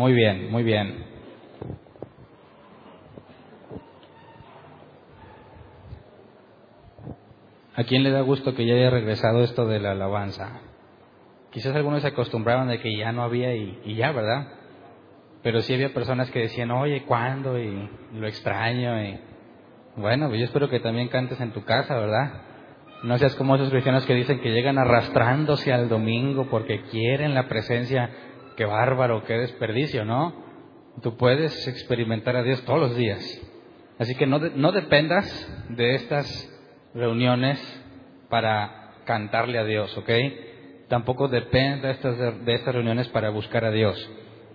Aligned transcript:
Muy 0.00 0.14
bien, 0.14 0.50
muy 0.50 0.62
bien. 0.62 1.04
¿A 7.76 7.84
quién 7.84 8.02
le 8.02 8.10
da 8.10 8.22
gusto 8.22 8.54
que 8.54 8.64
ya 8.64 8.76
haya 8.76 8.88
regresado 8.88 9.42
esto 9.42 9.66
de 9.66 9.78
la 9.78 9.90
alabanza? 9.90 10.62
Quizás 11.50 11.76
algunos 11.76 12.00
se 12.00 12.08
acostumbraron 12.08 12.68
de 12.68 12.80
que 12.80 12.96
ya 12.96 13.12
no 13.12 13.22
había 13.22 13.54
y, 13.54 13.94
ya, 13.94 14.10
¿verdad? 14.12 14.48
Pero 15.42 15.60
sí 15.60 15.74
había 15.74 15.92
personas 15.92 16.30
que 16.30 16.38
decían, 16.38 16.70
oye, 16.70 17.02
¿cuándo? 17.02 17.58
Y 17.58 17.86
lo 18.14 18.26
extraño. 18.26 19.04
Y... 19.04 19.20
Bueno, 19.96 20.28
pues 20.28 20.38
yo 20.38 20.46
espero 20.46 20.70
que 20.70 20.80
también 20.80 21.08
cantes 21.08 21.38
en 21.42 21.52
tu 21.52 21.62
casa, 21.64 21.94
¿verdad? 21.94 22.40
No 23.02 23.18
seas 23.18 23.34
como 23.34 23.54
esos 23.54 23.68
cristianos 23.68 24.06
que 24.06 24.14
dicen 24.14 24.40
que 24.40 24.50
llegan 24.50 24.78
arrastrándose 24.78 25.74
al 25.74 25.90
domingo 25.90 26.46
porque 26.50 26.84
quieren 26.84 27.34
la 27.34 27.48
presencia. 27.48 28.08
Qué 28.60 28.66
bárbaro, 28.66 29.24
qué 29.24 29.38
desperdicio, 29.38 30.04
¿no? 30.04 30.34
Tú 31.00 31.16
puedes 31.16 31.66
experimentar 31.66 32.36
a 32.36 32.42
Dios 32.42 32.62
todos 32.66 32.78
los 32.78 32.94
días. 32.94 33.24
Así 33.98 34.14
que 34.16 34.26
no, 34.26 34.38
no 34.38 34.70
dependas 34.70 35.26
de 35.70 35.94
estas 35.94 36.28
reuniones 36.92 37.58
para 38.28 38.96
cantarle 39.06 39.58
a 39.58 39.64
Dios, 39.64 39.96
¿ok? 39.96 40.10
Tampoco 40.88 41.28
depende 41.28 41.86
de 41.88 41.94
estas, 41.94 42.44
de 42.44 42.52
estas 42.52 42.74
reuniones 42.74 43.08
para 43.08 43.30
buscar 43.30 43.64
a 43.64 43.70
Dios. 43.70 43.96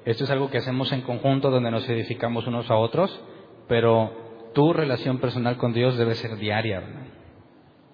Esto 0.06 0.26
es 0.26 0.30
algo 0.30 0.52
que 0.52 0.60
hacemos 0.60 0.92
en 0.92 1.02
conjunto 1.02 1.50
donde 1.50 1.72
nos 1.72 1.90
edificamos 1.90 2.46
unos 2.46 2.70
a 2.70 2.76
otros, 2.76 3.10
pero 3.68 4.52
tu 4.54 4.72
relación 4.72 5.18
personal 5.18 5.58
con 5.58 5.74
Dios 5.74 5.98
debe 5.98 6.14
ser 6.14 6.36
diaria. 6.36 6.84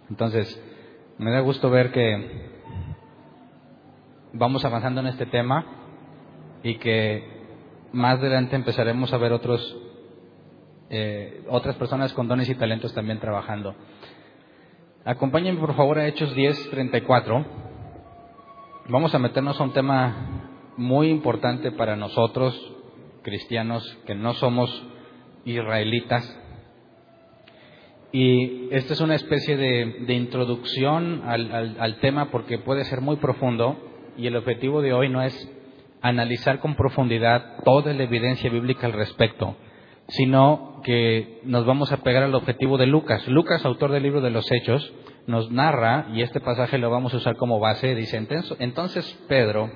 Entonces, 0.10 0.62
me 1.18 1.32
da 1.32 1.40
gusto 1.40 1.70
ver 1.70 1.94
que 1.94 2.50
vamos 4.34 4.66
avanzando 4.66 5.00
en 5.00 5.08
este 5.08 5.26
tema 5.26 5.78
y 6.64 6.76
que 6.76 7.42
más 7.92 8.20
adelante 8.20 8.56
empezaremos 8.56 9.12
a 9.14 9.18
ver 9.18 9.34
otros, 9.34 9.78
eh, 10.90 11.44
otras 11.50 11.76
personas 11.76 12.14
con 12.14 12.28
dones 12.28 12.50
y 12.50 12.56
talentos 12.56 12.94
también 12.94 13.20
trabajando. 13.20 13.76
Acompáñenme 15.04 15.60
por 15.60 15.76
favor 15.76 15.98
a 16.00 16.08
Hechos 16.08 16.36
10:34. 16.36 17.46
Vamos 18.90 19.14
a 19.16 19.20
meternos 19.20 19.60
a 19.60 19.64
un 19.64 19.74
tema 19.74 20.74
muy 20.78 21.10
importante 21.10 21.72
para 21.72 21.96
nosotros, 21.96 22.56
cristianos 23.24 23.98
que 24.06 24.16
no 24.16 24.34
somos 24.34 24.70
israelitas. 25.46 26.38
Y 28.12 28.68
esta 28.72 28.94
es 28.94 29.02
una 29.02 29.16
especie 29.16 29.56
de, 29.56 30.14
introducción 30.14 31.24
al, 31.26 31.78
al 31.80 32.00
tema 32.00 32.30
porque 32.30 32.60
puede 32.60 32.84
ser 32.84 33.00
muy 33.00 33.16
profundo 33.16 33.78
y 34.18 34.28
el 34.28 34.36
objetivo 34.36 34.82
de 34.82 34.94
hoy 34.94 35.08
no 35.08 35.22
es 35.22 35.34
analizar 36.02 36.60
con 36.60 36.76
profundidad 36.76 37.64
toda 37.64 37.94
la 37.94 38.04
evidencia 38.04 38.50
bíblica 38.50 38.88
al 38.88 38.94
respecto, 38.94 39.56
sino 40.08 40.82
que 40.84 41.40
nos 41.44 41.66
vamos 41.66 41.92
a 41.92 41.98
pegar 41.98 42.24
al 42.24 42.36
objetivo 42.36 42.78
de 42.78 42.88
Lucas. 42.88 43.28
Lucas, 43.28 43.64
autor 43.66 43.92
del 43.92 44.04
libro 44.04 44.22
de 44.22 44.32
los 44.32 44.52
Hechos, 44.52 44.94
nos 45.28 45.52
narra, 45.52 46.08
y 46.14 46.22
este 46.22 46.40
pasaje 46.40 46.78
lo 46.78 46.90
vamos 46.90 47.14
a 47.14 47.18
usar 47.18 47.36
como 47.36 47.60
base, 47.60 47.94
dice, 47.96 48.18
entonces 48.60 49.20
Pedro, 49.28 49.72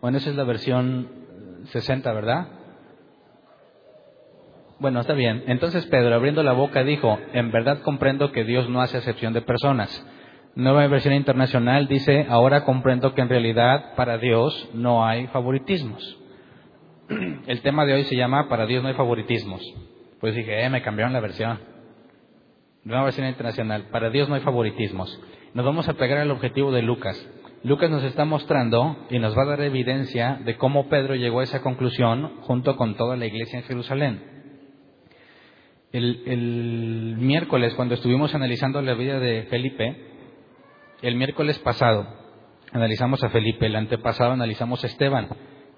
bueno, 0.00 0.18
esa 0.18 0.30
es 0.30 0.36
la 0.36 0.44
versión 0.44 1.08
60, 1.64 2.12
¿verdad? 2.12 2.48
Bueno, 4.78 5.00
está 5.00 5.14
bien. 5.14 5.44
Entonces 5.46 5.86
Pedro, 5.86 6.14
abriendo 6.14 6.42
la 6.42 6.52
boca, 6.52 6.84
dijo, 6.84 7.18
en 7.32 7.50
verdad 7.50 7.80
comprendo 7.82 8.32
que 8.32 8.44
Dios 8.44 8.68
no 8.68 8.82
hace 8.82 8.98
excepción 8.98 9.32
de 9.32 9.40
personas. 9.40 10.06
Nueva 10.56 10.86
versión 10.86 11.14
internacional 11.14 11.88
dice, 11.88 12.26
ahora 12.28 12.64
comprendo 12.64 13.12
que 13.12 13.20
en 13.20 13.28
realidad 13.28 13.94
para 13.96 14.18
Dios 14.18 14.70
no 14.72 15.04
hay 15.04 15.26
favoritismos. 15.28 16.16
El 17.48 17.60
tema 17.62 17.84
de 17.84 17.94
hoy 17.94 18.04
se 18.04 18.14
llama 18.14 18.48
Para 18.48 18.64
Dios 18.64 18.80
no 18.80 18.88
hay 18.88 18.94
favoritismos. 18.94 19.60
Pues 20.20 20.36
dije, 20.36 20.64
eh, 20.64 20.70
me 20.70 20.80
cambiaron 20.80 21.12
la 21.12 21.18
versión. 21.18 21.58
Nueva 22.84 23.04
versión 23.04 23.26
internacional. 23.26 23.88
Para 23.90 24.10
Dios 24.10 24.28
no 24.28 24.36
hay 24.36 24.42
favoritismos. 24.42 25.20
Nos 25.54 25.66
vamos 25.66 25.88
a 25.88 25.94
pegar 25.94 26.18
al 26.18 26.30
objetivo 26.30 26.70
de 26.70 26.82
Lucas. 26.82 27.28
Lucas 27.64 27.90
nos 27.90 28.04
está 28.04 28.24
mostrando 28.24 29.06
y 29.10 29.18
nos 29.18 29.36
va 29.36 29.42
a 29.42 29.46
dar 29.46 29.60
evidencia 29.62 30.38
de 30.44 30.56
cómo 30.56 30.88
Pedro 30.88 31.16
llegó 31.16 31.40
a 31.40 31.44
esa 31.44 31.62
conclusión 31.62 32.30
junto 32.42 32.76
con 32.76 32.94
toda 32.94 33.16
la 33.16 33.26
iglesia 33.26 33.58
en 33.58 33.64
Jerusalén. 33.64 34.22
El, 35.90 36.22
el 36.26 37.16
miércoles, 37.18 37.74
cuando 37.74 37.94
estuvimos 37.94 38.34
analizando 38.36 38.80
la 38.82 38.94
vida 38.94 39.18
de 39.18 39.44
Felipe, 39.44 40.13
el 41.04 41.16
miércoles 41.16 41.58
pasado 41.58 42.06
analizamos 42.72 43.22
a 43.22 43.28
Felipe, 43.28 43.66
el 43.66 43.76
antepasado 43.76 44.32
analizamos 44.32 44.82
a 44.82 44.86
Esteban. 44.86 45.28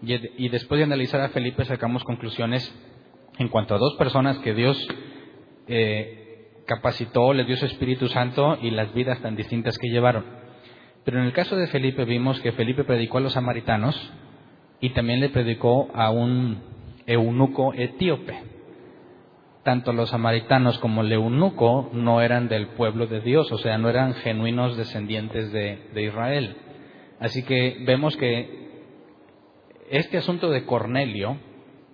Y, 0.01 0.49
después 0.51 0.79
de 0.79 0.85
analizar 0.85 1.21
a 1.21 1.31
Felipe 1.31 1.65
sacamos 1.65 2.05
conclusiones 2.05 2.73
en 3.39 3.49
cuanto 3.49 3.75
a 3.75 3.79
dos 3.79 3.95
personas 3.97 4.39
que 4.39 4.55
Dios 4.55 4.79
eh, 5.67 6.63
capacitó, 6.67 7.33
les 7.33 7.47
dio 7.47 7.57
su 7.57 7.67
Espíritu 7.67 8.09
Santo 8.09 8.57
y 8.63 8.71
las 8.71 8.95
vidas 8.95 9.21
tan 9.21 9.35
distintas 9.35 9.79
que 9.79 9.89
llevaron. 9.89 10.25
Pero 11.05 11.19
en 11.19 11.25
el 11.25 11.33
caso 11.33 11.57
de 11.57 11.67
Felipe 11.67 12.05
vimos 12.05 12.41
que 12.41 12.53
Felipe 12.53 12.85
predicó 12.85 13.19
a 13.19 13.23
los 13.23 13.33
samaritanos 13.33 14.13
y 14.81 14.91
también 14.91 15.19
le 15.19 15.31
predicó 15.31 15.89
a 15.93 16.11
un 16.11 16.63
eunuco 17.05 17.75
etíope. 17.75 18.56
Tanto 19.67 19.93
los 19.93 20.11
samaritanos 20.11 20.79
como 20.79 21.01
el 21.01 21.11
eunuco 21.11 21.91
no 21.93 22.21
eran 22.21 22.47
del 22.47 22.69
pueblo 22.69 23.09
de 23.09 23.21
Dios, 23.21 23.51
o 23.51 23.59
sea, 23.59 23.79
no 23.79 23.89
eran 23.89 24.15
genuinos 24.15 24.77
descendientes 24.77 25.51
de 25.51 26.03
Israel. 26.03 26.55
Así 27.19 27.43
que 27.43 27.79
vemos 27.85 28.17
que 28.17 28.71
este 29.91 30.19
asunto 30.19 30.51
de 30.51 30.65
Cornelio, 30.67 31.39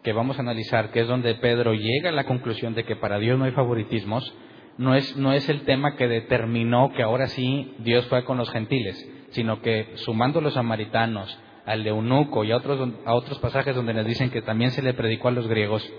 que 0.02 0.12
vamos 0.12 0.36
a 0.36 0.42
analizar, 0.42 0.90
que 0.90 1.00
es 1.00 1.08
donde 1.08 1.34
Pedro 1.36 1.72
llega 1.72 2.10
a 2.10 2.12
la 2.12 2.24
conclusión 2.24 2.74
de 2.74 2.84
que 2.84 2.94
para 2.94 3.18
Dios 3.18 3.38
no 3.38 3.46
hay 3.46 3.52
favoritismos, 3.52 4.34
no 4.76 4.94
es, 4.94 5.16
no 5.16 5.32
es 5.32 5.48
el 5.48 5.62
tema 5.62 5.96
que 5.96 6.08
determinó 6.08 6.92
que 6.92 7.02
ahora 7.02 7.28
sí 7.28 7.74
Dios 7.78 8.04
fue 8.08 8.22
con 8.24 8.36
los 8.36 8.50
gentiles, 8.50 9.02
sino 9.30 9.62
que 9.62 9.92
sumando 9.94 10.42
los 10.42 10.52
samaritanos, 10.52 11.38
al 11.64 11.86
eunuco 11.86 12.44
y 12.44 12.52
a 12.52 12.58
otros, 12.58 12.86
a 13.06 13.14
otros 13.14 13.38
pasajes 13.38 13.74
donde 13.74 13.94
nos 13.94 14.04
dicen 14.04 14.28
que 14.28 14.42
también 14.42 14.72
se 14.72 14.82
le 14.82 14.92
predicó 14.92 15.28
a 15.28 15.32
los 15.32 15.46
griegos, 15.46 15.90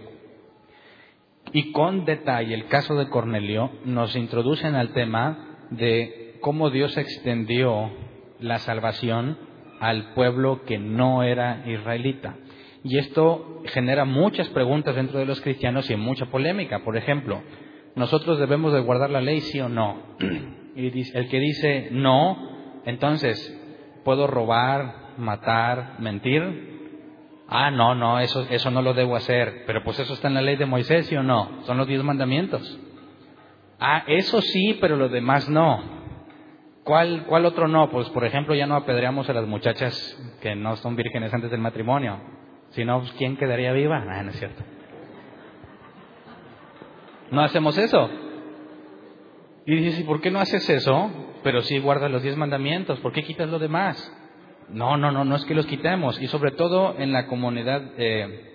y 1.54 1.72
con 1.72 2.06
detalle 2.06 2.56
el 2.56 2.66
caso 2.66 2.96
de 2.96 3.10
Cornelio, 3.10 3.72
nos 3.86 4.16
introducen 4.16 4.76
al 4.76 4.90
tema 4.94 5.68
de 5.70 6.38
cómo 6.42 6.72
Dios 6.72 6.98
extendió 6.98 7.92
la 8.40 8.58
salvación 8.58 9.38
al 9.80 10.14
pueblo 10.14 10.64
que 10.66 10.80
no 10.80 11.24
era 11.24 11.64
israelita. 11.68 12.36
Y 12.84 12.98
esto 12.98 13.62
genera 13.66 14.04
muchas 14.04 14.50
preguntas 14.50 14.96
dentro 14.96 15.20
de 15.20 15.26
los 15.26 15.42
cristianos 15.42 15.90
y 15.90 15.96
mucha 15.96 16.26
polémica. 16.26 16.84
Por 16.84 16.98
ejemplo, 16.98 17.42
¿nosotros 17.96 18.40
debemos 18.40 18.74
de 18.74 18.82
guardar 18.82 19.10
la 19.10 19.22
ley, 19.22 19.40
sí 19.42 19.60
o 19.62 19.70
no? 19.70 20.02
Y 20.76 20.88
el 21.16 21.30
que 21.30 21.40
dice 21.40 21.90
no, 21.92 22.36
entonces, 22.86 23.38
¿puedo 24.04 24.26
robar, 24.26 25.14
matar, 25.18 25.98
mentir? 26.00 26.73
Ah, 27.48 27.72
no, 27.72 27.94
no, 27.94 28.20
eso, 28.20 28.46
eso 28.50 28.72
no 28.72 28.82
lo 28.82 28.94
debo 28.94 29.16
hacer. 29.16 29.64
Pero 29.66 29.84
pues 29.84 30.00
eso 30.00 30.14
está 30.14 30.28
en 30.28 30.36
la 30.36 30.42
ley 30.42 30.56
de 30.56 30.66
Moisés, 30.66 31.08
¿sí 31.08 31.16
o 31.16 31.24
no? 31.24 31.64
Son 31.64 31.78
los 31.78 31.88
diez 31.88 32.04
mandamientos. 32.04 32.80
Ah, 33.80 34.04
eso 34.08 34.42
sí, 34.42 34.78
pero 34.80 34.96
lo 34.96 35.10
demás 35.10 35.50
no. 35.50 36.04
¿Cuál, 36.84 37.26
¿Cuál 37.28 37.46
otro 37.46 37.68
no? 37.68 37.90
Pues, 37.90 38.10
por 38.10 38.26
ejemplo, 38.26 38.56
ya 38.56 38.68
no 38.68 38.76
apedreamos 38.76 39.30
a 39.30 39.34
las 39.34 39.46
muchachas 39.46 39.96
que 40.42 40.56
no 40.56 40.76
son 40.78 40.96
vírgenes 40.96 41.34
antes 41.34 41.52
del 41.52 41.62
matrimonio. 41.62 42.20
Si 42.72 42.84
no, 42.84 43.00
pues, 43.00 43.12
¿quién 43.14 43.38
quedaría 43.38 43.72
viva? 43.72 44.04
Ah, 44.10 44.24
no 44.24 44.32
es 44.32 44.40
cierto. 44.40 44.64
No 47.32 47.42
hacemos 47.42 47.78
eso. 47.78 48.10
Y 49.66 49.76
dices, 49.76 50.02
¿y 50.02 50.04
por 50.04 50.22
qué 50.22 50.30
no 50.30 50.40
haces 50.40 50.70
eso? 50.70 51.10
Pero 51.42 51.62
sí 51.62 51.80
guardas 51.80 52.12
los 52.12 52.22
diez 52.22 52.36
mandamientos. 52.36 53.00
¿Por 53.00 53.14
qué 53.14 53.24
quitas 53.24 53.50
lo 53.50 53.60
demás? 53.60 54.12
No, 54.70 54.98
no, 54.98 55.12
no, 55.12 55.26
no 55.26 55.36
es 55.36 55.46
que 55.46 55.56
los 55.56 55.66
quitemos. 55.66 56.22
Y 56.22 56.28
sobre 56.28 56.52
todo 56.52 56.96
en 56.98 57.12
la 57.12 57.28
comunidad 57.28 57.82
eh, 57.98 58.54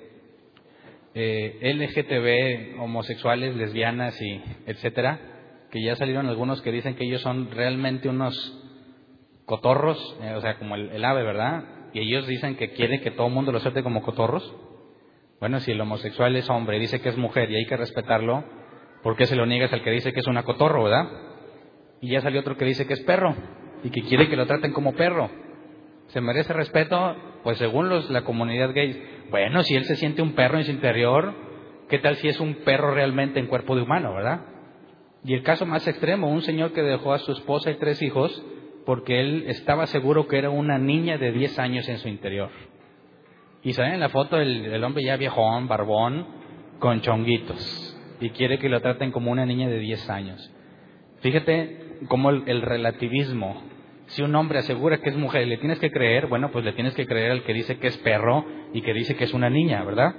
eh, 1.14 1.75
LGTB, 1.75 2.81
homosexuales, 2.81 3.56
lesbianas 3.56 4.20
y 4.20 4.43
etcétera, 4.66 5.19
que 5.70 5.82
ya 5.82 5.96
salieron 5.96 6.28
algunos 6.28 6.62
que 6.62 6.72
dicen 6.72 6.94
que 6.94 7.05
ellos 7.05 7.22
son 7.22 7.50
realmente 7.50 8.08
unos 8.08 8.34
cotorros, 9.44 9.99
eh, 10.22 10.34
o 10.34 10.40
sea, 10.40 10.58
como 10.58 10.76
el, 10.76 11.05
ave, 11.05 11.22
¿verdad? 11.22 11.64
Y 11.93 12.00
ellos 12.00 12.26
dicen 12.26 12.56
que 12.56 12.70
quieren 12.72 13.00
que 13.00 13.11
todo 13.11 13.26
el 13.28 13.32
mundo 13.32 13.50
los 13.50 13.62
trate 13.62 13.82
como 13.82 14.02
cotorros. 14.02 14.54
Bueno, 15.40 15.61
si 15.61 15.72
el 15.72 15.81
homosexual 15.81 16.37
es 16.37 16.49
hombre 16.50 16.76
y 16.76 16.81
dice 16.81 17.00
que 17.00 17.08
es 17.08 17.16
mujer 17.16 17.50
y 17.50 17.56
hay 17.56 17.66
que 17.66 17.76
respetarlo, 17.76 18.44
¿por 19.02 19.16
qué 19.16 19.26
se 19.26 19.37
lo 19.37 19.46
niegas 19.46 19.72
al 19.72 19.82
que 19.82 19.90
dice 19.90 20.12
que 20.12 20.20
es 20.20 20.26
una 20.26 20.43
cotorro, 20.43 20.84
verdad? 20.84 21.08
Y 22.00 22.11
ya 22.11 22.20
salió 22.20 22.40
otro 22.40 22.56
que 22.56 22.64
dice 22.64 22.87
que 22.87 22.94
es 22.94 23.00
perro 23.00 23.34
y 23.82 23.90
que 23.90 24.02
quiere 24.02 24.28
que 24.28 24.37
lo 24.37 24.46
traten 24.46 24.72
como 24.72 24.94
perro. 24.94 25.31
¿Se 26.08 26.20
merece 26.20 26.52
respeto? 26.52 27.16
Pues 27.43 27.58
según 27.58 27.88
los, 27.88 28.10
la 28.10 28.22
comunidad 28.22 28.72
gay, 28.75 29.26
bueno, 29.31 29.62
si 29.62 29.75
él 29.75 29.84
se 29.84 29.96
siente 29.96 30.22
un 30.22 30.34
perro 30.34 30.58
en 30.58 30.64
su 30.64 30.70
interior, 30.70 31.34
¿qué 31.88 31.99
tal 31.99 32.16
si 32.16 32.28
es 32.28 32.40
un 32.40 32.56
perro 32.64 32.93
realmente 32.93 33.40
en 33.40 33.46
cuerpo 33.46 33.76
de 33.76 33.82
humano, 33.82 34.14
verdad? 34.14 34.40
Y 35.25 35.34
el 35.34 35.43
caso 35.43 35.66
más 35.66 35.87
extremo, 35.87 36.31
un 36.31 36.43
señor 36.43 36.72
que 36.72 36.82
dejó 36.82 37.12
a 37.12 37.19
su 37.19 37.32
esposa 37.32 37.70
y 37.70 37.75
tres 37.75 38.00
hijos 38.02 38.44
porque 38.88 39.20
él 39.20 39.44
estaba 39.49 39.87
seguro 39.87 40.28
que 40.28 40.38
era 40.38 40.49
una 40.49 40.78
niña 40.78 41.19
de 41.19 41.31
10 41.31 41.58
años 41.58 41.87
en 41.90 41.99
su 41.99 42.08
interior. 42.08 42.49
Y 43.62 43.75
sale 43.75 43.93
en 43.93 44.00
la 44.00 44.08
foto 44.08 44.38
el, 44.38 44.82
hombre 44.82 45.04
ya 45.04 45.19
viejón, 45.19 45.69
barbón, 45.69 46.26
con 46.78 47.02
chonguitos, 47.02 48.00
y 48.19 48.31
quiere 48.31 48.58
que 48.58 48.70
lo 48.70 48.81
traten 48.81 49.11
como 49.12 49.31
una 49.31 49.44
niña 49.44 49.69
de 49.69 49.78
10 49.78 50.08
años. 50.08 50.54
Fíjate 51.20 51.99
cómo 52.08 52.31
el, 52.31 52.62
relativismo, 52.62 53.62
si 54.08 54.22
un 54.22 54.34
hombre 54.34 54.58
asegura 54.58 54.99
que 54.99 55.10
es 55.10 55.16
mujer 55.16 55.43
y 55.43 55.50
le 55.50 55.58
tienes 55.58 55.78
que 55.78 55.90
creer, 55.90 56.26
bueno, 56.26 56.50
pues 56.50 56.64
le 56.64 56.72
tienes 56.72 56.94
que 56.94 57.06
creer 57.06 57.31
al 57.31 57.43
que 57.44 57.52
dice 57.52 57.78
que 57.78 57.88
es 57.88 57.96
perro 57.99 58.44
y 58.72 58.82
que 58.82 58.93
dice 58.94 59.16
que 59.16 59.25
es 59.25 59.34
una 59.34 59.50
niña, 59.50 59.84
¿verdad? 59.84 60.14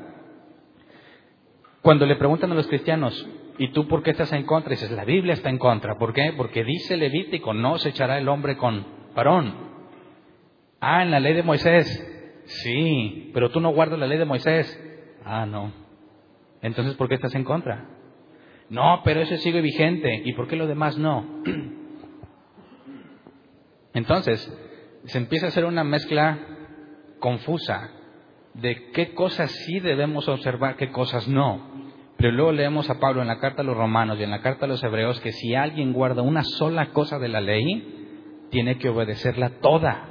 Cuando 1.82 2.06
le 2.06 2.16
preguntan 2.16 2.52
a 2.52 2.56
los 2.56 2.68
cristianos, 2.68 3.28
¿y 3.58 3.72
tú 3.72 3.88
por 3.88 4.04
qué 4.04 4.12
estás 4.12 4.32
en 4.34 4.44
contra? 4.44 4.72
Dices, 4.72 4.92
la 4.92 5.06
Biblia 5.06 5.34
está 5.34 5.50
en 5.50 5.58
contra. 5.58 5.98
¿Por 5.98 6.14
qué? 6.14 6.34
Porque 6.38 6.64
dice 6.64 6.98
Levítico, 6.98 7.54
no 7.54 7.80
se 7.80 7.90
echará 7.90 8.18
el 8.20 8.28
hombre 8.28 8.58
con 8.58 8.86
varón. 9.16 9.54
Ah, 10.80 11.04
en 11.04 11.12
la 11.12 11.20
ley 11.20 11.34
de 11.34 11.44
Moisés. 11.44 11.88
Sí, 12.46 13.32
pero 13.34 13.50
tú 13.50 13.60
no 13.60 13.72
guardas 13.72 13.98
la 13.98 14.08
ley 14.08 14.18
de 14.18 14.26
Moisés. 14.26 14.80
Ah, 15.26 15.46
no. 15.46 15.72
Entonces, 16.62 16.96
¿por 16.96 17.08
qué 17.08 17.16
estás 17.16 17.34
en 17.34 17.44
contra? 17.44 17.86
No, 18.70 19.02
pero 19.04 19.22
eso 19.22 19.36
sigue 19.38 19.62
vigente. 19.62 20.22
¿Y 20.26 20.34
por 20.34 20.48
qué 20.48 20.56
lo 20.56 20.68
demás 20.68 20.98
no? 20.98 21.44
Entonces, 23.94 24.52
se 25.06 25.18
empieza 25.18 25.48
a 25.48 25.50
hacer 25.50 25.66
una 25.66 25.84
mezcla 25.84 26.38
confusa 27.20 27.92
de 28.54 28.92
qué 28.92 29.14
cosas 29.14 29.52
sí 29.52 29.80
debemos 29.80 30.28
observar, 30.28 30.76
qué 30.76 30.92
cosas 30.92 31.28
no. 31.28 31.70
Pero 32.18 32.32
luego 32.34 32.52
leemos 32.52 32.90
a 32.90 33.00
Pablo 33.00 33.22
en 33.22 33.28
la 33.28 33.40
carta 33.40 33.62
a 33.62 33.66
los 33.66 33.78
romanos 33.78 34.20
y 34.20 34.24
en 34.24 34.32
la 34.32 34.42
carta 34.42 34.66
a 34.66 34.70
los 34.70 34.84
hebreos 34.84 35.20
que 35.22 35.32
si 35.32 35.56
alguien 35.56 35.94
guarda 35.94 36.22
una 36.22 36.44
sola 36.44 36.92
cosa 36.92 37.18
de 37.18 37.30
la 37.30 37.40
ley, 37.40 38.48
tiene 38.52 38.78
que 38.78 38.90
obedecerla 38.90 39.62
toda. 39.62 40.10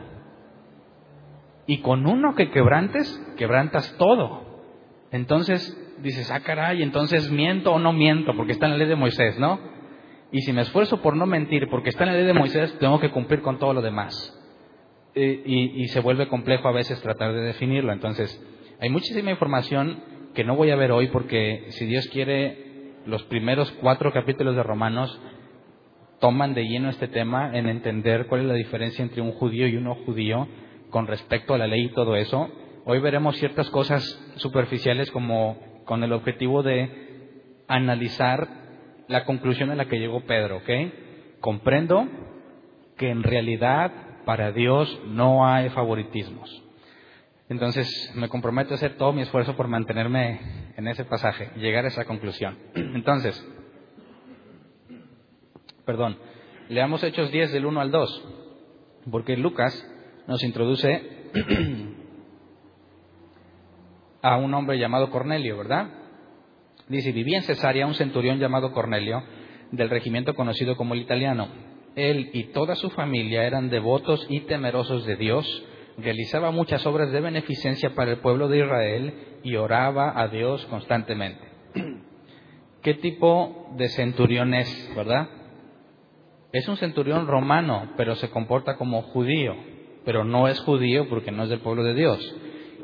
Y 1.66 1.82
con 1.82 2.06
uno 2.06 2.34
que 2.34 2.50
quebrantes, 2.50 3.06
quebrantas 3.36 3.94
todo. 3.98 4.62
Entonces 5.10 5.76
dices, 6.00 6.30
ah, 6.30 6.40
caray, 6.40 6.82
entonces 6.82 7.30
miento 7.30 7.72
o 7.72 7.78
no 7.78 7.92
miento, 7.92 8.32
porque 8.36 8.52
está 8.52 8.66
en 8.66 8.72
la 8.72 8.78
ley 8.78 8.88
de 8.88 8.96
Moisés, 8.96 9.38
¿no? 9.38 9.60
Y 10.30 10.42
si 10.42 10.52
me 10.52 10.62
esfuerzo 10.62 11.00
por 11.00 11.16
no 11.16 11.26
mentir, 11.26 11.68
porque 11.70 11.88
está 11.88 12.04
en 12.04 12.10
la 12.10 12.16
ley 12.16 12.26
de 12.26 12.34
Moisés, 12.34 12.76
tengo 12.78 13.00
que 13.00 13.10
cumplir 13.10 13.40
con 13.40 13.58
todo 13.58 13.72
lo 13.72 13.82
demás. 13.82 14.34
Y, 15.14 15.88
se 15.88 16.00
vuelve 16.00 16.28
complejo 16.28 16.68
a 16.68 16.72
veces 16.72 17.00
tratar 17.00 17.32
de 17.32 17.40
definirlo. 17.40 17.92
Entonces, 17.92 18.40
hay 18.78 18.90
muchísima 18.90 19.30
información 19.30 20.00
que 20.34 20.44
no 20.44 20.54
voy 20.54 20.70
a 20.70 20.76
ver 20.76 20.92
hoy 20.92 21.08
porque 21.08 21.66
si 21.70 21.86
Dios 21.86 22.06
quiere, 22.08 22.92
los 23.06 23.24
primeros 23.24 23.70
cuatro 23.80 24.12
capítulos 24.12 24.54
de 24.54 24.62
Romanos 24.62 25.20
toman 26.20 26.54
de 26.54 26.68
lleno 26.68 26.90
este 26.90 27.08
tema 27.08 27.56
en 27.56 27.68
entender 27.68 28.26
cuál 28.26 28.42
es 28.42 28.46
la 28.46 28.54
diferencia 28.54 29.02
entre 29.02 29.22
un 29.22 29.32
judío 29.32 29.66
y 29.66 29.76
un 29.76 29.84
no 29.84 29.94
judío 29.94 30.46
con 30.90 31.06
respecto 31.06 31.54
a 31.54 31.58
la 31.58 31.66
ley 31.66 31.86
y 31.86 31.92
todo 31.92 32.14
eso. 32.14 32.48
Hoy 32.84 33.00
veremos 33.00 33.36
ciertas 33.38 33.70
cosas 33.70 34.04
superficiales 34.36 35.10
como 35.10 35.58
con 35.84 36.04
el 36.04 36.12
objetivo 36.12 36.62
de 36.62 37.64
analizar 37.66 38.67
la 39.08 39.24
conclusión 39.24 39.70
a 39.70 39.74
la 39.74 39.86
que 39.86 39.98
llegó 39.98 40.20
Pedro, 40.20 40.58
¿ok? 40.58 40.70
Comprendo 41.40 42.06
que 42.96 43.10
en 43.10 43.22
realidad 43.22 43.90
para 44.24 44.52
Dios 44.52 45.00
no 45.06 45.46
hay 45.46 45.70
favoritismos. 45.70 46.62
Entonces 47.48 48.12
me 48.14 48.28
comprometo 48.28 48.72
a 48.72 48.76
hacer 48.76 48.96
todo 48.98 49.12
mi 49.12 49.22
esfuerzo 49.22 49.56
por 49.56 49.68
mantenerme 49.68 50.72
en 50.76 50.86
ese 50.86 51.04
pasaje 51.04 51.50
llegar 51.56 51.86
a 51.86 51.88
esa 51.88 52.04
conclusión. 52.04 52.58
Entonces, 52.74 53.42
perdón, 55.86 56.18
leamos 56.68 57.02
Hechos 57.02 57.30
10 57.30 57.52
del 57.52 57.64
1 57.64 57.80
al 57.80 57.90
2, 57.90 58.28
porque 59.10 59.38
Lucas 59.38 59.72
nos 60.26 60.42
introduce 60.44 61.30
a 64.22 64.36
un 64.36 64.52
hombre 64.52 64.78
llamado 64.78 65.10
Cornelio, 65.10 65.56
¿verdad? 65.56 65.88
Dice, 66.88 67.12
vivía 67.12 67.38
en 67.38 67.44
Cesarea 67.44 67.86
un 67.86 67.94
centurión 67.94 68.38
llamado 68.38 68.72
Cornelio, 68.72 69.22
del 69.72 69.90
regimiento 69.90 70.34
conocido 70.34 70.76
como 70.76 70.94
el 70.94 71.00
italiano 71.00 71.48
él 71.98 72.30
y 72.32 72.44
toda 72.44 72.74
su 72.76 72.90
familia 72.90 73.44
eran 73.44 73.70
devotos 73.70 74.24
y 74.28 74.40
temerosos 74.40 75.04
de 75.04 75.16
Dios, 75.16 75.64
realizaba 75.98 76.50
muchas 76.50 76.86
obras 76.86 77.10
de 77.10 77.20
beneficencia 77.20 77.94
para 77.94 78.12
el 78.12 78.18
pueblo 78.18 78.48
de 78.48 78.58
Israel 78.58 79.14
y 79.42 79.56
oraba 79.56 80.18
a 80.18 80.28
Dios 80.28 80.64
constantemente. 80.66 81.42
¿Qué 82.82 82.94
tipo 82.94 83.72
de 83.76 83.88
centurión 83.88 84.54
es, 84.54 84.92
verdad? 84.94 85.28
Es 86.52 86.68
un 86.68 86.76
centurión 86.76 87.26
romano, 87.26 87.92
pero 87.96 88.14
se 88.14 88.30
comporta 88.30 88.76
como 88.76 89.02
judío, 89.02 89.54
pero 90.04 90.24
no 90.24 90.48
es 90.48 90.60
judío 90.60 91.08
porque 91.08 91.32
no 91.32 91.42
es 91.42 91.48
del 91.50 91.60
pueblo 91.60 91.82
de 91.82 91.94
Dios. 91.94 92.36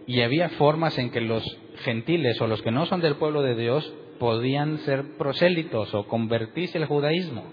Y 0.06 0.20
había 0.20 0.50
formas 0.50 0.98
en 0.98 1.10
que 1.10 1.20
los 1.20 1.44
gentiles 1.76 2.41
o 2.41 2.47
los 2.47 2.62
que 2.62 2.71
no 2.71 2.87
son 2.87 3.00
del 3.00 3.17
pueblo 3.17 3.43
de 3.43 3.55
Dios 3.55 3.93
podían 4.19 4.79
ser 4.79 5.17
prosélitos 5.19 5.94
o 5.94 6.06
convertirse 6.06 6.79
al 6.79 6.87
judaísmo 6.87 7.44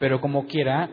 pero 0.00 0.22
como 0.22 0.46
quiera, 0.46 0.88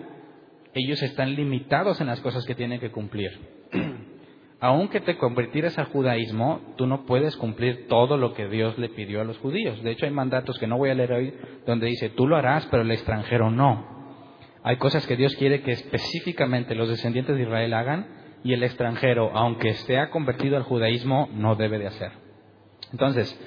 ellos 0.73 1.01
están 1.01 1.33
limitados 1.33 2.01
en 2.01 2.07
las 2.07 2.19
cosas 2.19 2.45
que 2.45 2.53
tienen 2.53 2.81
que 2.81 2.91
cumplir. 2.91 3.31
Aunque 4.59 4.99
te 4.99 5.17
convirtieras 5.17 5.77
al 5.77 5.85
judaísmo, 5.85 6.59
tú 6.77 6.87
no 6.87 7.05
puedes 7.05 7.37
cumplir 7.37 7.87
todo 7.87 8.17
lo 8.17 8.33
que 8.33 8.49
Dios 8.49 8.77
le 8.77 8.89
pidió 8.89 9.21
a 9.21 9.23
los 9.23 9.37
judíos. 9.37 9.81
De 9.81 9.91
hecho, 9.91 10.05
hay 10.05 10.11
mandatos 10.11 10.59
que 10.59 10.67
no 10.67 10.77
voy 10.77 10.89
a 10.89 10.95
leer 10.95 11.13
hoy 11.13 11.33
donde 11.65 11.87
dice, 11.87 12.09
tú 12.09 12.27
lo 12.27 12.35
harás, 12.35 12.67
pero 12.69 12.83
el 12.83 12.91
extranjero 12.91 13.49
no. 13.49 13.95
Hay 14.61 14.75
cosas 14.75 15.07
que 15.07 15.15
Dios 15.15 15.33
quiere 15.35 15.61
que 15.61 15.71
específicamente 15.71 16.75
los 16.75 16.89
descendientes 16.89 17.37
de 17.37 17.43
Israel 17.43 17.73
hagan 17.73 18.07
y 18.43 18.51
el 18.53 18.63
extranjero, 18.63 19.31
aunque 19.33 19.69
esté 19.69 19.97
convertido 20.09 20.57
al 20.57 20.63
judaísmo, 20.63 21.29
no 21.33 21.55
debe 21.55 21.79
de 21.79 21.87
hacer. 21.87 22.26
Entonces, 22.91 23.39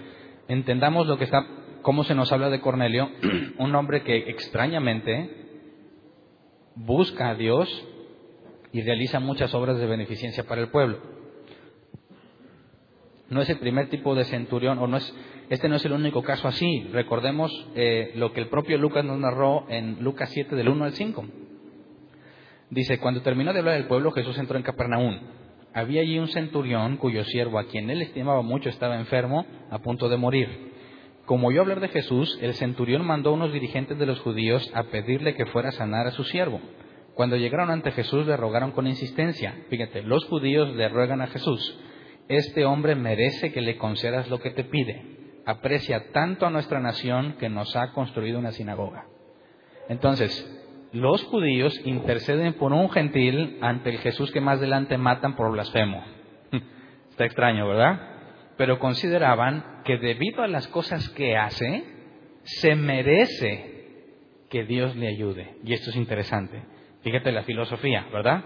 entendamos 0.49 1.07
lo 1.07 1.19
que 1.19 1.25
está, 1.25 1.47
cómo 1.83 2.05
se 2.05 2.15
nos 2.15 2.33
habla 2.33 2.51
de 2.51 2.61
Cornelio, 2.61 3.11
un 3.59 3.75
hombre 3.75 4.03
que 4.03 4.31
extrañamente 4.31 5.41
busca 6.75 7.31
a 7.31 7.35
Dios 7.35 7.87
y 8.73 8.83
realiza 8.83 9.21
muchas 9.21 9.55
obras 9.55 9.79
de 9.79 9.87
beneficencia 9.87 10.45
para 10.45 10.61
el 10.61 10.69
pueblo. 10.69 10.99
No 13.29 13.41
es 13.41 13.49
el 13.49 13.59
primer 13.59 13.89
tipo 13.89 14.15
de 14.15 14.25
centurión, 14.25 14.79
o 14.79 14.89
no 14.89 14.97
es, 14.97 15.15
este 15.51 15.69
no 15.69 15.77
es 15.77 15.85
el 15.85 15.93
único 15.93 16.23
caso 16.23 16.49
así. 16.49 16.89
Recordemos 16.93 17.53
eh, 17.77 18.13
lo 18.17 18.33
que 18.33 18.41
el 18.41 18.49
propio 18.49 18.77
Lucas 18.77 19.05
nos 19.05 19.19
narró 19.19 19.67
en 19.69 20.03
Lucas 20.03 20.31
7 20.33 20.57
del 20.57 20.69
1 20.69 20.85
al 20.85 20.93
5. 20.93 21.25
Dice, 22.71 22.99
cuando 22.99 23.23
terminó 23.23 23.53
de 23.53 23.61
hablar 23.61 23.75
del 23.75 23.87
pueblo, 23.87 24.11
Jesús 24.11 24.37
entró 24.39 24.57
en 24.57 24.65
Capernaum. 24.65 25.19
Había 25.73 26.03
allí 26.03 26.19
un 26.19 26.29
centurión 26.29 26.97
cuyo 26.97 27.25
siervo, 27.25 27.59
a 27.59 27.67
quien 27.67 27.91
él 27.91 28.03
estimaba 28.03 28.43
mucho, 28.43 28.69
estaba 28.69 28.99
enfermo, 28.99 29.47
a 29.71 29.79
punto 29.79 30.09
de 30.09 30.17
morir. 30.17 30.73
Como 31.27 31.49
oyó 31.49 31.61
hablar 31.61 31.81
de 31.81 31.89
Jesús, 31.89 32.39
el 32.43 32.55
centurión 32.55 33.07
mandó 33.07 33.31
a 33.31 33.35
unos 33.35 33.53
dirigentes 33.53 33.99
de 33.99 34.07
los 34.07 34.19
judíos 34.21 34.69
a 34.75 34.85
pedirle 34.85 35.37
que 35.37 35.47
fuera 35.47 35.69
a 35.69 35.73
sanar 35.73 36.09
a 36.09 36.11
su 36.11 36.25
siervo. 36.25 36.61
Cuando 37.15 37.37
llegaron 37.37 37.71
ante 37.71 37.93
Jesús 37.93 38.27
le 38.27 38.37
rogaron 38.37 38.73
con 38.73 38.87
insistencia. 38.87 39.55
Fíjate, 39.69 40.03
los 40.03 40.25
judíos 40.25 40.75
le 40.75 40.89
ruegan 40.89 41.21
a 41.21 41.29
Jesús, 41.29 41.79
este 42.31 42.65
hombre 42.65 42.95
merece 42.95 43.53
que 43.53 43.61
le 43.61 43.77
concedas 43.77 44.31
lo 44.31 44.39
que 44.39 44.51
te 44.51 44.63
pide. 44.63 45.43
Aprecia 45.47 46.13
tanto 46.13 46.47
a 46.47 46.51
nuestra 46.51 46.79
nación 46.79 47.35
que 47.41 47.49
nos 47.49 47.75
ha 47.75 47.93
construido 47.93 48.39
una 48.39 48.53
sinagoga. 48.53 49.07
Entonces, 49.89 50.60
los 50.93 51.23
judíos 51.25 51.81
interceden 51.85 52.55
por 52.55 52.73
un 52.73 52.91
gentil 52.91 53.59
ante 53.61 53.91
el 53.91 53.99
Jesús 53.99 54.31
que 54.33 54.41
más 54.41 54.59
adelante 54.59 54.99
matan 54.99 55.37
por 55.37 55.53
blasfemo. 55.53 56.05
Está 57.11 57.25
extraño, 57.25 57.69
¿verdad? 57.69 58.11
pero 58.61 58.79
consideraban 58.79 59.81
que 59.87 59.97
debido 59.97 60.43
a 60.43 60.47
las 60.47 60.69
cosas 60.69 61.09
que 61.17 61.35
hace, 61.35 61.83
se 62.43 62.75
merece 62.75 63.87
que 64.51 64.67
Dios 64.67 64.95
le 64.97 65.09
ayude. 65.09 65.57
Y 65.65 65.73
esto 65.73 65.89
es 65.89 65.97
interesante. 65.97 66.63
Fíjate 67.01 67.33
la 67.33 67.45
filosofía, 67.45 68.07
¿verdad? 68.13 68.45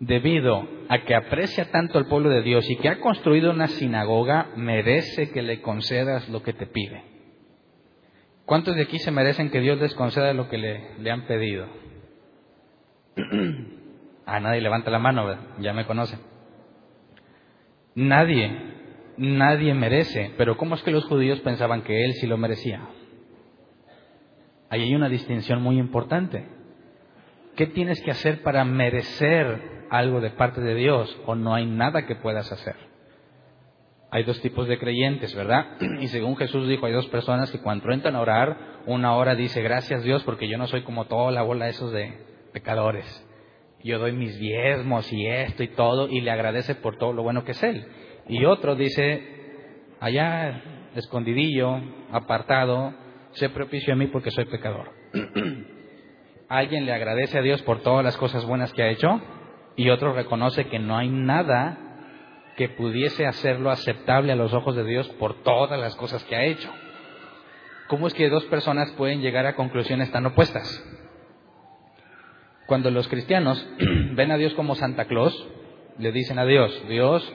Debido 0.00 0.66
a 0.88 1.00
que 1.00 1.14
aprecia 1.14 1.70
tanto 1.70 1.98
al 1.98 2.06
pueblo 2.06 2.30
de 2.30 2.40
Dios 2.40 2.64
y 2.70 2.76
que 2.76 2.88
ha 2.88 2.98
construido 3.00 3.50
una 3.50 3.66
sinagoga, 3.66 4.52
merece 4.56 5.32
que 5.32 5.42
le 5.42 5.60
concedas 5.60 6.26
lo 6.30 6.42
que 6.42 6.54
te 6.54 6.64
pide. 6.64 7.17
¿Cuántos 8.48 8.76
de 8.76 8.82
aquí 8.84 8.98
se 8.98 9.10
merecen 9.10 9.50
que 9.50 9.60
Dios 9.60 9.78
les 9.78 9.94
conceda 9.94 10.32
lo 10.32 10.48
que 10.48 10.56
le, 10.56 10.98
le 11.00 11.10
han 11.10 11.26
pedido? 11.26 11.66
ah, 14.24 14.40
nadie 14.40 14.62
levanta 14.62 14.90
la 14.90 14.98
mano, 14.98 15.36
ya 15.60 15.74
me 15.74 15.84
conocen. 15.84 16.18
Nadie, 17.94 18.50
nadie 19.18 19.74
merece, 19.74 20.32
pero 20.38 20.56
¿cómo 20.56 20.76
es 20.76 20.82
que 20.82 20.90
los 20.90 21.04
judíos 21.04 21.40
pensaban 21.40 21.82
que 21.82 22.06
él 22.06 22.14
sí 22.14 22.26
lo 22.26 22.38
merecía? 22.38 22.88
Ahí 24.70 24.80
hay 24.80 24.94
una 24.94 25.10
distinción 25.10 25.60
muy 25.60 25.78
importante. 25.78 26.48
¿Qué 27.54 27.66
tienes 27.66 28.00
que 28.00 28.12
hacer 28.12 28.42
para 28.42 28.64
merecer 28.64 29.84
algo 29.90 30.22
de 30.22 30.30
parte 30.30 30.62
de 30.62 30.74
Dios 30.74 31.20
o 31.26 31.34
no 31.34 31.54
hay 31.54 31.66
nada 31.66 32.06
que 32.06 32.16
puedas 32.16 32.50
hacer? 32.50 32.87
Hay 34.10 34.24
dos 34.24 34.40
tipos 34.40 34.66
de 34.68 34.78
creyentes, 34.78 35.34
¿verdad? 35.34 35.76
Y 36.00 36.08
según 36.08 36.36
Jesús 36.36 36.66
dijo, 36.66 36.86
hay 36.86 36.92
dos 36.92 37.08
personas 37.08 37.50
que 37.50 37.60
cuando 37.60 37.92
entran 37.92 38.16
a 38.16 38.20
orar, 38.20 38.56
una 38.86 39.14
hora 39.14 39.34
dice, 39.34 39.62
gracias 39.62 40.02
Dios, 40.02 40.22
porque 40.24 40.48
yo 40.48 40.56
no 40.56 40.66
soy 40.66 40.82
como 40.82 41.04
toda 41.06 41.30
la 41.30 41.42
bola 41.42 41.66
de 41.66 41.72
esos 41.72 41.92
de 41.92 42.14
pecadores. 42.52 43.26
Yo 43.84 43.98
doy 43.98 44.12
mis 44.12 44.38
diezmos 44.38 45.12
y 45.12 45.26
esto 45.26 45.62
y 45.62 45.68
todo, 45.68 46.08
y 46.08 46.20
le 46.20 46.30
agradece 46.30 46.74
por 46.74 46.96
todo 46.96 47.12
lo 47.12 47.22
bueno 47.22 47.44
que 47.44 47.52
es 47.52 47.62
Él. 47.62 47.86
Y 48.28 48.44
otro 48.44 48.76
dice, 48.76 49.22
allá, 50.00 50.62
escondidillo, 50.94 51.80
apartado, 52.10 52.94
sé 53.32 53.50
propicio 53.50 53.92
a 53.92 53.96
mí 53.96 54.06
porque 54.06 54.30
soy 54.30 54.46
pecador. 54.46 54.90
Alguien 56.48 56.86
le 56.86 56.92
agradece 56.92 57.38
a 57.38 57.42
Dios 57.42 57.60
por 57.62 57.82
todas 57.82 58.02
las 58.02 58.16
cosas 58.16 58.46
buenas 58.46 58.72
que 58.72 58.82
ha 58.82 58.88
hecho, 58.88 59.20
y 59.76 59.90
otro 59.90 60.14
reconoce 60.14 60.66
que 60.66 60.78
no 60.78 60.96
hay 60.96 61.08
nada 61.08 61.87
que 62.58 62.68
pudiese 62.68 63.24
hacerlo 63.24 63.70
aceptable 63.70 64.32
a 64.32 64.36
los 64.36 64.52
ojos 64.52 64.74
de 64.74 64.82
Dios 64.82 65.08
por 65.10 65.44
todas 65.44 65.78
las 65.78 65.94
cosas 65.94 66.24
que 66.24 66.34
ha 66.34 66.44
hecho. 66.44 66.68
¿Cómo 67.86 68.08
es 68.08 68.14
que 68.14 68.28
dos 68.28 68.44
personas 68.46 68.90
pueden 68.96 69.20
llegar 69.20 69.46
a 69.46 69.54
conclusiones 69.54 70.10
tan 70.10 70.26
opuestas? 70.26 70.66
Cuando 72.66 72.90
los 72.90 73.06
cristianos 73.06 73.64
ven 74.14 74.32
a 74.32 74.36
Dios 74.36 74.54
como 74.54 74.74
Santa 74.74 75.04
Claus, 75.04 75.46
le 75.98 76.10
dicen 76.10 76.40
a 76.40 76.46
Dios, 76.46 76.82
Dios, 76.88 77.32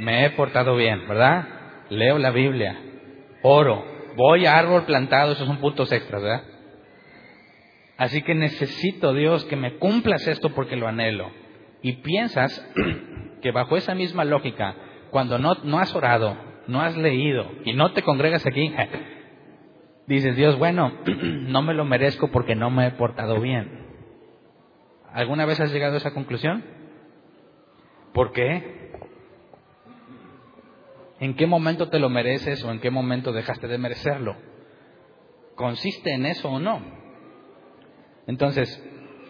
me 0.00 0.24
he 0.24 0.30
portado 0.30 0.74
bien, 0.74 1.06
¿verdad? 1.06 1.46
Leo 1.90 2.18
la 2.18 2.32
Biblia, 2.32 2.80
oro, 3.42 3.84
voy 4.16 4.46
a 4.46 4.58
árbol 4.58 4.86
plantado, 4.86 5.34
esos 5.34 5.46
son 5.46 5.58
puntos 5.58 5.92
extras, 5.92 6.20
¿verdad? 6.20 6.42
Así 7.96 8.22
que 8.22 8.34
necesito, 8.34 9.14
Dios, 9.14 9.44
que 9.44 9.54
me 9.54 9.76
cumplas 9.76 10.26
esto 10.26 10.50
porque 10.50 10.74
lo 10.74 10.88
anhelo. 10.88 11.30
Y 11.80 11.92
piensas 12.02 12.60
que 13.40 13.50
bajo 13.50 13.76
esa 13.76 13.94
misma 13.94 14.24
lógica, 14.24 14.74
cuando 15.10 15.38
no, 15.38 15.54
no 15.64 15.78
has 15.78 15.94
orado, 15.94 16.36
no 16.66 16.80
has 16.80 16.96
leído 16.96 17.50
y 17.64 17.72
no 17.72 17.92
te 17.92 18.02
congregas 18.02 18.46
aquí, 18.46 18.72
dices, 20.06 20.36
Dios, 20.36 20.58
bueno, 20.58 20.92
no 21.06 21.62
me 21.62 21.74
lo 21.74 21.84
merezco 21.84 22.30
porque 22.30 22.54
no 22.54 22.70
me 22.70 22.86
he 22.86 22.90
portado 22.92 23.40
bien. 23.40 23.86
¿Alguna 25.12 25.46
vez 25.46 25.58
has 25.60 25.72
llegado 25.72 25.94
a 25.94 25.98
esa 25.98 26.12
conclusión? 26.12 26.64
¿Por 28.12 28.32
qué? 28.32 28.92
¿En 31.20 31.34
qué 31.34 31.46
momento 31.46 31.88
te 31.88 31.98
lo 31.98 32.08
mereces 32.08 32.62
o 32.64 32.70
en 32.70 32.80
qué 32.80 32.90
momento 32.90 33.32
dejaste 33.32 33.66
de 33.66 33.78
merecerlo? 33.78 34.36
¿Consiste 35.56 36.12
en 36.12 36.26
eso 36.26 36.48
o 36.48 36.60
no? 36.60 36.80
Entonces, 38.26 38.68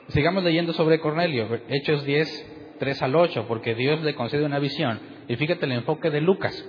sigamos 0.08 0.44
leyendo 0.44 0.72
sobre 0.72 1.00
Cornelio, 1.00 1.48
Hechos 1.68 2.04
10, 2.04 2.57
3 2.78 3.02
al 3.02 3.16
8, 3.16 3.46
porque 3.46 3.74
Dios 3.74 4.02
le 4.02 4.14
concede 4.14 4.44
una 4.44 4.58
visión. 4.58 5.00
Y 5.28 5.36
fíjate 5.36 5.66
el 5.66 5.72
enfoque 5.72 6.10
de 6.10 6.20
Lucas. 6.20 6.64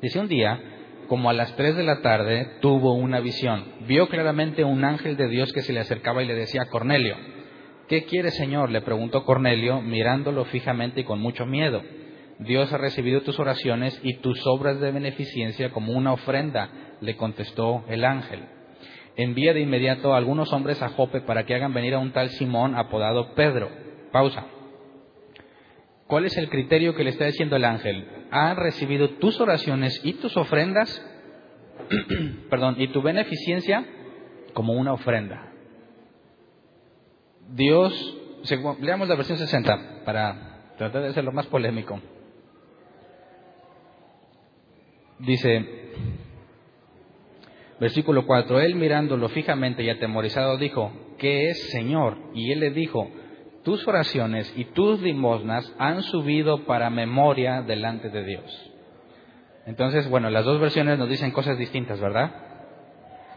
Dice 0.00 0.18
un 0.18 0.28
día, 0.28 0.60
como 1.08 1.30
a 1.30 1.32
las 1.32 1.54
3 1.56 1.76
de 1.76 1.82
la 1.82 2.00
tarde, 2.00 2.58
tuvo 2.60 2.94
una 2.94 3.20
visión. 3.20 3.64
Vio 3.86 4.08
claramente 4.08 4.64
un 4.64 4.84
ángel 4.84 5.16
de 5.16 5.28
Dios 5.28 5.52
que 5.52 5.62
se 5.62 5.72
le 5.72 5.80
acercaba 5.80 6.22
y 6.22 6.26
le 6.26 6.34
decía 6.34 6.62
a 6.62 6.68
Cornelio. 6.68 7.16
¿Qué 7.88 8.04
quiere, 8.04 8.30
Señor? 8.30 8.70
le 8.70 8.80
preguntó 8.80 9.24
Cornelio, 9.24 9.82
mirándolo 9.82 10.44
fijamente 10.46 11.02
y 11.02 11.04
con 11.04 11.20
mucho 11.20 11.44
miedo. 11.44 11.82
Dios 12.38 12.72
ha 12.72 12.78
recibido 12.78 13.20
tus 13.20 13.38
oraciones 13.38 14.00
y 14.02 14.14
tus 14.14 14.44
obras 14.46 14.80
de 14.80 14.90
beneficencia 14.90 15.70
como 15.70 15.92
una 15.92 16.12
ofrenda, 16.12 16.70
le 17.00 17.16
contestó 17.16 17.84
el 17.88 18.04
ángel. 18.04 18.44
Envía 19.16 19.52
de 19.52 19.60
inmediato 19.60 20.14
a 20.14 20.16
algunos 20.16 20.52
hombres 20.52 20.82
a 20.82 20.88
Jope 20.88 21.20
para 21.20 21.44
que 21.44 21.54
hagan 21.54 21.72
venir 21.72 21.94
a 21.94 21.98
un 21.98 22.12
tal 22.12 22.30
Simón 22.30 22.74
apodado 22.74 23.34
Pedro. 23.34 23.70
Pausa. 24.10 24.46
¿Cuál 26.06 26.26
es 26.26 26.36
el 26.36 26.50
criterio 26.50 26.94
que 26.94 27.04
le 27.04 27.10
está 27.10 27.24
diciendo 27.24 27.56
el 27.56 27.64
ángel? 27.64 28.06
Ha 28.30 28.54
recibido 28.54 29.10
tus 29.10 29.40
oraciones 29.40 30.00
y 30.04 30.14
tus 30.14 30.36
ofrendas, 30.36 31.04
perdón, 32.50 32.76
y 32.78 32.88
tu 32.88 33.00
beneficencia 33.00 33.86
como 34.52 34.74
una 34.74 34.92
ofrenda. 34.92 35.52
Dios, 37.50 38.18
leamos 38.80 39.08
la 39.08 39.16
versión 39.16 39.38
60 39.38 40.04
para 40.04 40.74
tratar 40.76 41.02
de 41.02 41.12
ser 41.12 41.24
lo 41.24 41.32
más 41.32 41.46
polémico. 41.46 42.00
Dice, 45.18 45.64
versículo 47.80 48.26
4, 48.26 48.60
él 48.60 48.74
mirándolo 48.74 49.28
fijamente 49.28 49.82
y 49.82 49.90
atemorizado 49.90 50.58
dijo, 50.58 50.92
¿qué 51.18 51.48
es 51.48 51.70
Señor? 51.70 52.18
Y 52.34 52.52
él 52.52 52.60
le 52.60 52.70
dijo, 52.70 53.10
tus 53.64 53.86
oraciones 53.88 54.52
y 54.56 54.66
tus 54.66 55.00
limosnas 55.00 55.74
han 55.78 56.02
subido 56.02 56.64
para 56.66 56.90
memoria 56.90 57.62
delante 57.62 58.10
de 58.10 58.24
Dios. 58.24 58.70
Entonces, 59.66 60.08
bueno, 60.08 60.28
las 60.30 60.44
dos 60.44 60.60
versiones 60.60 60.98
nos 60.98 61.08
dicen 61.08 61.30
cosas 61.30 61.58
distintas, 61.58 61.98
¿verdad? 61.98 62.30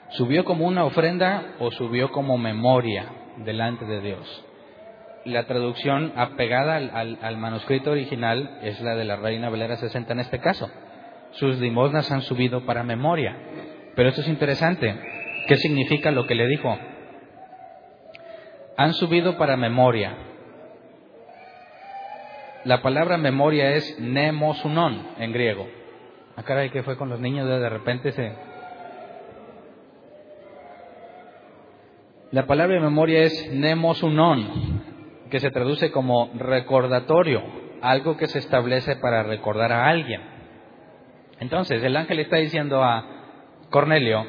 ¿Subió 0.09 0.43
como 0.45 0.65
una 0.65 0.83
ofrenda 0.83 1.55
o 1.59 1.71
subió 1.71 2.11
como 2.11 2.37
memoria 2.37 3.05
delante 3.37 3.85
de 3.85 4.01
Dios? 4.01 4.45
La 5.25 5.45
traducción 5.45 6.13
apegada 6.15 6.75
al, 6.75 7.37
manuscrito 7.37 7.91
original 7.91 8.59
es 8.61 8.79
la 8.81 8.95
de 8.95 9.05
la 9.05 9.17
Reina 9.17 9.49
Valera 9.49 9.75
60 9.75 10.13
en 10.13 10.19
este 10.19 10.39
caso. 10.39 10.69
Sus 11.31 11.57
limosnas 11.59 12.11
han 12.11 12.21
subido 12.21 12.65
para 12.65 12.83
memoria. 12.83 13.35
Pero 13.95 14.09
esto 14.09 14.21
es 14.21 14.27
interesante. 14.27 14.95
¿Qué 15.47 15.57
significa 15.57 16.11
lo 16.11 16.25
que 16.25 16.35
le 16.35 16.47
dijo? 16.47 16.77
Han 18.77 18.93
subido 18.93 19.37
para 19.37 19.57
memoria. 19.57 20.15
La 22.63 22.81
palabra 22.83 23.17
memoria 23.17 23.71
es 23.71 23.99
nemosunon 23.99 25.07
en 25.17 25.33
griego. 25.33 25.67
Ah, 26.35 26.43
caray, 26.43 26.69
¿qué 26.69 26.83
fue 26.83 26.95
con 26.95 27.09
los 27.09 27.19
niños? 27.19 27.47
De 27.47 27.69
repente 27.69 28.11
se... 28.11 28.33
La 32.31 32.45
palabra 32.45 32.79
memoria 32.79 33.21
es 33.21 33.51
nemosunon, 33.51 34.83
que 35.31 35.39
se 35.39 35.49
traduce 35.49 35.91
como 35.91 36.29
recordatorio, 36.35 37.41
algo 37.81 38.17
que 38.17 38.27
se 38.27 38.39
establece 38.39 38.97
para 38.97 39.23
recordar 39.23 39.71
a 39.71 39.87
alguien. 39.87 40.21
Entonces, 41.39 41.83
el 41.83 41.95
ángel 41.95 42.19
está 42.19 42.37
diciendo 42.37 42.83
a 42.83 43.05
Cornelio, 43.69 44.25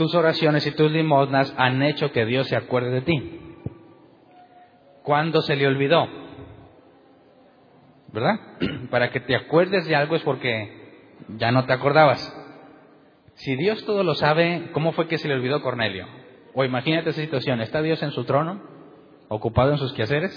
tus 0.00 0.14
oraciones 0.14 0.66
y 0.66 0.70
tus 0.70 0.90
limosnas 0.90 1.54
han 1.58 1.82
hecho 1.82 2.10
que 2.10 2.24
Dios 2.24 2.48
se 2.48 2.56
acuerde 2.56 2.88
de 2.90 3.00
ti. 3.02 3.40
¿Cuándo 5.02 5.42
se 5.42 5.56
le 5.56 5.66
olvidó? 5.66 6.08
¿Verdad? 8.10 8.40
Para 8.90 9.10
que 9.10 9.20
te 9.20 9.36
acuerdes 9.36 9.86
de 9.86 9.94
algo 9.94 10.16
es 10.16 10.22
porque 10.22 11.04
ya 11.36 11.52
no 11.52 11.66
te 11.66 11.74
acordabas. 11.74 12.34
Si 13.34 13.54
Dios 13.56 13.84
todo 13.84 14.02
lo 14.02 14.14
sabe, 14.14 14.70
¿cómo 14.72 14.92
fue 14.92 15.06
que 15.06 15.18
se 15.18 15.28
le 15.28 15.34
olvidó 15.34 15.60
Cornelio? 15.60 16.06
O 16.54 16.64
imagínate 16.64 17.10
esa 17.10 17.20
situación, 17.20 17.60
está 17.60 17.82
Dios 17.82 18.02
en 18.02 18.12
su 18.12 18.24
trono, 18.24 18.62
ocupado 19.28 19.72
en 19.72 19.78
sus 19.78 19.92
quehaceres, 19.92 20.32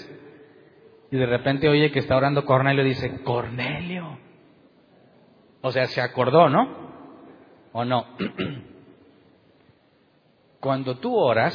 y 1.10 1.16
de 1.16 1.24
repente 1.24 1.70
oye 1.70 1.90
que 1.90 2.00
está 2.00 2.18
orando 2.18 2.44
Cornelio 2.44 2.84
y 2.84 2.88
dice, 2.88 3.22
Cornelio. 3.22 4.18
O 5.62 5.72
sea, 5.72 5.86
se 5.86 6.02
acordó, 6.02 6.50
¿no? 6.50 6.68
¿O 7.72 7.86
no? 7.86 8.04
Cuando 10.64 10.96
tú 10.96 11.14
oras, 11.14 11.54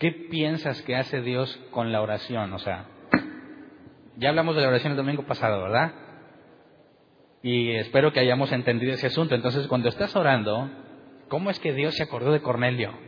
¿qué 0.00 0.10
piensas 0.10 0.82
que 0.82 0.96
hace 0.96 1.22
Dios 1.22 1.60
con 1.70 1.92
la 1.92 2.02
oración? 2.02 2.52
O 2.54 2.58
sea, 2.58 2.86
ya 4.16 4.30
hablamos 4.30 4.56
de 4.56 4.62
la 4.62 4.68
oración 4.68 4.90
el 4.90 4.96
domingo 4.96 5.22
pasado, 5.26 5.62
¿verdad? 5.62 5.92
Y 7.40 7.70
espero 7.76 8.12
que 8.12 8.18
hayamos 8.18 8.50
entendido 8.50 8.92
ese 8.94 9.06
asunto. 9.06 9.36
Entonces, 9.36 9.68
cuando 9.68 9.88
estás 9.88 10.16
orando, 10.16 10.68
¿cómo 11.28 11.50
es 11.50 11.60
que 11.60 11.72
Dios 11.72 11.94
se 11.94 12.02
acordó 12.02 12.32
de 12.32 12.42
Cornelio? 12.42 12.98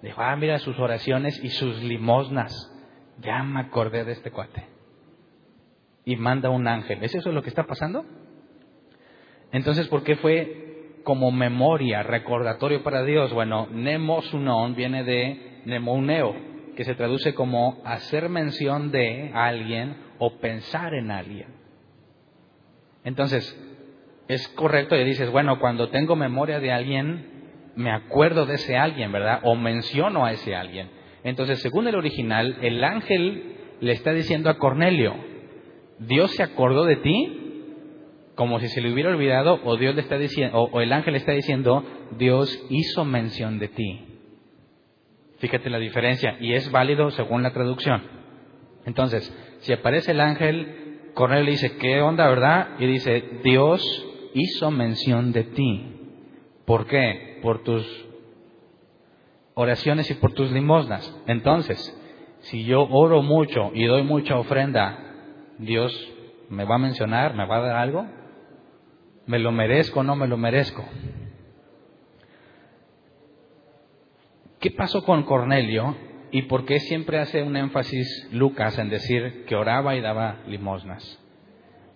Dijo, 0.00 0.22
ah, 0.22 0.34
mira 0.34 0.58
sus 0.60 0.78
oraciones 0.78 1.38
y 1.44 1.50
sus 1.50 1.82
limosnas. 1.82 2.54
Ya 3.18 3.42
me 3.42 3.60
acordé 3.60 4.06
de 4.06 4.12
este 4.12 4.30
cuate. 4.30 4.66
Y 6.06 6.16
manda 6.16 6.48
un 6.48 6.66
ángel. 6.66 7.04
¿Es 7.04 7.14
eso 7.14 7.32
lo 7.32 7.42
que 7.42 7.50
está 7.50 7.64
pasando? 7.64 8.06
Entonces, 9.52 9.88
¿por 9.88 10.04
qué 10.04 10.16
fue 10.16 10.69
como 11.04 11.30
memoria, 11.30 12.02
recordatorio 12.02 12.82
para 12.82 13.02
Dios. 13.04 13.32
Bueno, 13.32 13.68
nemosunon 13.70 14.74
viene 14.74 15.04
de 15.04 15.62
nemouneo, 15.64 16.34
que 16.76 16.84
se 16.84 16.94
traduce 16.94 17.34
como 17.34 17.80
hacer 17.84 18.28
mención 18.28 18.90
de 18.90 19.30
alguien 19.34 19.96
o 20.18 20.38
pensar 20.38 20.94
en 20.94 21.10
alguien. 21.10 21.48
Entonces, 23.04 23.56
es 24.28 24.46
correcto 24.48 24.96
y 24.96 25.04
dices, 25.04 25.30
bueno, 25.30 25.58
cuando 25.58 25.88
tengo 25.88 26.16
memoria 26.16 26.60
de 26.60 26.72
alguien, 26.72 27.72
me 27.76 27.90
acuerdo 27.90 28.46
de 28.46 28.54
ese 28.54 28.76
alguien, 28.76 29.10
¿verdad? 29.10 29.40
O 29.42 29.56
menciono 29.56 30.24
a 30.24 30.32
ese 30.32 30.54
alguien. 30.54 30.90
Entonces, 31.24 31.60
según 31.60 31.88
el 31.88 31.96
original, 31.96 32.58
el 32.62 32.82
ángel 32.84 33.56
le 33.80 33.92
está 33.92 34.12
diciendo 34.12 34.50
a 34.50 34.58
Cornelio, 34.58 35.14
Dios 35.98 36.30
se 36.32 36.42
acordó 36.42 36.84
de 36.84 36.96
ti 36.96 37.39
como 38.40 38.58
si 38.58 38.68
se 38.68 38.80
le 38.80 38.90
hubiera 38.90 39.10
olvidado, 39.10 39.60
o 39.64 39.76
Dios 39.76 39.94
le 39.94 40.00
está 40.00 40.16
diciendo, 40.16 40.58
o, 40.58 40.80
el 40.80 40.94
ángel 40.94 41.12
le 41.12 41.18
está 41.18 41.32
diciendo, 41.32 41.84
Dios 42.16 42.58
hizo 42.70 43.04
mención 43.04 43.58
de 43.58 43.68
ti. 43.68 44.00
Fíjate 45.40 45.68
la 45.68 45.76
diferencia, 45.76 46.38
y 46.40 46.54
es 46.54 46.70
válido 46.70 47.10
según 47.10 47.42
la 47.42 47.52
traducción. 47.52 48.02
Entonces, 48.86 49.30
si 49.58 49.74
aparece 49.74 50.12
el 50.12 50.22
ángel, 50.22 51.10
Cornelio 51.12 51.44
le 51.44 51.50
dice, 51.50 51.76
¿qué 51.76 52.00
onda, 52.00 52.30
verdad? 52.30 52.68
Y 52.78 52.86
dice, 52.86 53.22
Dios 53.44 53.84
hizo 54.32 54.70
mención 54.70 55.32
de 55.32 55.44
ti. 55.44 56.00
¿Por 56.64 56.86
qué? 56.86 57.40
Por 57.42 57.62
tus 57.62 57.84
oraciones 59.52 60.10
y 60.10 60.14
por 60.14 60.32
tus 60.32 60.50
limosnas. 60.50 61.14
Entonces, 61.26 61.78
si 62.38 62.64
yo 62.64 62.88
oro 62.88 63.20
mucho 63.20 63.70
y 63.74 63.84
doy 63.84 64.02
mucha 64.02 64.38
ofrenda, 64.38 64.98
¿Dios 65.58 65.92
me 66.48 66.64
va 66.64 66.76
a 66.76 66.78
mencionar? 66.78 67.34
¿Me 67.34 67.44
va 67.44 67.58
a 67.58 67.60
dar 67.60 67.76
algo? 67.76 68.19
¿Me 69.26 69.38
lo 69.38 69.52
merezco 69.52 70.00
o 70.00 70.02
no 70.02 70.16
me 70.16 70.26
lo 70.26 70.36
merezco? 70.36 70.84
¿Qué 74.60 74.70
pasó 74.70 75.02
con 75.04 75.22
Cornelio 75.22 75.96
y 76.32 76.42
por 76.42 76.64
qué 76.66 76.80
siempre 76.80 77.18
hace 77.18 77.42
un 77.42 77.56
énfasis 77.56 78.28
Lucas 78.32 78.78
en 78.78 78.90
decir 78.90 79.44
que 79.46 79.56
oraba 79.56 79.96
y 79.96 80.00
daba 80.00 80.40
limosnas? 80.46 81.18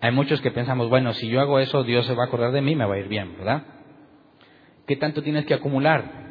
Hay 0.01 0.11
muchos 0.11 0.41
que 0.41 0.51
pensamos, 0.51 0.89
bueno, 0.89 1.13
si 1.13 1.29
yo 1.29 1.41
hago 1.41 1.59
eso, 1.59 1.83
Dios 1.83 2.05
se 2.05 2.15
va 2.15 2.23
a 2.23 2.27
acordar 2.27 2.51
de 2.51 2.61
mí, 2.61 2.75
me 2.75 2.85
va 2.85 2.95
a 2.95 2.99
ir 2.99 3.07
bien, 3.07 3.37
¿verdad? 3.37 3.63
¿Qué 4.87 4.95
tanto 4.95 5.23
tienes 5.23 5.45
que 5.45 5.53
acumular? 5.53 6.25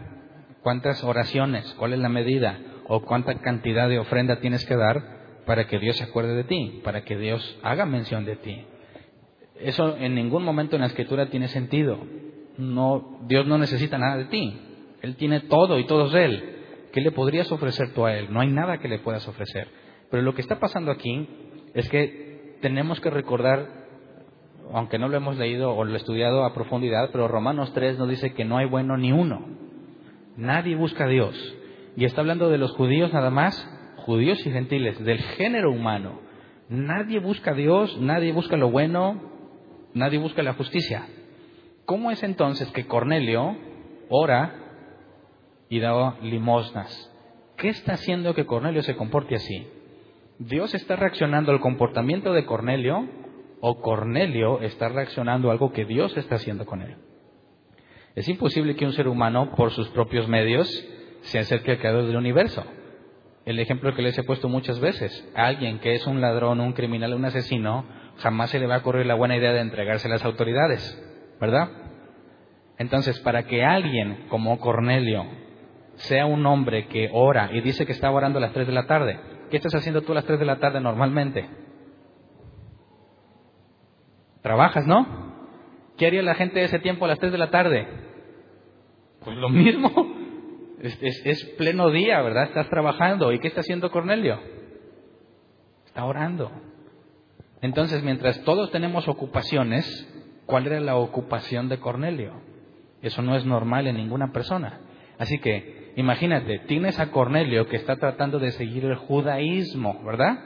¿Cuántas 0.62 1.02
oraciones? 1.04 1.72
¿Cuál 1.78 1.92
es 1.92 1.98
la 1.98 2.08
medida? 2.08 2.58
¿O 2.86 3.02
cuánta 3.02 3.34
cantidad 3.40 3.88
de 3.88 3.98
ofrenda 3.98 4.40
tienes 4.40 4.64
que 4.66 4.76
dar 4.76 5.42
para 5.46 5.66
que 5.66 5.78
Dios 5.78 5.96
se 5.96 6.04
acuerde 6.04 6.34
de 6.34 6.44
ti? 6.44 6.80
Para 6.84 7.04
que 7.04 7.16
Dios 7.16 7.58
haga 7.62 7.84
mención 7.84 8.24
de 8.24 8.36
ti. 8.36 8.66
Eso 9.61 9.96
en 9.96 10.14
ningún 10.14 10.44
momento 10.44 10.76
en 10.76 10.82
la 10.82 10.88
escritura 10.88 11.30
tiene 11.30 11.49
sentido. 11.49 11.99
No, 12.58 13.18
Dios 13.26 13.46
no 13.46 13.58
necesita 13.58 13.99
nada 13.99 14.16
de 14.16 14.25
ti. 14.26 14.61
Él 15.02 15.16
tiene 15.16 15.40
todo 15.40 15.78
y 15.78 15.87
todo 15.87 16.06
es 16.08 16.14
Él. 16.14 16.50
¿Qué 16.92 17.00
le 17.00 17.12
podrías 17.12 17.50
ofrecer 17.50 17.92
tú 17.92 18.06
a 18.06 18.14
Él? 18.14 18.32
No 18.32 18.40
hay 18.40 18.49
nada 18.49 18.78
que 18.78 18.88
le 18.88 18.99
puedas 18.99 19.26
ofrecer. 19.28 19.68
Pero 20.11 20.23
lo 20.23 20.34
que 20.34 20.40
está 20.40 20.61
pasando 20.61 20.90
aquí 20.90 21.28
es 21.75 21.88
que 21.88 22.56
tenemos 22.61 23.00
que 23.00 23.11
recordar, 23.11 23.68
aunque 24.73 24.99
no 24.99 25.08
lo 25.08 25.16
hemos 25.16 25.37
leído 25.37 25.75
o 25.75 25.84
lo 25.84 25.96
estudiado 25.96 26.44
a 26.44 26.54
profundidad, 26.54 27.11
pero 27.12 27.28
Romanos 27.28 27.73
3 27.75 27.99
nos 27.99 28.08
dice 28.08 28.32
que 28.32 28.44
no 28.44 28.58
hay 28.58 28.66
bueno 28.66 28.96
ni 28.96 29.12
uno. 29.12 29.46
Nadie 30.37 30.76
busca 30.76 31.04
a 31.04 31.08
Dios. 31.08 31.34
Y 31.96 32.04
está 32.04 32.20
hablando 32.20 32.49
de 32.49 32.58
los 32.58 32.73
judíos 32.73 33.12
nada 33.12 33.30
más, 33.30 33.54
judíos 33.99 34.44
y 34.46 34.50
gentiles, 34.50 35.02
del 35.04 35.18
género 35.18 35.70
humano. 35.70 36.20
Nadie 36.68 37.18
busca 37.18 37.50
a 37.50 37.54
Dios, 37.54 38.00
nadie 38.00 38.32
busca 38.32 38.56
lo 38.56 38.70
bueno, 38.70 39.33
nadie 39.94 40.18
busca 40.18 40.42
la 40.42 40.54
justicia. 40.54 41.06
¿Cómo 41.86 42.10
es 42.10 42.22
entonces 42.22 42.70
que 42.72 42.86
Cornelio 42.86 43.56
ora 44.08 44.54
y 45.68 45.80
da 45.80 46.18
limosnas? 46.20 47.10
¿Qué 47.56 47.68
está 47.68 47.94
haciendo 47.94 48.34
que 48.34 48.46
Cornelio 48.46 48.82
se 48.82 48.96
comporte 48.96 49.36
así? 49.36 49.66
¿Dios 50.38 50.74
está 50.74 50.96
reaccionando 50.96 51.52
al 51.52 51.60
comportamiento 51.60 52.32
de 52.32 52.44
Cornelio 52.44 53.08
o 53.60 53.80
Cornelio 53.80 54.60
está 54.60 54.88
reaccionando 54.88 55.48
a 55.48 55.52
algo 55.52 55.72
que 55.72 55.84
Dios 55.84 56.16
está 56.16 56.36
haciendo 56.36 56.66
con 56.66 56.82
él? 56.82 56.96
Es 58.14 58.28
imposible 58.28 58.76
que 58.76 58.86
un 58.86 58.92
ser 58.92 59.08
humano, 59.08 59.52
por 59.56 59.72
sus 59.72 59.88
propios 59.90 60.28
medios, 60.28 60.68
se 61.22 61.38
acerque 61.38 61.72
al 61.72 61.78
creador 61.78 62.06
del 62.06 62.16
universo. 62.16 62.64
El 63.44 63.58
ejemplo 63.58 63.94
que 63.94 64.02
les 64.02 64.16
he 64.18 64.22
puesto 64.22 64.48
muchas 64.48 64.80
veces, 64.80 65.28
alguien 65.34 65.78
que 65.80 65.94
es 65.94 66.06
un 66.06 66.21
ladrón, 66.21 66.60
un 66.60 66.73
criminal, 66.73 67.14
un 67.14 67.25
asesino, 67.25 67.84
jamás 68.18 68.50
se 68.50 68.58
le 68.58 68.66
va 68.66 68.76
a 68.76 68.78
ocurrir 68.78 69.06
la 69.06 69.14
buena 69.14 69.36
idea 69.36 69.52
de 69.52 69.60
entregarse 69.60 70.08
a 70.08 70.10
las 70.10 70.24
autoridades, 70.24 71.36
¿verdad? 71.40 71.68
Entonces, 72.78 73.18
para 73.20 73.44
que 73.44 73.64
alguien 73.64 74.26
como 74.28 74.58
Cornelio 74.58 75.24
sea 75.94 76.26
un 76.26 76.44
hombre 76.46 76.88
que 76.88 77.08
ora 77.12 77.50
y 77.52 77.60
dice 77.60 77.86
que 77.86 77.92
está 77.92 78.10
orando 78.10 78.38
a 78.38 78.42
las 78.42 78.52
3 78.52 78.66
de 78.66 78.72
la 78.72 78.86
tarde, 78.86 79.18
¿qué 79.50 79.56
estás 79.56 79.74
haciendo 79.74 80.02
tú 80.02 80.12
a 80.12 80.16
las 80.16 80.24
3 80.24 80.38
de 80.38 80.46
la 80.46 80.58
tarde 80.58 80.80
normalmente? 80.80 81.48
Trabajas, 84.42 84.86
¿no? 84.86 85.34
¿Qué 85.96 86.06
haría 86.06 86.22
la 86.22 86.34
gente 86.34 86.58
de 86.58 86.66
ese 86.66 86.80
tiempo 86.80 87.04
a 87.04 87.08
las 87.08 87.18
3 87.18 87.32
de 87.32 87.38
la 87.38 87.50
tarde? 87.50 87.86
Pues 89.24 89.36
lo 89.36 89.48
mismo. 89.48 89.90
Es, 90.80 90.98
es, 91.24 91.44
pleno 91.56 91.90
día, 91.90 92.20
¿verdad? 92.20 92.44
Estás 92.44 92.68
trabajando. 92.68 93.32
¿Y 93.32 93.38
qué 93.38 93.48
está 93.48 93.60
haciendo 93.60 93.90
Cornelio? 93.90 94.38
Está 95.86 96.04
orando. 96.04 96.50
Entonces, 97.64 98.02
mientras 98.02 98.42
todos 98.42 98.70
tenemos 98.72 99.08
ocupaciones, 99.08 99.86
¿cuál 100.44 100.66
era 100.66 100.80
la 100.80 100.96
ocupación 100.96 101.70
de 101.70 101.78
Cornelio? 101.78 102.34
Eso 103.00 103.22
no 103.22 103.36
es 103.36 103.46
normal 103.46 103.86
en 103.86 103.96
ninguna 103.96 104.32
persona. 104.32 104.82
Así 105.16 105.38
que, 105.38 105.94
imagínate, 105.96 106.58
tienes 106.66 107.00
a 107.00 107.10
Cornelio 107.10 107.66
que 107.66 107.76
está 107.76 107.96
tratando 107.96 108.38
de 108.38 108.50
seguir 108.50 108.84
el 108.84 108.96
judaísmo, 108.96 109.98
¿verdad? 110.04 110.40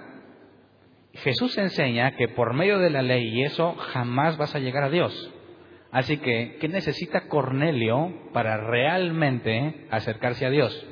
Jesús 1.14 1.58
enseña 1.58 2.12
que 2.12 2.28
por 2.28 2.54
medio 2.54 2.78
de 2.78 2.90
la 2.90 3.02
ley 3.02 3.36
y 3.36 3.42
eso 3.42 3.74
jamás 3.74 4.36
vas 4.36 4.54
a 4.54 4.60
llegar 4.60 4.84
a 4.84 4.90
Dios. 4.90 5.34
Así 5.90 6.18
que, 6.18 6.58
¿qué 6.60 6.68
necesita 6.68 7.26
Cornelio 7.26 8.14
para 8.32 8.58
realmente 8.58 9.88
acercarse 9.90 10.46
a 10.46 10.50
Dios? 10.50 10.86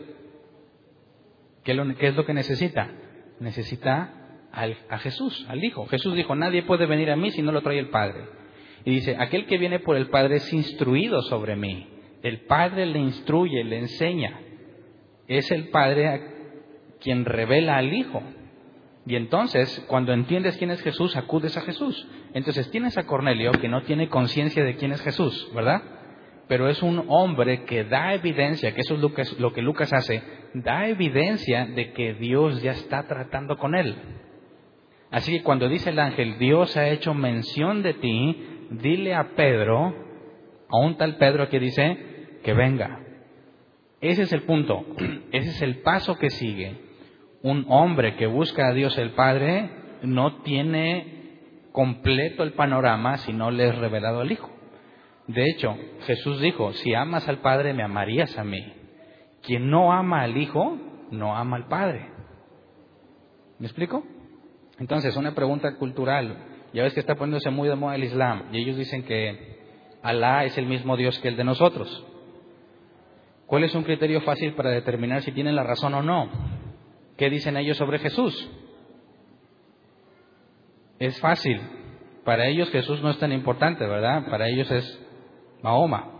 ¿Qué, 1.62 1.70
es 2.00 2.16
lo 2.16 2.26
que 2.26 2.34
necesita? 2.34 2.90
Necesita 3.38 4.15
a 4.56 4.98
Jesús, 4.98 5.46
al 5.48 5.62
Hijo. 5.62 5.86
Jesús 5.86 6.14
dijo, 6.14 6.34
nadie 6.34 6.62
puede 6.62 6.86
venir 6.86 7.10
a 7.10 7.16
mí 7.16 7.30
si 7.30 7.42
no 7.42 7.52
lo 7.52 7.62
trae 7.62 7.78
el 7.78 7.90
Padre. 7.90 8.24
Y 8.84 8.90
dice, 8.90 9.16
aquel 9.18 9.46
que 9.46 9.58
viene 9.58 9.80
por 9.80 9.96
el 9.96 10.08
Padre 10.08 10.36
es 10.36 10.52
instruido 10.52 11.20
sobre 11.22 11.56
mí. 11.56 11.88
El 12.22 12.42
Padre 12.46 12.86
le 12.86 12.98
instruye, 12.98 13.64
le 13.64 13.78
enseña. 13.78 14.40
Es 15.28 15.50
el 15.50 15.68
Padre 15.68 16.22
quien 17.00 17.24
revela 17.24 17.76
al 17.76 17.92
Hijo. 17.92 18.22
Y 19.04 19.14
entonces, 19.16 19.84
cuando 19.88 20.12
entiendes 20.12 20.56
quién 20.56 20.70
es 20.70 20.82
Jesús, 20.82 21.16
acudes 21.16 21.56
a 21.56 21.60
Jesús. 21.60 22.08
Entonces 22.32 22.70
tienes 22.70 22.96
a 22.96 23.06
Cornelio 23.06 23.52
que 23.52 23.68
no 23.68 23.82
tiene 23.82 24.08
conciencia 24.08 24.64
de 24.64 24.76
quién 24.76 24.92
es 24.92 25.02
Jesús, 25.02 25.50
¿verdad? 25.54 25.82
Pero 26.48 26.68
es 26.68 26.82
un 26.82 27.04
hombre 27.08 27.64
que 27.64 27.84
da 27.84 28.14
evidencia, 28.14 28.72
que 28.72 28.80
eso 28.80 28.94
es 28.94 29.38
lo 29.38 29.52
que 29.52 29.62
Lucas 29.62 29.92
hace, 29.92 30.22
da 30.54 30.88
evidencia 30.88 31.66
de 31.66 31.92
que 31.92 32.14
Dios 32.14 32.62
ya 32.62 32.72
está 32.72 33.06
tratando 33.06 33.58
con 33.58 33.74
él. 33.74 33.96
Así 35.10 35.32
que 35.32 35.42
cuando 35.42 35.68
dice 35.68 35.90
el 35.90 35.98
ángel, 35.98 36.38
Dios 36.38 36.76
ha 36.76 36.88
hecho 36.88 37.14
mención 37.14 37.82
de 37.82 37.94
ti, 37.94 38.68
dile 38.70 39.14
a 39.14 39.34
Pedro, 39.36 39.94
a 40.68 40.78
un 40.78 40.96
tal 40.96 41.16
Pedro 41.16 41.48
que 41.48 41.60
dice, 41.60 42.38
que 42.42 42.52
venga. 42.52 43.00
Ese 44.00 44.22
es 44.22 44.32
el 44.32 44.42
punto, 44.42 44.84
ese 45.32 45.50
es 45.50 45.62
el 45.62 45.78
paso 45.78 46.18
que 46.18 46.30
sigue. 46.30 46.80
Un 47.42 47.66
hombre 47.68 48.16
que 48.16 48.26
busca 48.26 48.68
a 48.68 48.72
Dios 48.72 48.96
el 48.98 49.10
Padre 49.12 49.70
no 50.02 50.42
tiene 50.42 51.16
completo 51.72 52.42
el 52.42 52.54
panorama 52.54 53.18
si 53.18 53.32
no 53.32 53.50
le 53.50 53.68
es 53.68 53.76
revelado 53.76 54.20
al 54.20 54.32
Hijo. 54.32 54.50
De 55.28 55.44
hecho, 55.44 55.76
Jesús 56.06 56.40
dijo, 56.40 56.72
si 56.72 56.94
amas 56.94 57.28
al 57.28 57.38
Padre, 57.38 57.74
me 57.74 57.82
amarías 57.82 58.38
a 58.38 58.44
mí. 58.44 58.72
Quien 59.42 59.70
no 59.70 59.92
ama 59.92 60.22
al 60.22 60.36
Hijo, 60.36 60.78
no 61.10 61.36
ama 61.36 61.56
al 61.56 61.66
Padre. 61.66 62.08
¿Me 63.58 63.66
explico? 63.66 64.04
Entonces, 64.78 65.16
una 65.16 65.34
pregunta 65.34 65.76
cultural. 65.76 66.36
Ya 66.72 66.82
ves 66.82 66.94
que 66.94 67.00
está 67.00 67.14
poniéndose 67.14 67.50
muy 67.50 67.68
de 67.68 67.76
moda 67.76 67.94
el 67.94 68.04
Islam 68.04 68.48
y 68.52 68.58
ellos 68.58 68.76
dicen 68.76 69.04
que 69.04 69.56
Alá 70.02 70.44
es 70.44 70.56
el 70.58 70.66
mismo 70.66 70.96
Dios 70.96 71.18
que 71.20 71.28
el 71.28 71.36
de 71.36 71.44
nosotros. 71.44 72.04
¿Cuál 73.46 73.64
es 73.64 73.74
un 73.74 73.84
criterio 73.84 74.20
fácil 74.22 74.54
para 74.54 74.70
determinar 74.70 75.22
si 75.22 75.32
tienen 75.32 75.56
la 75.56 75.62
razón 75.62 75.94
o 75.94 76.02
no? 76.02 76.28
¿Qué 77.16 77.30
dicen 77.30 77.56
ellos 77.56 77.76
sobre 77.76 77.98
Jesús? 77.98 78.50
Es 80.98 81.18
fácil. 81.20 81.60
Para 82.24 82.46
ellos 82.46 82.70
Jesús 82.70 83.00
no 83.02 83.10
es 83.10 83.18
tan 83.18 83.32
importante, 83.32 83.86
¿verdad? 83.86 84.28
Para 84.28 84.48
ellos 84.48 84.70
es 84.70 85.06
Mahoma. 85.62 86.12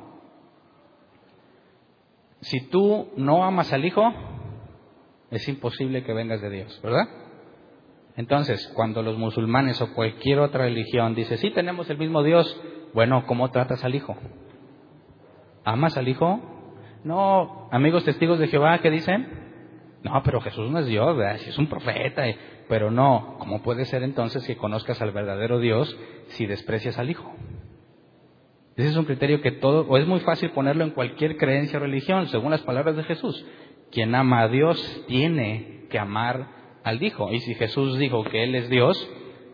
Si 2.41 2.69
tú 2.69 3.13
no 3.17 3.45
amas 3.45 3.73
al 3.73 3.85
Hijo, 3.85 4.03
es 5.31 5.47
imposible 5.49 6.05
que 6.05 6.13
vengas 6.13 6.41
de 6.41 6.51
Dios, 6.51 6.81
¿verdad? 6.83 7.09
Entonces, 8.17 8.73
cuando 8.75 9.03
los 9.03 9.19
musulmanes 9.19 9.81
o 9.83 9.93
cualquier 9.93 10.39
otra 10.39 10.65
religión 10.65 11.15
dice, 11.15 11.37
sí 11.37 11.51
tenemos 11.51 11.89
el 11.91 11.99
mismo 11.99 12.23
Dios, 12.23 12.61
bueno, 12.95 13.25
¿cómo 13.27 13.51
tratas 13.51 13.85
al 13.85 13.95
Hijo? 13.95 14.17
¿Amas 15.65 15.99
al 15.99 16.09
Hijo? 16.09 16.41
No, 17.05 17.69
amigos 17.71 18.05
testigos 18.05 18.39
de 18.39 18.49
Jehová, 18.49 18.79
¿qué 18.79 18.91
dicen? 18.91 19.45
No, 20.03 20.23
pero 20.25 20.41
Jesús 20.41 20.71
no 20.71 20.79
es 20.79 20.87
Dios, 20.87 21.17
es 21.47 21.59
un 21.59 21.69
profeta, 21.69 22.25
pero 22.69 22.91
no, 22.91 23.37
¿cómo 23.39 23.63
puede 23.63 23.85
ser 23.85 24.03
entonces 24.03 24.47
que 24.47 24.57
conozcas 24.57 25.03
al 25.03 25.13
verdadero 25.13 25.59
Dios 25.59 25.95
si 26.29 26.47
desprecias 26.47 26.99
al 26.99 27.11
Hijo? 27.11 27.35
Ese 28.77 28.89
es 28.89 28.97
un 28.97 29.05
criterio 29.05 29.41
que 29.41 29.53
todo, 29.53 29.87
o 29.89 29.97
es 29.99 30.07
muy 30.07 30.21
fácil 30.21 30.51
ponerlo 30.51 30.85
en 30.85 30.91
cualquier 30.91 31.37
creencia 31.37 31.79
o 31.79 31.83
religión, 31.83 32.29
según 32.29 32.51
las 32.51 32.63
palabras 32.63 32.97
de 32.97 33.05
Jesús. 33.05 33.45
Quien 33.91 34.15
ama 34.15 34.43
a 34.43 34.49
Dios 34.49 35.05
tiene 35.07 35.87
que 35.91 35.99
amar 35.99 36.56
al 36.87 37.03
Hijo. 37.03 37.33
Y 37.33 37.41
si 37.41 37.55
Jesús 37.55 37.99
dijo 37.99 38.23
que 38.23 38.45
Él 38.45 38.55
es 38.55 38.71
Dios, 38.71 38.97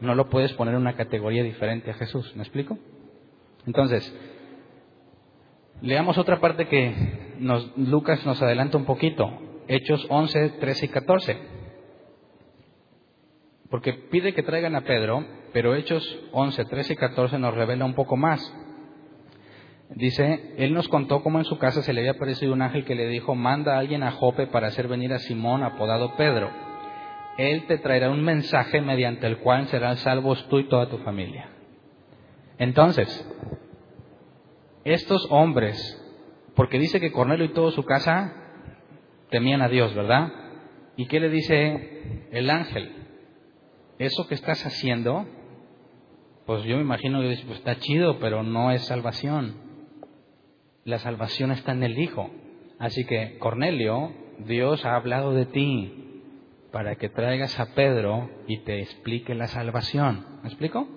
no 0.00 0.14
lo 0.14 0.28
puedes 0.28 0.52
poner 0.52 0.74
en 0.74 0.82
una 0.82 0.96
categoría 0.96 1.42
diferente 1.42 1.90
a 1.90 1.94
Jesús. 1.94 2.30
¿Me 2.36 2.42
explico? 2.42 2.78
Entonces, 3.66 4.14
leamos 5.80 6.18
otra 6.18 6.40
parte 6.40 6.68
que 6.68 7.34
nos, 7.38 7.74
Lucas 7.78 8.24
nos 8.26 8.42
adelanta 8.42 8.76
un 8.76 8.84
poquito. 8.84 9.30
Hechos 9.66 10.06
11, 10.10 10.50
13 10.60 10.84
y 10.84 10.88
14. 10.90 11.38
Porque 13.70 13.94
pide 13.94 14.34
que 14.34 14.42
traigan 14.42 14.76
a 14.76 14.82
Pedro, 14.82 15.24
pero 15.54 15.74
Hechos 15.74 16.04
11, 16.32 16.66
13 16.66 16.92
y 16.92 16.96
14 16.96 17.38
nos 17.38 17.54
revela 17.54 17.86
un 17.86 17.94
poco 17.94 18.18
más. 18.18 18.54
Dice, 19.88 20.52
él 20.58 20.74
nos 20.74 20.86
contó 20.88 21.22
cómo 21.22 21.38
en 21.38 21.46
su 21.46 21.56
casa 21.56 21.80
se 21.80 21.94
le 21.94 22.00
había 22.00 22.12
aparecido 22.12 22.52
un 22.52 22.60
ángel 22.60 22.84
que 22.84 22.94
le 22.94 23.08
dijo, 23.08 23.34
manda 23.34 23.76
a 23.76 23.78
alguien 23.78 24.02
a 24.02 24.10
Jope 24.12 24.48
para 24.48 24.66
hacer 24.66 24.86
venir 24.86 25.14
a 25.14 25.18
Simón, 25.18 25.62
apodado 25.62 26.14
Pedro. 26.16 26.71
Él 27.38 27.66
te 27.66 27.78
traerá 27.78 28.10
un 28.10 28.22
mensaje 28.22 28.80
mediante 28.80 29.26
el 29.26 29.38
cual 29.38 29.66
serán 29.68 29.96
salvos 29.96 30.46
tú 30.48 30.58
y 30.58 30.68
toda 30.68 30.88
tu 30.88 30.98
familia. 30.98 31.48
Entonces, 32.58 33.08
estos 34.84 35.26
hombres, 35.30 35.76
porque 36.54 36.78
dice 36.78 37.00
que 37.00 37.12
Cornelio 37.12 37.46
y 37.46 37.52
toda 37.52 37.70
su 37.72 37.84
casa 37.84 38.34
temían 39.30 39.62
a 39.62 39.68
Dios, 39.68 39.94
¿verdad? 39.94 40.32
¿Y 40.96 41.06
qué 41.06 41.20
le 41.20 41.30
dice 41.30 42.28
el 42.32 42.50
ángel? 42.50 42.92
Eso 43.98 44.26
que 44.28 44.34
estás 44.34 44.66
haciendo, 44.66 45.26
pues 46.44 46.64
yo 46.64 46.76
me 46.76 46.82
imagino 46.82 47.20
que 47.20 47.28
dice, 47.28 47.44
pues 47.46 47.58
está 47.58 47.76
chido, 47.76 48.18
pero 48.18 48.42
no 48.42 48.70
es 48.70 48.84
salvación. 48.84 49.56
La 50.84 50.98
salvación 50.98 51.50
está 51.52 51.72
en 51.72 51.84
el 51.84 51.98
Hijo. 51.98 52.30
Así 52.78 53.06
que, 53.06 53.38
Cornelio, 53.38 54.12
Dios 54.40 54.84
ha 54.84 54.96
hablado 54.96 55.32
de 55.32 55.46
ti 55.46 56.11
para 56.72 56.96
que 56.96 57.08
traigas 57.08 57.60
a 57.60 57.74
Pedro 57.74 58.30
y 58.48 58.58
te 58.64 58.80
explique 58.80 59.34
la 59.34 59.46
salvación. 59.46 60.26
¿Me 60.42 60.48
explico? 60.48 60.88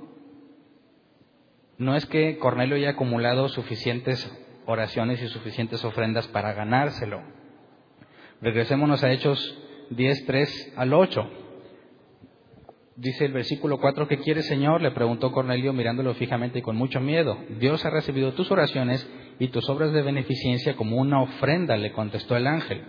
No 1.78 1.96
es 1.96 2.06
que 2.06 2.38
Cornelio 2.38 2.78
haya 2.78 2.92
acumulado 2.92 3.50
suficientes 3.50 4.32
oraciones 4.66 5.22
y 5.22 5.28
suficientes 5.28 5.84
ofrendas 5.84 6.28
para 6.30 6.54
ganárselo. 6.54 7.22
Regresémonos 8.42 9.04
a 9.04 9.12
Hechos 9.12 9.58
10, 9.90 10.26
3 10.26 10.74
al 10.78 10.94
8. 10.94 11.30
Dice 12.96 13.26
el 13.26 13.34
versículo 13.34 13.80
4, 13.82 14.08
¿qué 14.08 14.20
quieres, 14.20 14.48
Señor? 14.48 14.82
Le 14.82 14.92
preguntó 14.92 15.34
Cornelio 15.34 15.74
mirándolo 15.74 16.14
fijamente 16.14 16.60
y 16.60 16.62
con 16.62 16.78
mucho 16.78 17.02
miedo. 17.02 17.38
Dios 17.60 17.84
ha 17.86 17.90
recibido 17.90 18.34
tus 18.34 18.50
oraciones 18.52 19.06
y 19.38 19.50
tus 19.50 19.70
obras 19.70 19.92
de 19.92 20.02
beneficencia 20.02 20.78
como 20.78 20.96
una 20.96 21.22
ofrenda, 21.22 21.76
le 21.76 21.92
contestó 21.92 22.38
el 22.38 22.48
ángel. 22.48 22.86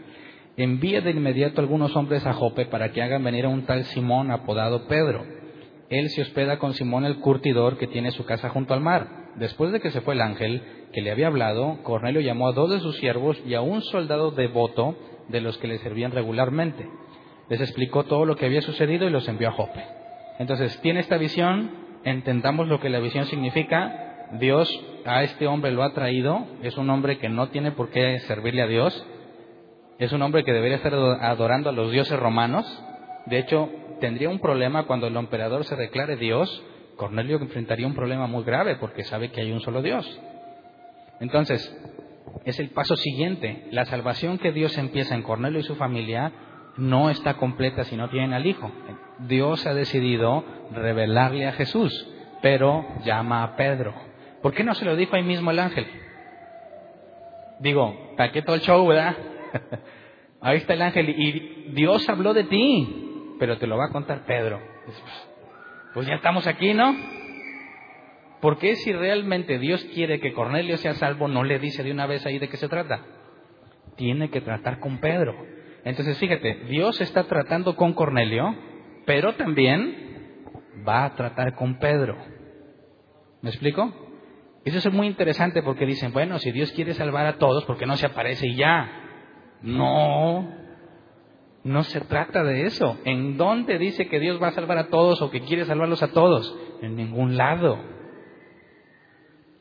Envía 0.58 1.02
de 1.02 1.10
inmediato 1.10 1.60
algunos 1.60 1.94
hombres 1.96 2.24
a 2.24 2.32
Jope 2.32 2.64
para 2.64 2.90
que 2.90 3.02
hagan 3.02 3.22
venir 3.22 3.44
a 3.44 3.50
un 3.50 3.66
tal 3.66 3.84
Simón 3.84 4.30
apodado 4.30 4.88
Pedro. 4.88 5.22
Él 5.90 6.08
se 6.08 6.22
hospeda 6.22 6.58
con 6.58 6.72
Simón 6.72 7.04
el 7.04 7.18
curtidor 7.18 7.76
que 7.76 7.86
tiene 7.86 8.10
su 8.10 8.24
casa 8.24 8.48
junto 8.48 8.72
al 8.72 8.80
mar. 8.80 9.06
Después 9.36 9.70
de 9.70 9.80
que 9.80 9.90
se 9.90 10.00
fue 10.00 10.14
el 10.14 10.22
ángel 10.22 10.62
que 10.94 11.02
le 11.02 11.10
había 11.10 11.26
hablado, 11.26 11.82
Cornelio 11.82 12.22
llamó 12.22 12.48
a 12.48 12.52
dos 12.52 12.70
de 12.70 12.80
sus 12.80 12.96
siervos 12.96 13.38
y 13.46 13.52
a 13.52 13.60
un 13.60 13.82
soldado 13.82 14.30
devoto 14.30 14.96
de 15.28 15.42
los 15.42 15.58
que 15.58 15.68
le 15.68 15.76
servían 15.78 16.12
regularmente. 16.12 16.88
Les 17.50 17.60
explicó 17.60 18.04
todo 18.04 18.24
lo 18.24 18.36
que 18.36 18.46
había 18.46 18.62
sucedido 18.62 19.06
y 19.06 19.10
los 19.10 19.28
envió 19.28 19.48
a 19.48 19.52
Jope. 19.52 19.84
Entonces, 20.38 20.80
tiene 20.80 21.00
esta 21.00 21.18
visión, 21.18 21.70
entendamos 22.04 22.66
lo 22.66 22.80
que 22.80 22.88
la 22.88 23.00
visión 23.00 23.26
significa. 23.26 24.28
Dios 24.40 24.68
a 25.04 25.22
este 25.22 25.46
hombre 25.46 25.70
lo 25.70 25.82
ha 25.82 25.92
traído, 25.92 26.46
es 26.62 26.78
un 26.78 26.88
hombre 26.88 27.18
que 27.18 27.28
no 27.28 27.48
tiene 27.50 27.72
por 27.72 27.90
qué 27.90 28.20
servirle 28.20 28.62
a 28.62 28.66
Dios, 28.66 29.06
es 29.98 30.12
un 30.12 30.22
hombre 30.22 30.44
que 30.44 30.52
debería 30.52 30.76
estar 30.76 30.94
adorando 30.94 31.70
a 31.70 31.72
los 31.72 31.90
dioses 31.90 32.18
romanos. 32.18 32.66
De 33.26 33.38
hecho, 33.38 33.70
tendría 34.00 34.28
un 34.28 34.40
problema 34.40 34.86
cuando 34.86 35.06
el 35.06 35.16
emperador 35.16 35.64
se 35.64 35.76
declare 35.76 36.16
Dios. 36.16 36.62
Cornelio 36.96 37.38
enfrentaría 37.38 37.86
un 37.86 37.94
problema 37.94 38.26
muy 38.26 38.44
grave 38.44 38.76
porque 38.76 39.04
sabe 39.04 39.30
que 39.30 39.40
hay 39.40 39.52
un 39.52 39.60
solo 39.60 39.82
Dios. 39.82 40.20
Entonces, 41.20 41.74
es 42.44 42.58
el 42.60 42.70
paso 42.70 42.96
siguiente. 42.96 43.68
La 43.70 43.86
salvación 43.86 44.38
que 44.38 44.52
Dios 44.52 44.76
empieza 44.76 45.14
en 45.14 45.22
Cornelio 45.22 45.60
y 45.60 45.64
su 45.64 45.76
familia 45.76 46.32
no 46.76 47.08
está 47.08 47.34
completa 47.34 47.84
si 47.84 47.96
no 47.96 48.10
tienen 48.10 48.34
al 48.34 48.46
Hijo. 48.46 48.70
Dios 49.20 49.66
ha 49.66 49.72
decidido 49.72 50.44
revelarle 50.72 51.46
a 51.46 51.52
Jesús, 51.52 52.06
pero 52.42 52.84
llama 53.02 53.42
a 53.42 53.56
Pedro. 53.56 53.94
¿Por 54.42 54.52
qué 54.52 54.62
no 54.62 54.74
se 54.74 54.84
lo 54.84 54.94
dijo 54.94 55.16
ahí 55.16 55.22
mismo 55.22 55.50
el 55.50 55.58
ángel? 55.58 55.86
Digo, 57.60 58.14
¿para 58.18 58.30
qué 58.30 58.42
todo 58.42 58.56
el 58.56 58.62
show, 58.62 58.86
verdad? 58.86 59.16
Ahí 60.40 60.56
está 60.56 60.74
el 60.74 60.82
ángel 60.82 61.08
y 61.10 61.72
Dios 61.72 62.08
habló 62.08 62.34
de 62.34 62.44
ti, 62.44 63.34
pero 63.38 63.58
te 63.58 63.66
lo 63.66 63.76
va 63.76 63.86
a 63.86 63.92
contar 63.92 64.24
Pedro. 64.24 64.60
Pues 65.94 66.06
ya 66.06 66.14
estamos 66.14 66.46
aquí, 66.46 66.74
¿no? 66.74 66.94
¿Por 68.40 68.58
qué 68.58 68.76
si 68.76 68.92
realmente 68.92 69.58
Dios 69.58 69.82
quiere 69.94 70.20
que 70.20 70.32
Cornelio 70.32 70.76
sea 70.76 70.94
salvo, 70.94 71.26
no 71.26 71.42
le 71.42 71.58
dice 71.58 71.82
de 71.82 71.90
una 71.90 72.06
vez 72.06 72.24
ahí 72.26 72.38
de 72.38 72.48
qué 72.48 72.56
se 72.56 72.68
trata? 72.68 73.00
Tiene 73.96 74.30
que 74.30 74.40
tratar 74.40 74.78
con 74.78 74.98
Pedro. 74.98 75.34
Entonces, 75.84 76.18
fíjate, 76.18 76.64
Dios 76.68 77.00
está 77.00 77.24
tratando 77.24 77.76
con 77.76 77.94
Cornelio, 77.94 78.54
pero 79.06 79.34
también 79.36 80.44
va 80.86 81.06
a 81.06 81.14
tratar 81.14 81.54
con 81.54 81.78
Pedro. 81.78 82.16
¿Me 83.40 83.50
explico? 83.50 83.92
Eso 84.64 84.78
es 84.78 84.92
muy 84.92 85.06
interesante 85.06 85.62
porque 85.62 85.86
dicen, 85.86 86.12
bueno, 86.12 86.38
si 86.38 86.50
Dios 86.50 86.72
quiere 86.72 86.92
salvar 86.92 87.26
a 87.26 87.38
todos, 87.38 87.64
¿por 87.64 87.78
qué 87.78 87.86
no 87.86 87.96
se 87.96 88.06
aparece 88.06 88.48
y 88.48 88.56
ya? 88.56 89.05
No, 89.62 90.48
no 91.64 91.82
se 91.82 92.00
trata 92.02 92.44
de 92.44 92.66
eso. 92.66 92.98
¿En 93.04 93.36
dónde 93.36 93.78
dice 93.78 94.08
que 94.08 94.20
Dios 94.20 94.40
va 94.40 94.48
a 94.48 94.52
salvar 94.52 94.78
a 94.78 94.88
todos 94.88 95.20
o 95.22 95.30
que 95.30 95.40
quiere 95.40 95.64
salvarlos 95.64 96.02
a 96.02 96.12
todos? 96.12 96.56
En 96.82 96.96
ningún 96.96 97.36
lado. 97.36 97.78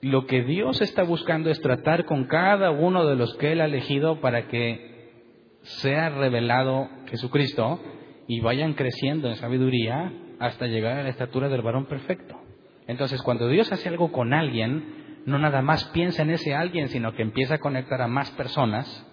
Lo 0.01 0.27
que 0.27 0.43
Dios 0.43 0.81
está 0.81 1.03
buscando 1.03 1.49
es 1.49 1.60
tratar 1.62 2.05
con 2.05 2.25
cada 2.25 2.69
uno 2.71 3.08
de 3.08 3.15
los 3.15 3.34
que 3.38 3.53
Él 3.53 3.62
ha 3.62 3.65
elegido 3.65 4.21
para 4.21 4.47
que 4.47 4.95
sea 5.63 6.10
revelado 6.10 6.88
Jesucristo 7.08 7.79
y 8.27 8.39
vayan 8.39 8.73
creciendo 8.73 9.29
en 9.29 9.36
sabiduría 9.36 10.13
hasta 10.39 10.67
llegar 10.67 10.99
a 10.99 11.03
la 11.03 11.10
estatura 11.10 11.49
del 11.49 11.63
varón 11.63 11.86
perfecto. 11.86 12.39
Entonces, 12.88 13.21
cuando 13.23 13.47
Dios 13.47 13.71
hace 13.71 13.89
algo 13.89 14.12
con 14.12 14.34
alguien, 14.34 15.23
no 15.25 15.39
nada 15.39 15.63
más 15.63 15.86
piensa 15.86 16.21
en 16.21 16.29
ese 16.29 16.53
alguien, 16.53 16.89
sino 16.89 17.13
que 17.13 17.23
empieza 17.23 17.55
a 17.55 17.60
conectar 17.60 18.01
a 18.01 18.08
más 18.08 18.29
personas 18.31 19.04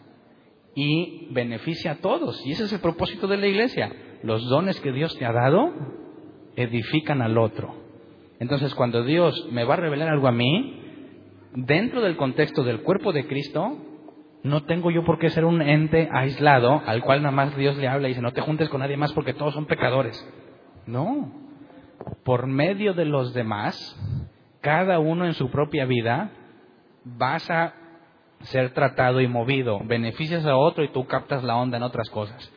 y 0.75 1.29
beneficia 1.33 1.93
a 1.93 1.97
todos. 1.97 2.45
Y 2.47 2.53
ese 2.53 2.65
es 2.65 2.73
el 2.73 2.81
propósito 2.81 3.27
de 3.27 3.37
la 3.37 3.47
iglesia. 3.47 3.93
Los 4.23 4.49
dones 4.49 4.81
que 4.81 4.93
Dios 4.93 5.17
te 5.19 5.27
ha 5.27 5.33
dado 5.33 5.73
edifican 6.57 7.23
al 7.23 7.39
otro. 7.39 7.75
Entonces, 8.39 8.75
cuando 8.75 9.05
Dios 9.05 9.49
me 9.51 9.65
va 9.65 9.75
a 9.75 9.79
revelar 9.79 10.09
algo 10.09 10.29
a 10.29 10.33
mí, 10.33 10.81
dentro 11.55 12.01
del 12.01 12.17
contexto 12.17 12.65
del 12.65 12.83
cuerpo 12.83 13.13
de 13.13 13.27
Cristo, 13.27 13.79
no 14.43 14.65
tengo 14.65 14.91
yo 14.91 15.05
por 15.05 15.19
qué 15.19 15.31
ser 15.31 15.45
un 15.45 15.63
ente 15.63 16.09
aislado 16.13 16.83
al 16.85 17.03
cual 17.03 17.23
nada 17.23 17.35
más 17.35 17.57
Dios 17.57 17.77
le 17.77 17.87
habla 17.87 18.09
y 18.09 18.13
dice, 18.13 18.23
no 18.23 18.33
te 18.33 18.41
juntes 18.41 18.69
con 18.69 18.81
nadie 18.81 18.97
más 18.97 19.13
porque 19.13 19.35
todos 19.35 19.55
son 19.55 19.67
pecadores. 19.67 20.27
No. 20.87 21.33
Por 22.25 22.47
medio 22.47 22.95
de 22.95 23.05
los 23.05 23.33
demás, 23.35 23.77
cada 24.61 24.99
uno 24.99 25.27
en 25.27 25.35
su 25.35 25.51
propia 25.51 25.85
vida, 25.85 26.33
vas 27.05 27.49
a 27.51 27.75
ser 28.43 28.71
tratado 28.71 29.21
y 29.21 29.29
movido. 29.29 29.81
Beneficias 29.85 30.45
a 30.47 30.57
otro 30.57 30.85
y 30.85 30.89
tú 30.89 31.07
captas 31.07 31.43
la 31.43 31.57
onda 31.57 31.77
en 31.77 31.83
otras 31.83 32.09
cosas. 32.11 32.53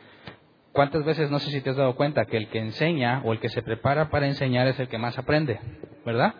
¿Cuántas 0.72 1.04
veces, 1.04 1.30
no 1.30 1.38
sé 1.38 1.50
si 1.50 1.60
te 1.62 1.70
has 1.70 1.76
dado 1.76 1.96
cuenta, 1.96 2.26
que 2.26 2.36
el 2.36 2.48
que 2.48 2.58
enseña 2.58 3.22
o 3.24 3.32
el 3.32 3.40
que 3.40 3.48
se 3.48 3.62
prepara 3.62 4.10
para 4.10 4.26
enseñar 4.26 4.66
es 4.66 4.78
el 4.78 4.88
que 4.88 4.98
más 4.98 5.18
aprende? 5.18 5.58
¿Verdad? 6.04 6.34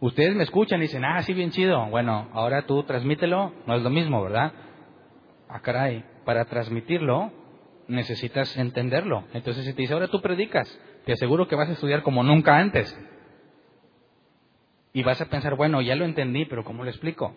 Ustedes 0.00 0.34
me 0.34 0.44
escuchan 0.44 0.78
y 0.80 0.82
dicen, 0.82 1.04
ah, 1.04 1.22
sí, 1.22 1.34
bien 1.34 1.50
chido. 1.50 1.84
Bueno, 1.90 2.30
ahora 2.32 2.62
tú 2.62 2.82
transmítelo, 2.84 3.52
no 3.66 3.74
es 3.74 3.82
lo 3.82 3.90
mismo, 3.90 4.22
¿verdad? 4.22 4.52
Ah, 5.48 5.60
caray, 5.60 6.04
para 6.24 6.46
transmitirlo 6.46 7.30
necesitas 7.88 8.56
entenderlo. 8.56 9.24
Entonces, 9.34 9.66
si 9.66 9.74
te 9.74 9.82
dice, 9.82 9.92
ahora 9.92 10.08
tú 10.08 10.22
predicas, 10.22 10.80
te 11.04 11.12
aseguro 11.12 11.48
que 11.48 11.56
vas 11.56 11.68
a 11.68 11.72
estudiar 11.72 12.02
como 12.02 12.22
nunca 12.22 12.56
antes. 12.56 12.98
Y 14.92 15.02
vas 15.02 15.20
a 15.20 15.26
pensar, 15.26 15.56
bueno, 15.56 15.82
ya 15.82 15.94
lo 15.94 16.04
entendí, 16.04 16.46
pero 16.46 16.64
¿cómo 16.64 16.84
lo 16.84 16.90
explico? 16.90 17.34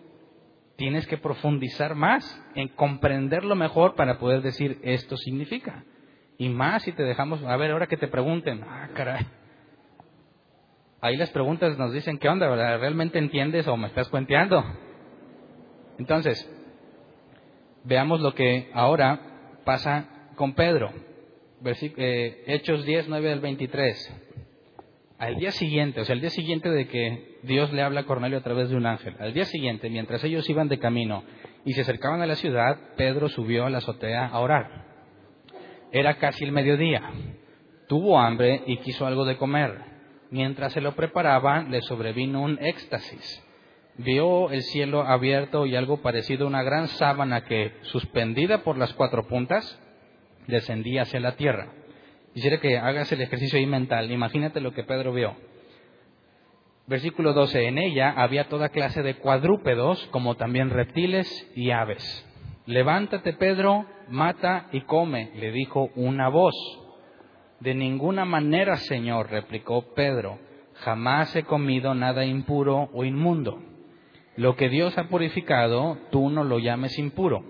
Tienes 0.76 1.06
que 1.08 1.18
profundizar 1.18 1.96
más 1.96 2.42
en 2.56 2.70
comprenderlo 2.70 3.56
mejor 3.56 3.96
para 3.96 4.18
poder 4.18 4.42
decir 4.42 4.80
esto 4.84 5.18
significa. 5.18 5.84
Y 6.38 6.50
más 6.50 6.84
si 6.84 6.92
te 6.92 7.04
dejamos, 7.04 7.44
a 7.44 7.56
ver, 7.58 7.72
ahora 7.72 7.88
que 7.88 7.98
te 7.98 8.08
pregunten, 8.08 8.64
ah, 8.64 8.90
caray, 8.94 9.26
ahí 11.00 11.16
las 11.16 11.30
preguntas 11.30 11.78
nos 11.78 11.94
dicen, 11.94 12.18
¿qué 12.18 12.28
onda? 12.28 12.50
¿verdad? 12.50 12.80
¿Realmente 12.80 13.20
entiendes 13.20 13.68
o 13.68 13.78
me 13.78 13.88
estás 13.88 14.10
cuenteando? 14.10 14.64
Entonces, 16.00 16.50
veamos 17.84 18.22
lo 18.22 18.34
que 18.34 18.72
ahora 18.74 19.20
pasa 19.64 20.06
con 20.36 20.54
Pedro. 20.54 20.92
Eh, 21.66 22.44
Hechos 22.48 22.84
10, 22.86 23.08
9 23.08 23.32
al 23.32 23.40
23. 23.40 24.33
Al 25.24 25.38
día 25.38 25.52
siguiente, 25.52 26.02
o 26.02 26.06
sea, 26.06 26.16
al 26.16 26.22
día 26.22 26.30
siguiente 26.30 26.70
de 26.70 26.88
que 26.88 27.38
Dios 27.44 27.72
le 27.72 27.82
habla 27.82 28.02
a 28.02 28.06
Cornelio 28.06 28.38
a 28.38 28.44
través 28.44 28.70
de 28.70 28.76
un 28.76 28.86
ángel, 28.86 29.16
al 29.20 29.34
día 29.34 29.46
siguiente, 29.46 29.90
mientras 29.90 30.22
ellos 30.26 30.50
iban 30.50 30.68
de 30.68 30.80
camino 30.80 31.24
y 31.64 31.74
se 31.74 31.82
acercaban 31.82 32.22
a 32.22 32.26
la 32.26 32.36
ciudad, 32.36 32.78
Pedro 32.98 33.30
subió 33.30 33.66
a 33.66 33.70
la 33.70 33.78
azotea 33.78 34.28
a 34.28 34.40
orar. 34.40 34.86
Era 35.94 36.18
casi 36.18 36.44
el 36.44 36.52
mediodía. 36.52 37.10
Tuvo 37.88 38.20
hambre 38.20 38.64
y 38.66 38.78
quiso 38.78 39.06
algo 39.06 39.24
de 39.24 39.38
comer. 39.38 39.78
Mientras 40.30 40.74
se 40.74 40.82
lo 40.82 40.94
preparaba, 40.96 41.64
le 41.64 41.82
sobrevino 41.82 42.42
un 42.42 42.58
éxtasis. 42.60 43.44
Vio 43.98 44.50
el 44.50 44.64
cielo 44.64 45.04
abierto 45.04 45.66
y 45.66 45.76
algo 45.76 46.02
parecido 46.02 46.46
a 46.46 46.50
una 46.50 46.64
gran 46.64 46.88
sábana 46.88 47.46
que, 47.46 47.74
suspendida 47.84 48.64
por 48.64 48.78
las 48.78 48.94
cuatro 48.94 49.28
puntas, 49.28 49.80
descendía 50.48 51.04
hacia 51.04 51.20
la 51.20 51.36
tierra. 51.36 51.72
Quisiera 52.34 52.60
que 52.60 52.78
hagas 52.78 53.12
el 53.12 53.22
ejercicio 53.22 53.60
ahí 53.60 53.66
mental. 53.66 54.12
Imagínate 54.12 54.60
lo 54.60 54.74
que 54.74 54.84
Pedro 54.84 55.14
vio. 55.14 55.36
Versículo 56.88 57.34
12. 57.34 57.68
En 57.68 57.78
ella 57.78 58.10
había 58.10 58.50
toda 58.50 58.70
clase 58.70 59.04
de 59.04 59.16
cuadrúpedos, 59.16 60.06
como 60.12 60.36
también 60.36 60.70
reptiles 60.70 61.28
y 61.56 61.72
aves. 61.72 62.30
Levántate, 62.66 63.34
Pedro, 63.34 63.86
mata 64.10 64.68
y 64.72 64.82
come, 64.82 65.32
le 65.36 65.52
dijo 65.52 65.92
una 65.96 66.30
voz. 66.30 66.56
De 67.60 67.76
ninguna 67.76 68.26
manera, 68.26 68.78
Señor, 68.78 69.30
replicó 69.30 69.94
Pedro, 69.94 70.40
jamás 70.76 71.36
he 71.36 71.44
comido 71.44 71.94
nada 71.94 72.26
impuro 72.26 72.90
o 72.94 73.06
inmundo. 73.06 73.62
Lo 74.36 74.56
que 74.56 74.70
Dios 74.70 74.98
ha 74.98 75.08
purificado, 75.08 75.98
tú 76.12 76.30
no 76.30 76.44
lo 76.44 76.60
llames 76.60 76.98
impuro. 76.98 77.44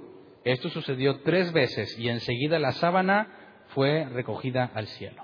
Esto 0.43 0.69
sucedió 0.69 1.21
tres 1.21 1.53
veces 1.53 1.97
y 1.97 2.09
enseguida 2.09 2.59
la 2.59 2.73
sábana 2.73 3.42
fue 3.73 4.05
recogida 4.05 4.71
al 4.73 4.87
cielo. 4.87 5.23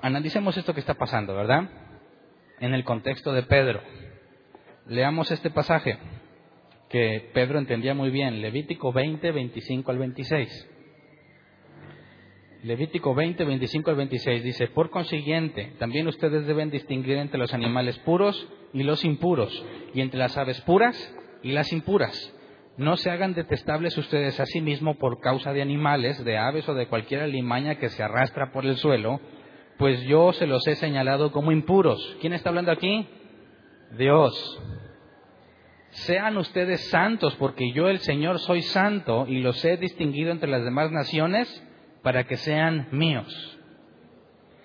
Analicemos 0.00 0.56
esto 0.56 0.74
que 0.74 0.80
está 0.80 0.94
pasando, 0.94 1.34
¿verdad? 1.34 1.68
En 2.60 2.74
el 2.74 2.84
contexto 2.84 3.32
de 3.32 3.42
Pedro. 3.42 3.80
Leamos 4.86 5.30
este 5.30 5.50
pasaje 5.50 5.98
que 6.88 7.30
Pedro 7.32 7.58
entendía 7.58 7.94
muy 7.94 8.10
bien, 8.10 8.42
Levítico 8.42 8.92
20, 8.92 9.32
25 9.32 9.90
al 9.90 9.98
26. 9.98 10.70
Levítico 12.64 13.14
20, 13.14 13.44
25 13.44 13.90
al 13.90 13.96
26 13.96 14.44
dice, 14.44 14.68
por 14.68 14.90
consiguiente, 14.90 15.72
también 15.78 16.06
ustedes 16.06 16.46
deben 16.46 16.70
distinguir 16.70 17.18
entre 17.18 17.38
los 17.38 17.52
animales 17.52 17.98
puros 18.00 18.48
y 18.72 18.82
los 18.82 19.04
impuros, 19.04 19.64
y 19.92 20.00
entre 20.00 20.18
las 20.18 20.36
aves 20.36 20.60
puras 20.62 21.14
y 21.42 21.52
las 21.52 21.72
impuras 21.72 22.33
no 22.76 22.96
se 22.96 23.10
hagan 23.10 23.34
detestables 23.34 23.96
ustedes 23.96 24.40
a 24.40 24.46
sí 24.46 24.60
mismos 24.60 24.96
por 24.96 25.20
causa 25.20 25.52
de 25.52 25.62
animales, 25.62 26.22
de 26.24 26.38
aves 26.38 26.68
o 26.68 26.74
de 26.74 26.88
cualquier 26.88 27.20
alimaña 27.20 27.76
que 27.76 27.88
se 27.88 28.02
arrastra 28.02 28.50
por 28.52 28.66
el 28.66 28.76
suelo, 28.76 29.20
pues 29.78 30.02
yo 30.02 30.32
se 30.32 30.46
los 30.46 30.66
he 30.66 30.74
señalado 30.76 31.30
como 31.30 31.52
impuros. 31.52 32.16
¿Quién 32.20 32.32
está 32.32 32.48
hablando 32.48 32.72
aquí? 32.72 33.08
Dios. 33.96 34.34
Sean 35.90 36.36
ustedes 36.36 36.88
santos, 36.90 37.36
porque 37.36 37.72
yo 37.72 37.88
el 37.88 38.00
Señor 38.00 38.40
soy 38.40 38.62
santo 38.62 39.26
y 39.28 39.38
los 39.40 39.64
he 39.64 39.76
distinguido 39.76 40.32
entre 40.32 40.50
las 40.50 40.64
demás 40.64 40.90
naciones 40.90 41.48
para 42.02 42.24
que 42.24 42.36
sean 42.36 42.88
míos. 42.90 43.58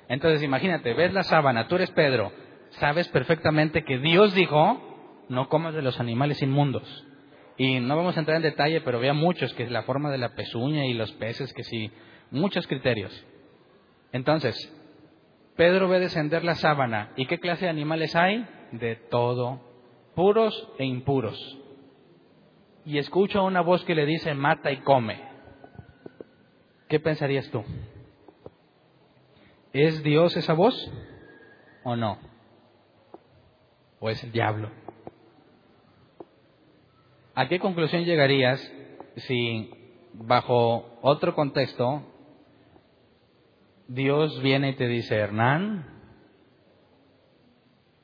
Entonces 0.08 0.42
imagínate, 0.42 0.96
ves 0.96 1.14
la 1.14 1.22
sábana, 1.22 1.68
tú 1.68 1.76
eres 1.76 1.92
Pedro, 1.92 2.32
sabes 2.72 3.08
perfectamente 3.10 3.84
que 3.84 4.00
Dios 4.00 4.34
dijo, 4.34 5.26
no 5.30 5.48
comas 5.50 5.76
de 5.76 5.84
los 5.84 6.00
animales 6.00 6.42
inmundos. 6.42 7.06
Y 7.60 7.82
no 7.82 7.98
vamos 7.98 8.16
a 8.16 8.22
entrar 8.22 8.38
en 8.38 8.44
detalle, 8.44 8.80
pero 8.80 9.02
vea 9.02 9.14
muchos, 9.14 9.54
que 9.54 9.64
es 9.64 9.70
la 9.70 9.84
forma 9.84 10.10
de 10.10 10.18
la 10.18 10.34
pezuña 10.34 10.86
y 10.86 10.94
los 10.94 11.12
peces, 11.12 11.54
que 11.54 11.66
sí, 11.66 11.92
muchos 12.32 12.66
criterios. 12.68 13.12
Entonces, 14.14 14.56
Pedro 15.58 15.90
ve 15.90 16.00
descender 16.00 16.46
la 16.46 16.56
sábana. 16.56 17.12
¿Y 17.18 17.26
qué 17.26 17.38
clase 17.38 17.66
de 17.66 17.72
animales 17.72 18.16
hay? 18.16 18.48
De 18.72 18.96
todo, 18.96 19.60
puros 20.16 20.70
e 20.78 20.86
impuros. 20.86 21.38
Y 22.86 22.98
escucha 22.98 23.42
una 23.42 23.60
voz 23.60 23.84
que 23.84 23.94
le 23.94 24.06
dice, 24.06 24.34
mata 24.34 24.72
y 24.72 24.78
come. 24.78 25.22
¿Qué 26.88 27.02
pensarías 27.02 27.52
tú? 27.52 27.66
¿Es 29.74 30.02
Dios 30.02 30.38
esa 30.38 30.54
voz 30.54 30.90
o 31.84 31.98
no? 31.98 32.20
¿O 34.00 34.10
es 34.10 34.24
el 34.24 34.32
diablo? 34.32 34.72
¿A 37.40 37.48
qué 37.48 37.58
conclusión 37.58 38.04
llegarías 38.04 38.60
si 39.16 39.72
bajo 40.12 41.00
otro 41.02 41.36
contexto 41.36 42.04
Dios 43.88 44.42
viene 44.42 44.72
y 44.72 44.76
te 44.76 44.88
dice, 44.88 45.16
Hernán, 45.16 45.86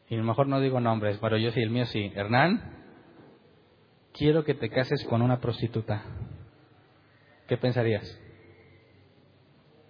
y 0.08 0.16
a 0.16 0.20
lo 0.20 0.24
mejor 0.24 0.48
no 0.48 0.62
digo 0.62 0.80
nombres, 0.80 1.18
pero 1.20 1.36
yo 1.38 1.52
sí, 1.52 1.60
el 1.60 1.70
mío 1.70 1.86
sí, 1.88 2.14
Hernán, 2.16 2.78
quiero 4.14 4.46
que 4.46 4.54
te 4.54 4.70
cases 4.70 5.04
con 5.04 5.22
una 5.22 5.42
prostituta. 5.42 6.02
¿Qué 7.50 7.58
pensarías? 7.58 8.18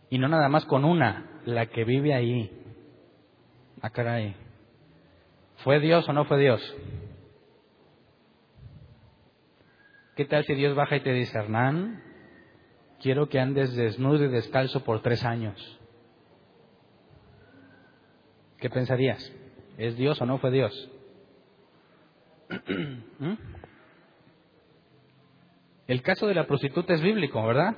Y 0.10 0.18
no 0.18 0.28
nada 0.28 0.50
más 0.50 0.66
con 0.66 0.84
una, 0.84 1.40
la 1.46 1.68
que 1.68 1.84
vive 1.84 2.16
ahí. 2.16 2.50
Ah, 3.80 3.92
caray. 3.92 4.36
¿Fue 5.58 5.80
Dios 5.80 6.10
o 6.10 6.14
no 6.14 6.26
fue 6.26 6.40
Dios? 6.40 6.76
¿Qué 10.16 10.24
tal 10.24 10.46
si 10.46 10.54
Dios 10.54 10.76
baja 10.76 10.96
y 10.96 11.02
te 11.02 11.12
dice, 11.12 11.38
Hernán, 11.38 12.02
quiero 13.02 13.28
que 13.28 13.40
andes 13.40 13.76
desnudo 13.76 14.24
y 14.24 14.30
descalzo 14.30 14.84
por 14.86 15.02
tres 15.02 15.26
años? 15.26 15.80
¿Qué 18.58 18.70
pensarías? 18.70 19.30
¿Es 19.78 19.98
Dios 19.98 20.22
o 20.22 20.26
no 20.26 20.38
fue 20.38 20.52
Dios? 20.52 20.92
¿Mm? 23.20 23.34
El 25.88 26.02
caso 26.02 26.28
de 26.28 26.34
la 26.34 26.48
prostituta 26.48 26.94
es 26.94 27.02
bíblico, 27.02 27.46
¿verdad? 27.46 27.76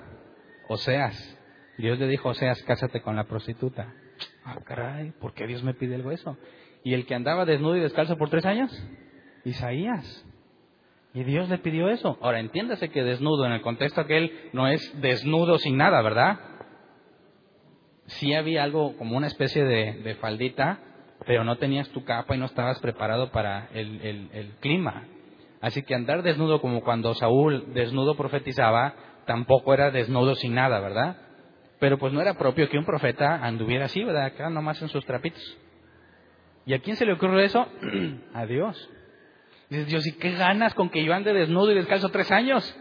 Oseas. 0.69 1.39
Dios 1.79 1.97
le 1.97 2.07
dijo 2.07 2.29
Oseas, 2.29 2.61
cásate 2.63 3.01
con 3.01 3.15
la 3.15 3.23
prostituta. 3.23 3.93
Ah, 4.45 4.59
caray, 4.63 5.11
¿por 5.11 5.33
qué 5.33 5.47
Dios 5.47 5.63
me 5.63 5.73
pide 5.73 5.95
algo 5.95 6.11
eso? 6.11 6.37
¿Y 6.83 6.93
el 6.93 7.07
que 7.07 7.15
andaba 7.15 7.45
desnudo 7.45 7.77
y 7.77 7.81
descalzo 7.81 8.15
por 8.17 8.29
tres 8.29 8.45
años? 8.45 8.71
Isaías. 9.43 10.26
Y 11.17 11.23
Dios 11.23 11.49
le 11.49 11.57
pidió 11.57 11.89
eso. 11.89 12.15
Ahora, 12.21 12.39
entiéndase 12.39 12.89
que 12.89 13.01
desnudo 13.01 13.47
en 13.47 13.51
el 13.53 13.61
contexto 13.61 14.01
aquel 14.01 14.31
no 14.53 14.67
es 14.67 15.01
desnudo 15.01 15.57
sin 15.57 15.75
nada, 15.75 15.99
¿verdad? 16.03 16.37
Sí 18.05 18.35
había 18.35 18.61
algo 18.61 18.95
como 18.97 19.17
una 19.17 19.25
especie 19.25 19.63
de, 19.65 20.13
faldita, 20.21 20.77
pero 21.25 21.43
no 21.43 21.55
tenías 21.55 21.89
tu 21.89 22.03
capa 22.03 22.35
y 22.35 22.37
no 22.37 22.45
estabas 22.45 22.79
preparado 22.81 23.31
para 23.31 23.67
el, 23.73 24.29
el 24.31 24.51
clima. 24.59 25.07
Así 25.59 25.81
que 25.81 25.95
andar 25.95 26.21
desnudo 26.21 26.61
como 26.61 26.81
cuando 26.81 27.15
Saúl 27.15 27.73
desnudo 27.73 28.15
profetizaba, 28.15 28.93
tampoco 29.25 29.73
era 29.73 29.89
desnudo 29.89 30.35
sin 30.35 30.53
nada, 30.53 30.79
¿verdad? 30.79 31.17
Pero 31.79 31.97
pues 31.97 32.13
no 32.13 32.21
era 32.21 32.35
propio 32.35 32.69
que 32.69 32.77
un 32.77 32.85
profeta 32.85 33.43
anduviera 33.43 33.85
así, 33.85 34.03
¿verdad? 34.03 34.25
Acá 34.25 34.51
nomás 34.51 34.79
en 34.83 34.89
sus 34.89 35.03
trapitos. 35.03 35.57
¿Y 36.67 36.75
a 36.75 36.79
quién 36.79 36.95
se 36.95 37.07
le 37.07 37.13
ocurre 37.13 37.45
eso? 37.45 37.67
a 38.35 38.45
Dios. 38.45 38.87
Dios, 39.69 40.07
¿y 40.07 40.13
qué 40.13 40.31
ganas 40.31 40.73
con 40.73 40.89
que 40.89 41.03
yo 41.03 41.13
ande 41.13 41.33
desnudo 41.33 41.71
y 41.71 41.75
descalzo 41.75 42.09
tres 42.09 42.31
años? 42.31 42.75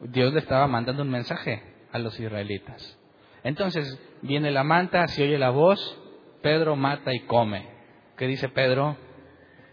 Dios 0.00 0.32
le 0.32 0.40
estaba 0.40 0.66
mandando 0.66 1.02
un 1.02 1.10
mensaje 1.10 1.62
a 1.92 1.98
los 1.98 2.18
israelitas. 2.18 2.98
Entonces 3.44 4.00
viene 4.22 4.50
la 4.50 4.64
manta, 4.64 5.06
se 5.06 5.22
oye 5.22 5.38
la 5.38 5.50
voz, 5.50 6.00
Pedro 6.42 6.74
mata 6.74 7.14
y 7.14 7.20
come. 7.20 7.68
¿Qué 8.16 8.26
dice 8.26 8.48
Pedro? 8.48 8.96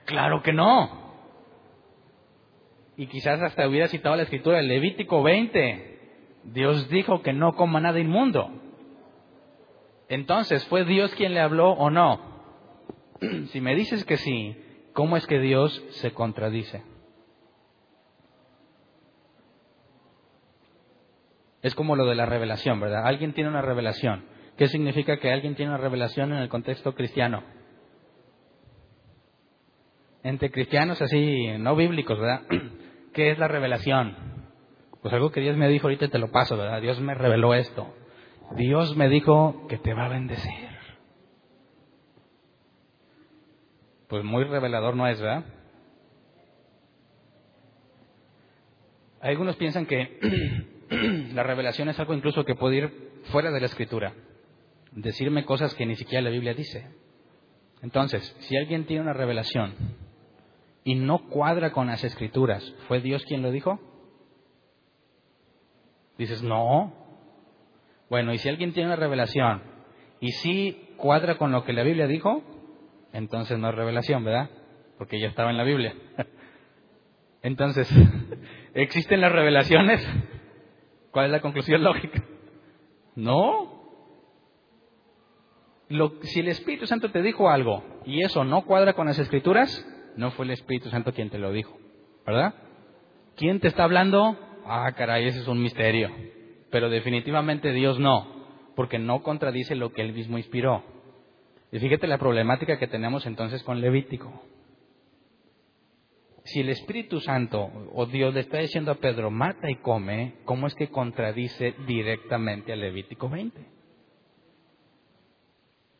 Claro 0.05 0.43
que 0.43 0.53
no. 0.53 1.01
Y 2.97 3.07
quizás 3.07 3.41
hasta 3.41 3.67
hubiera 3.67 3.87
citado 3.87 4.15
la 4.15 4.23
escritura 4.23 4.57
del 4.57 4.67
Levítico 4.67 5.23
20. 5.23 5.99
Dios 6.43 6.89
dijo 6.89 7.21
que 7.23 7.33
no 7.33 7.55
coma 7.55 7.79
nada 7.79 7.99
inmundo. 7.99 8.51
Entonces, 10.07 10.65
¿fue 10.67 10.83
Dios 10.85 11.13
quien 11.15 11.33
le 11.33 11.39
habló 11.39 11.71
o 11.71 11.89
no? 11.89 12.19
si 13.51 13.61
me 13.61 13.75
dices 13.75 14.03
que 14.05 14.17
sí, 14.17 14.57
¿Cómo 14.93 15.17
es 15.17 15.25
que 15.27 15.39
Dios 15.39 15.83
se 15.91 16.11
contradice? 16.13 16.83
Es 21.61 21.75
como 21.75 21.95
lo 21.95 22.05
de 22.05 22.15
la 22.15 22.25
revelación, 22.25 22.79
¿verdad? 22.79 23.05
Alguien 23.05 23.33
tiene 23.33 23.49
una 23.49 23.61
revelación. 23.61 24.25
¿Qué 24.57 24.67
significa 24.67 25.17
que 25.17 25.31
alguien 25.31 25.55
tiene 25.55 25.71
una 25.71 25.81
revelación 25.81 26.33
en 26.33 26.39
el 26.39 26.49
contexto 26.49 26.93
cristiano? 26.95 27.43
Entre 30.23 30.51
cristianos 30.51 31.01
así, 31.01 31.47
no 31.59 31.75
bíblicos, 31.75 32.19
¿verdad? 32.19 32.41
¿Qué 33.13 33.31
es 33.31 33.39
la 33.39 33.47
revelación? 33.47 34.15
Pues 35.01 35.13
algo 35.13 35.31
que 35.31 35.41
Dios 35.41 35.57
me 35.57 35.67
dijo 35.67 35.87
ahorita 35.87 36.09
te 36.09 36.19
lo 36.19 36.31
paso, 36.31 36.57
¿verdad? 36.57 36.81
Dios 36.81 36.99
me 36.99 37.15
reveló 37.15 37.53
esto. 37.53 37.93
Dios 38.55 38.95
me 38.97 39.09
dijo 39.09 39.65
que 39.67 39.77
te 39.77 39.93
va 39.93 40.05
a 40.05 40.09
bendecir. 40.09 40.70
Pues 44.11 44.25
muy 44.25 44.43
revelador 44.43 44.93
no 44.97 45.07
es, 45.07 45.21
¿verdad? 45.21 45.45
Algunos 49.21 49.55
piensan 49.55 49.85
que 49.85 50.19
la 51.33 51.43
revelación 51.43 51.87
es 51.87 51.97
algo 51.97 52.13
incluso 52.13 52.43
que 52.43 52.55
puede 52.55 52.75
ir 52.75 53.11
fuera 53.31 53.51
de 53.51 53.61
la 53.61 53.67
escritura. 53.67 54.13
decirme 54.91 55.45
cosas 55.45 55.73
que 55.75 55.85
ni 55.85 55.95
siquiera 55.95 56.21
la 56.21 56.29
Biblia 56.29 56.53
dice. 56.53 56.89
Entonces, 57.81 58.35
si 58.39 58.57
alguien 58.57 58.85
tiene 58.85 59.03
una 59.03 59.13
revelación 59.13 59.75
y 60.83 60.95
no 60.95 61.29
cuadra 61.29 61.71
con 61.71 61.87
las 61.87 62.03
escrituras, 62.03 62.69
¿fue 62.89 62.99
Dios 62.99 63.23
quien 63.23 63.41
lo 63.41 63.49
dijo? 63.49 63.79
Dices, 66.17 66.43
no. 66.43 66.93
Bueno, 68.09 68.33
y 68.33 68.39
si 68.39 68.49
alguien 68.49 68.73
tiene 68.73 68.89
una 68.89 68.97
revelación 68.97 69.61
y 70.19 70.33
sí 70.33 70.89
cuadra 70.97 71.37
con 71.37 71.53
lo 71.53 71.63
que 71.63 71.71
la 71.71 71.83
Biblia 71.83 72.07
dijo, 72.07 72.43
entonces 73.13 73.57
no 73.59 73.69
es 73.69 73.75
revelación, 73.75 74.23
¿verdad? 74.23 74.49
Porque 74.97 75.19
ya 75.19 75.27
estaba 75.27 75.49
en 75.51 75.57
la 75.57 75.63
Biblia. 75.63 75.95
Entonces, 77.43 77.91
¿existen 78.73 79.21
las 79.21 79.31
revelaciones? 79.31 80.07
¿Cuál 81.11 81.25
es 81.25 81.31
la 81.31 81.41
conclusión 81.41 81.83
lógica? 81.83 82.23
No. 83.15 83.81
si 86.21 86.39
el 86.39 86.47
Espíritu 86.47 86.87
Santo 86.87 87.11
te 87.11 87.21
dijo 87.21 87.49
algo 87.49 87.83
y 88.05 88.23
eso 88.23 88.43
no 88.43 88.63
cuadra 88.65 88.93
con 88.93 89.07
las 89.07 89.19
escrituras, 89.19 89.85
no 90.15 90.31
fue 90.31 90.45
el 90.45 90.51
Espíritu 90.51 90.89
Santo 90.89 91.13
quien 91.13 91.29
te 91.29 91.39
lo 91.39 91.51
dijo, 91.51 91.77
¿verdad? 92.25 92.53
¿Quién 93.35 93.59
te 93.59 93.67
está 93.67 93.83
hablando? 93.83 94.37
Ah, 94.65 94.93
caray, 94.95 95.25
ese 95.25 95.39
es 95.39 95.47
un 95.47 95.61
misterio. 95.61 96.09
Pero 96.69 96.89
definitivamente 96.89 97.73
Dios 97.73 97.99
no, 97.99 98.71
porque 98.75 98.99
no 98.99 99.23
contradice 99.23 99.75
lo 99.75 99.91
que 99.91 100.01
Él 100.01 100.13
mismo 100.13 100.37
inspiró. 100.37 100.83
Y 101.71 101.79
fíjate 101.79 102.05
la 102.07 102.17
problemática 102.17 102.77
que 102.77 102.87
tenemos 102.87 103.25
entonces 103.25 103.63
con 103.63 103.79
Levítico. 103.79 104.43
Si 106.43 106.59
el 106.59 106.69
Espíritu 106.69 107.21
Santo 107.21 107.71
o 107.93 108.05
Dios 108.07 108.33
le 108.33 108.41
está 108.41 108.57
diciendo 108.57 108.91
a 108.91 108.95
Pedro, 108.95 109.31
mata 109.31 109.69
y 109.69 109.75
come, 109.75 110.35
¿cómo 110.43 110.67
es 110.67 110.75
que 110.75 110.89
contradice 110.89 111.75
directamente 111.87 112.73
a 112.73 112.75
Levítico 112.75 113.29
20? 113.29 113.61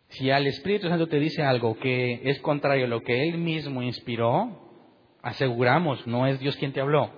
Si 0.10 0.30
al 0.30 0.46
Espíritu 0.48 0.90
Santo 0.90 1.08
te 1.08 1.20
dice 1.20 1.44
algo 1.44 1.78
que 1.78 2.22
es 2.30 2.42
contrario 2.42 2.86
a 2.86 2.90
lo 2.90 3.02
que 3.02 3.30
Él 3.30 3.38
mismo 3.38 3.82
inspiró, 3.82 4.60
aseguramos, 5.22 6.06
no 6.06 6.28
es 6.28 6.40
Dios 6.40 6.58
quien 6.58 6.74
te 6.74 6.82
habló. 6.82 7.12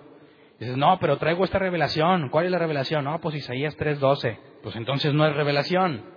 Dices, 0.59 0.77
no, 0.77 0.99
pero 0.99 1.17
traigo 1.17 1.43
esta 1.43 1.57
revelación. 1.57 2.29
¿Cuál 2.29 2.45
es 2.45 2.51
la 2.51 2.59
revelación? 2.59 3.05
No, 3.05 3.19
pues 3.19 3.35
Isaías 3.35 3.75
3.12. 3.77 4.37
Pues 4.61 4.75
entonces 4.75 5.11
no 5.13 5.25
es 5.25 5.35
revelación 5.35 6.13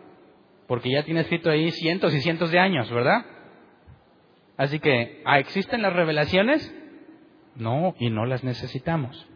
porque 0.66 0.90
ya 0.90 1.05
tiene 1.05 1.20
escrito 1.20 1.50
ahí 1.50 1.70
cientos 1.70 2.14
y 2.14 2.20
cientos 2.20 2.50
de 2.50 2.59
años, 2.59 2.90
¿verdad? 2.90 3.24
Así 4.57 4.81
que, 4.81 5.22
¿ah, 5.24 5.38
¿existen 5.38 5.83
las 5.83 5.92
revelaciones? 5.92 6.74
No, 7.55 7.94
y 7.98 8.11
no 8.11 8.26
las 8.26 8.42
necesitamos. 8.42 9.26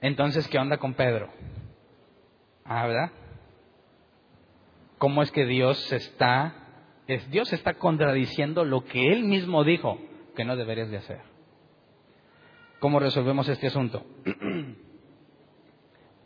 Entonces, 0.00 0.46
¿qué 0.48 0.58
onda 0.58 0.76
con 0.76 0.94
Pedro? 0.94 1.30
Ah, 2.64 2.86
¿verdad? 2.86 3.10
¿Cómo 4.98 5.22
es 5.22 5.32
que 5.32 5.46
Dios 5.46 5.92
está, 5.92 6.54
es, 7.06 7.28
Dios 7.30 7.52
está 7.52 7.74
contradiciendo 7.74 8.64
lo 8.64 8.84
que 8.84 9.12
Él 9.12 9.24
mismo 9.24 9.64
dijo 9.64 9.98
que 10.36 10.44
no 10.44 10.56
deberías 10.56 10.90
de 10.90 10.98
hacer? 10.98 11.20
¿Cómo 12.80 13.00
resolvemos 13.00 13.48
este 13.48 13.68
asunto? 13.68 14.04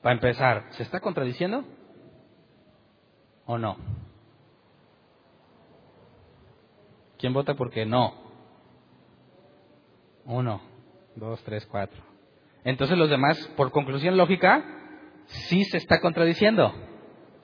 Para 0.02 0.14
empezar, 0.14 0.66
¿se 0.70 0.82
está 0.82 1.00
contradiciendo? 1.00 1.64
¿O 3.48 3.56
no? 3.56 3.78
¿Quién 7.18 7.32
vota 7.32 7.54
porque 7.54 7.86
no? 7.86 8.12
Uno, 10.26 10.60
dos, 11.16 11.42
tres, 11.44 11.64
cuatro. 11.64 11.98
Entonces 12.62 12.98
los 12.98 13.08
demás, 13.08 13.38
por 13.56 13.72
conclusión 13.72 14.18
lógica, 14.18 14.62
sí 15.24 15.64
se 15.64 15.78
está 15.78 15.98
contradiciendo. 16.02 16.74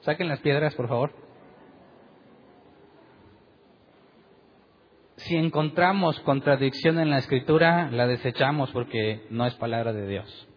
Saquen 0.01 0.29
las 0.29 0.41
piedras, 0.41 0.75
por 0.75 0.89
favor. 0.89 1.15
Si 5.17 5.37
encontramos 5.37 6.21
contradicción 6.21 6.99
en 6.99 7.09
la 7.09 7.17
escritura, 7.17 7.91
la 7.91 8.07
desechamos 8.07 8.71
porque 8.73 9.27
no 9.31 9.47
es 9.47 9.55
palabra 9.55 9.95
de 9.95 10.07
Dios. 10.07 10.49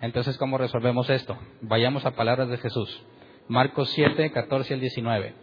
Entonces, 0.00 0.38
¿cómo 0.38 0.58
resolvemos 0.58 1.10
esto? 1.10 1.36
Vayamos 1.60 2.06
a 2.06 2.12
palabras 2.12 2.48
de 2.48 2.58
Jesús. 2.58 3.04
Marcos 3.48 3.90
7, 3.90 4.30
14 4.32 4.74
al 4.74 4.80
19. 4.80 5.34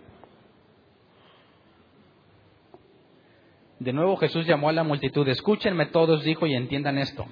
De 3.80 3.94
nuevo 3.94 4.18
Jesús 4.18 4.46
llamó 4.46 4.70
a 4.70 4.74
la 4.74 4.84
multitud, 4.84 5.28
escúchenme 5.28 5.88
todos, 5.88 6.24
dijo, 6.24 6.46
y 6.46 6.54
entiendan 6.54 6.98
esto. 6.98 7.26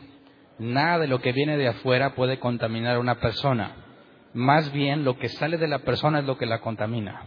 Nada 0.60 1.00
de 1.00 1.08
lo 1.08 1.22
que 1.22 1.32
viene 1.32 1.58
de 1.58 1.68
afuera 1.68 2.14
puede 2.14 2.40
contaminar 2.40 2.96
a 2.96 3.00
una 3.00 3.20
persona. 3.20 3.76
Más 4.34 4.72
bien 4.72 5.04
lo 5.04 5.18
que 5.18 5.30
sale 5.30 5.58
de 5.58 5.68
la 5.68 5.80
persona 5.80 6.20
es 6.20 6.26
lo 6.26 6.38
que 6.38 6.46
la 6.46 6.62
contamina. 6.62 7.26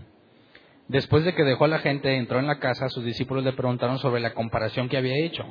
Después 0.89 1.25
de 1.25 1.35
que 1.35 1.45
dejó 1.45 1.65
a 1.65 1.69
la 1.69 1.79
gente, 1.79 2.17
entró 2.17 2.39
en 2.39 2.47
la 2.47 2.59
casa, 2.59 2.89
sus 2.89 3.05
discípulos 3.05 3.45
le 3.45 3.53
preguntaron 3.53 3.99
sobre 3.99 4.21
la 4.21 4.35
comparación 4.35 4.89
que 4.89 4.99
había 4.99 5.17
hecho. 5.25 5.45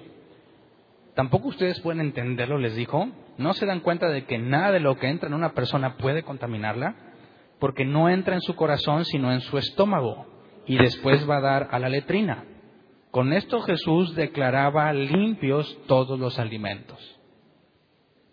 ¿Tampoco 1.15 1.49
ustedes 1.49 1.79
pueden 1.81 2.01
entenderlo? 2.01 2.57
les 2.57 2.75
dijo. 2.75 3.07
¿No 3.37 3.53
se 3.53 3.65
dan 3.65 3.81
cuenta 3.81 4.09
de 4.09 4.25
que 4.25 4.37
nada 4.37 4.71
de 4.71 4.79
lo 4.79 4.97
que 4.97 5.09
entra 5.09 5.27
en 5.27 5.35
una 5.35 5.53
persona 5.53 5.97
puede 5.97 6.23
contaminarla? 6.23 7.12
Porque 7.63 7.85
no 7.85 8.09
entra 8.09 8.35
en 8.35 8.41
su 8.41 8.57
corazón 8.57 9.05
sino 9.05 9.31
en 9.31 9.39
su 9.39 9.57
estómago 9.57 10.25
y 10.65 10.75
después 10.75 11.25
va 11.29 11.37
a 11.37 11.41
dar 11.41 11.69
a 11.71 11.79
la 11.79 11.87
letrina. 11.87 12.43
Con 13.09 13.31
esto 13.31 13.61
Jesús 13.61 14.13
declaraba 14.15 14.91
limpios 14.91 15.79
todos 15.87 16.19
los 16.19 16.39
alimentos. 16.39 16.99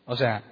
O 0.05 0.17
sea, 0.17 0.43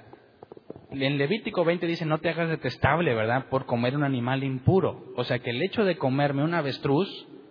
en 0.92 1.18
Levítico 1.18 1.64
20 1.64 1.88
dice, 1.88 2.06
no 2.06 2.18
te 2.18 2.28
hagas 2.28 2.50
detestable, 2.50 3.16
¿verdad?, 3.16 3.46
por 3.50 3.66
comer 3.66 3.96
un 3.96 4.04
animal 4.04 4.44
impuro. 4.44 5.12
O 5.16 5.24
sea, 5.24 5.40
que 5.40 5.50
el 5.50 5.60
hecho 5.60 5.84
de 5.84 5.98
comerme 5.98 6.44
un 6.44 6.54
avestruz, 6.54 7.08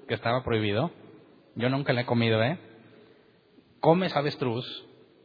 que 0.08 0.14
estaba 0.14 0.46
prohibido, 0.46 0.92
yo 1.56 1.68
nunca 1.70 1.92
le 1.92 2.04
he 2.04 2.06
comido, 2.06 2.42
¿eh? 2.42 2.58
Comes 3.82 4.16
avestruz, 4.16 4.66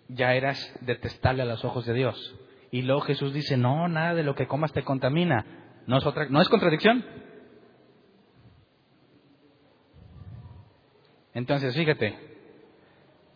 ya 0.08 0.34
eras 0.34 0.58
detestable 0.80 1.42
a 1.42 1.46
los 1.46 1.64
ojos 1.64 1.86
de 1.86 1.94
Dios. 1.94 2.34
Y 2.72 2.82
luego 2.82 3.02
Jesús 3.02 3.32
dice, 3.32 3.56
no, 3.56 3.86
nada 3.86 4.14
de 4.14 4.24
lo 4.24 4.34
que 4.34 4.48
comas 4.48 4.72
te 4.72 4.82
contamina. 4.82 5.61
¿No 5.86 5.98
es, 5.98 6.06
otra, 6.06 6.26
¿No 6.28 6.40
es 6.40 6.48
contradicción? 6.48 7.04
Entonces, 11.34 11.74
fíjate, 11.74 12.18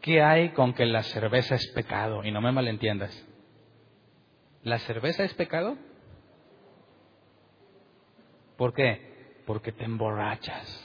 ¿qué 0.00 0.22
hay 0.22 0.50
con 0.50 0.74
que 0.74 0.86
la 0.86 1.02
cerveza 1.02 1.54
es 1.54 1.66
pecado? 1.68 2.24
Y 2.24 2.30
no 2.30 2.40
me 2.40 2.52
malentiendas. 2.52 3.26
¿La 4.62 4.78
cerveza 4.78 5.24
es 5.24 5.32
pecado? 5.34 5.76
¿Por 8.56 8.74
qué? 8.74 9.42
Porque 9.46 9.72
te 9.72 9.84
emborrachas. 9.84 10.82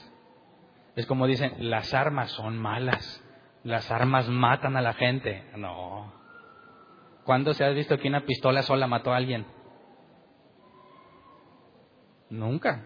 Es 0.95 1.05
como 1.05 1.27
dicen, 1.27 1.69
las 1.69 1.93
armas 1.93 2.31
son 2.31 2.57
malas. 2.57 3.23
Las 3.63 3.91
armas 3.91 4.27
matan 4.27 4.77
a 4.77 4.81
la 4.81 4.93
gente. 4.93 5.43
No. 5.57 6.13
¿Cuándo 7.23 7.53
se 7.53 7.63
ha 7.63 7.69
visto 7.69 7.97
que 7.97 8.07
una 8.07 8.25
pistola 8.25 8.61
sola 8.61 8.87
mató 8.87 9.13
a 9.13 9.17
alguien? 9.17 9.45
Nunca. 12.31 12.85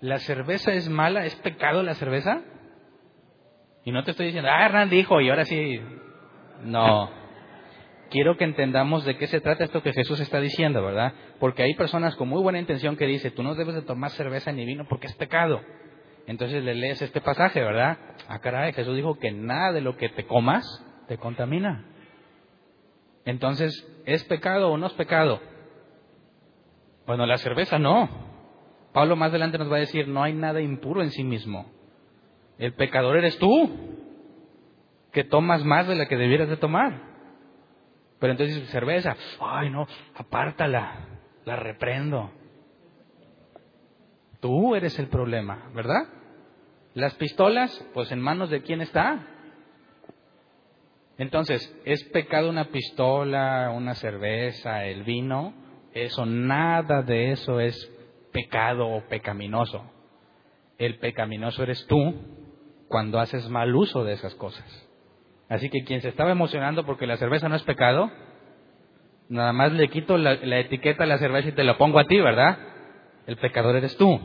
¿La 0.00 0.18
cerveza 0.18 0.72
es 0.72 0.88
mala? 0.88 1.24
¿Es 1.24 1.34
pecado 1.36 1.82
la 1.82 1.94
cerveza? 1.94 2.42
Y 3.84 3.92
no 3.92 4.04
te 4.04 4.10
estoy 4.10 4.26
diciendo, 4.26 4.50
ah, 4.52 4.66
Hernán 4.66 4.90
dijo 4.90 5.20
y 5.20 5.30
ahora 5.30 5.44
sí. 5.44 5.80
No. 6.64 7.10
Quiero 8.10 8.36
que 8.36 8.44
entendamos 8.44 9.04
de 9.04 9.16
qué 9.16 9.28
se 9.28 9.40
trata 9.40 9.64
esto 9.64 9.82
que 9.82 9.92
Jesús 9.92 10.18
está 10.18 10.40
diciendo, 10.40 10.84
¿verdad? 10.84 11.12
Porque 11.38 11.62
hay 11.62 11.74
personas 11.74 12.16
con 12.16 12.28
muy 12.28 12.42
buena 12.42 12.58
intención 12.58 12.96
que 12.96 13.06
dicen, 13.06 13.32
tú 13.34 13.42
no 13.44 13.54
debes 13.54 13.76
de 13.76 13.82
tomar 13.82 14.10
cerveza 14.10 14.50
ni 14.50 14.66
vino 14.66 14.84
porque 14.88 15.06
es 15.06 15.14
pecado. 15.14 15.60
Entonces 16.26 16.62
le 16.64 16.74
lees 16.74 17.00
este 17.00 17.20
pasaje, 17.20 17.60
¿verdad? 17.60 17.98
Ah, 18.28 18.40
caray, 18.40 18.72
Jesús 18.72 18.96
dijo 18.96 19.18
que 19.18 19.30
nada 19.30 19.72
de 19.72 19.80
lo 19.80 19.96
que 19.96 20.08
te 20.08 20.26
comas 20.26 20.64
te 21.06 21.18
contamina. 21.18 21.86
Entonces, 23.24 23.86
¿es 24.06 24.24
pecado 24.24 24.72
o 24.72 24.76
no 24.76 24.88
es 24.88 24.92
pecado? 24.94 25.40
Bueno, 27.06 27.26
la 27.26 27.38
cerveza 27.38 27.78
no. 27.78 28.29
Pablo 28.92 29.16
más 29.16 29.30
adelante 29.30 29.58
nos 29.58 29.70
va 29.70 29.76
a 29.76 29.80
decir, 29.80 30.08
no 30.08 30.22
hay 30.22 30.32
nada 30.32 30.60
impuro 30.60 31.02
en 31.02 31.10
sí 31.10 31.22
mismo. 31.22 31.70
El 32.58 32.74
pecador 32.74 33.16
eres 33.16 33.38
tú, 33.38 33.70
que 35.12 35.24
tomas 35.24 35.64
más 35.64 35.86
de 35.88 35.94
la 35.94 36.06
que 36.06 36.16
debieras 36.16 36.48
de 36.48 36.56
tomar. 36.56 37.10
Pero 38.18 38.32
entonces 38.32 38.68
cerveza, 38.68 39.16
ay 39.40 39.70
no, 39.70 39.86
apártala, 40.14 41.08
la 41.44 41.56
reprendo. 41.56 42.30
Tú 44.40 44.74
eres 44.74 44.98
el 44.98 45.08
problema, 45.08 45.70
¿verdad? 45.74 46.08
Las 46.94 47.14
pistolas, 47.14 47.86
pues 47.94 48.10
en 48.10 48.20
manos 48.20 48.50
de 48.50 48.62
quién 48.62 48.80
está. 48.80 49.26
Entonces, 51.18 51.74
¿es 51.84 52.02
pecado 52.04 52.48
una 52.48 52.66
pistola, 52.66 53.70
una 53.74 53.94
cerveza, 53.94 54.84
el 54.84 55.04
vino? 55.04 55.54
Eso, 55.92 56.24
nada 56.24 57.02
de 57.02 57.32
eso 57.32 57.60
es 57.60 57.76
pecado 58.32 58.88
o 58.88 59.02
pecaminoso. 59.08 59.84
El 60.78 60.98
pecaminoso 60.98 61.62
eres 61.62 61.86
tú 61.86 62.14
cuando 62.88 63.20
haces 63.20 63.48
mal 63.48 63.74
uso 63.74 64.04
de 64.04 64.14
esas 64.14 64.34
cosas. 64.34 64.88
Así 65.48 65.68
que 65.68 65.84
quien 65.84 66.00
se 66.00 66.08
estaba 66.08 66.30
emocionando 66.30 66.86
porque 66.86 67.06
la 67.06 67.16
cerveza 67.16 67.48
no 67.48 67.56
es 67.56 67.62
pecado, 67.64 68.10
nada 69.28 69.52
más 69.52 69.72
le 69.72 69.88
quito 69.88 70.16
la, 70.16 70.34
etiqueta 70.58 71.04
a 71.04 71.06
la 71.06 71.18
cerveza 71.18 71.48
y 71.48 71.52
te 71.52 71.64
la 71.64 71.78
pongo 71.78 71.98
a 71.98 72.06
ti, 72.06 72.20
¿verdad? 72.20 72.58
El 73.26 73.36
pecador 73.36 73.76
eres 73.76 73.96
tú. 73.96 74.20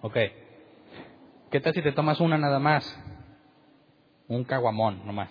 Ok. 0.00 0.16
¿Qué 1.50 1.60
tal 1.60 1.72
si 1.72 1.82
te 1.82 1.92
tomas 1.92 2.20
una 2.20 2.38
nada 2.38 2.58
más? 2.58 2.84
Un 4.28 4.44
caguamón 4.44 5.06
nomás. 5.06 5.30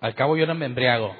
Al 0.00 0.14
cabo 0.14 0.36
yo 0.36 0.46
no 0.46 0.54
me 0.54 0.66
embriago. 0.66 1.14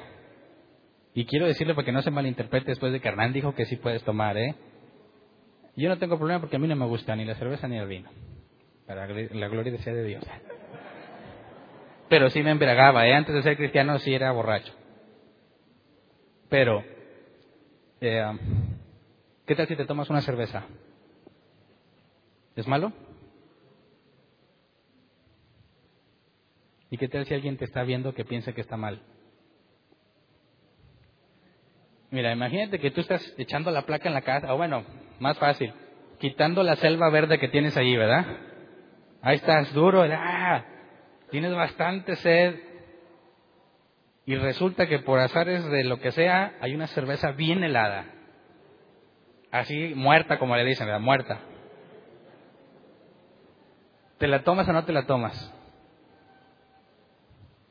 Y 1.13 1.25
quiero 1.25 1.45
decirle 1.45 1.73
para 1.73 1.85
que 1.85 1.91
no 1.91 2.01
se 2.01 2.11
malinterprete 2.11 2.71
después 2.71 2.93
de 2.93 3.01
que 3.01 3.07
Hernán 3.09 3.33
dijo 3.33 3.53
que 3.53 3.65
sí 3.65 3.75
puedes 3.75 4.03
tomar, 4.03 4.37
¿eh? 4.37 4.55
Yo 5.75 5.89
no 5.89 5.97
tengo 5.97 6.17
problema 6.17 6.39
porque 6.39 6.55
a 6.55 6.59
mí 6.59 6.67
no 6.67 6.75
me 6.75 6.85
gusta 6.85 7.15
ni 7.15 7.25
la 7.25 7.35
cerveza 7.35 7.67
ni 7.67 7.77
el 7.77 7.87
vino. 7.87 8.09
Para 8.85 9.07
la 9.07 9.47
gloria 9.47 9.77
sea 9.79 9.93
de 9.93 10.03
Dios. 10.03 10.23
Pero 12.09 12.29
sí 12.29 12.41
me 12.43 12.51
embriagaba, 12.51 13.07
¿eh? 13.07 13.13
Antes 13.13 13.35
de 13.35 13.41
ser 13.41 13.57
cristiano 13.57 13.97
sí 13.99 14.13
era 14.13 14.31
borracho. 14.31 14.73
Pero, 16.49 16.83
eh, 18.01 18.37
¿qué 19.45 19.55
tal 19.55 19.67
si 19.67 19.75
te 19.75 19.85
tomas 19.85 20.09
una 20.09 20.21
cerveza? 20.21 20.65
¿Es 22.55 22.67
malo? 22.67 22.91
¿Y 26.89 26.97
qué 26.97 27.07
tal 27.07 27.25
si 27.25 27.33
alguien 27.33 27.55
te 27.55 27.63
está 27.63 27.83
viendo 27.83 28.13
que 28.13 28.25
piensa 28.25 28.51
que 28.51 28.59
está 28.59 28.75
mal? 28.75 29.01
Mira, 32.11 32.33
imagínate 32.33 32.79
que 32.79 32.91
tú 32.91 32.99
estás 33.01 33.33
echando 33.37 33.71
la 33.71 33.83
placa 33.83 34.09
en 34.09 34.13
la 34.13 34.21
casa, 34.21 34.53
o 34.53 34.57
bueno, 34.57 34.83
más 35.19 35.37
fácil, 35.39 35.73
quitando 36.19 36.61
la 36.61 36.75
selva 36.75 37.09
verde 37.09 37.39
que 37.39 37.47
tienes 37.47 37.77
allí, 37.77 37.95
¿verdad? 37.95 38.25
Ahí 39.21 39.37
estás 39.37 39.73
duro, 39.73 40.03
¡ah! 40.03 40.65
tienes 41.29 41.55
bastante 41.55 42.17
sed, 42.17 42.55
y 44.25 44.35
resulta 44.35 44.87
que 44.87 44.99
por 44.99 45.19
azares 45.19 45.65
de 45.69 45.85
lo 45.85 45.99
que 45.99 46.11
sea, 46.11 46.57
hay 46.59 46.75
una 46.75 46.87
cerveza 46.87 47.31
bien 47.31 47.63
helada, 47.63 48.05
así 49.49 49.93
muerta, 49.95 50.37
como 50.37 50.57
le 50.57 50.65
dicen, 50.65 50.87
¿verdad? 50.87 50.99
Muerta. 50.99 51.39
¿Te 54.17 54.27
la 54.27 54.43
tomas 54.43 54.67
o 54.67 54.73
no 54.73 54.83
te 54.83 54.91
la 54.93 55.07
tomas? 55.07 55.53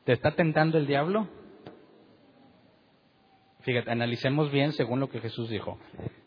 ¿Te 0.05 0.15
está 0.15 0.31
tentando 0.33 0.79
el 0.79 0.87
diablo? 0.87 1.29
Fíjate, 3.63 3.91
analicemos 3.91 4.51
bien 4.51 4.73
según 4.73 5.01
lo 5.01 5.11
que 5.11 5.21
Jesús 5.21 5.51
dijo. 5.51 5.79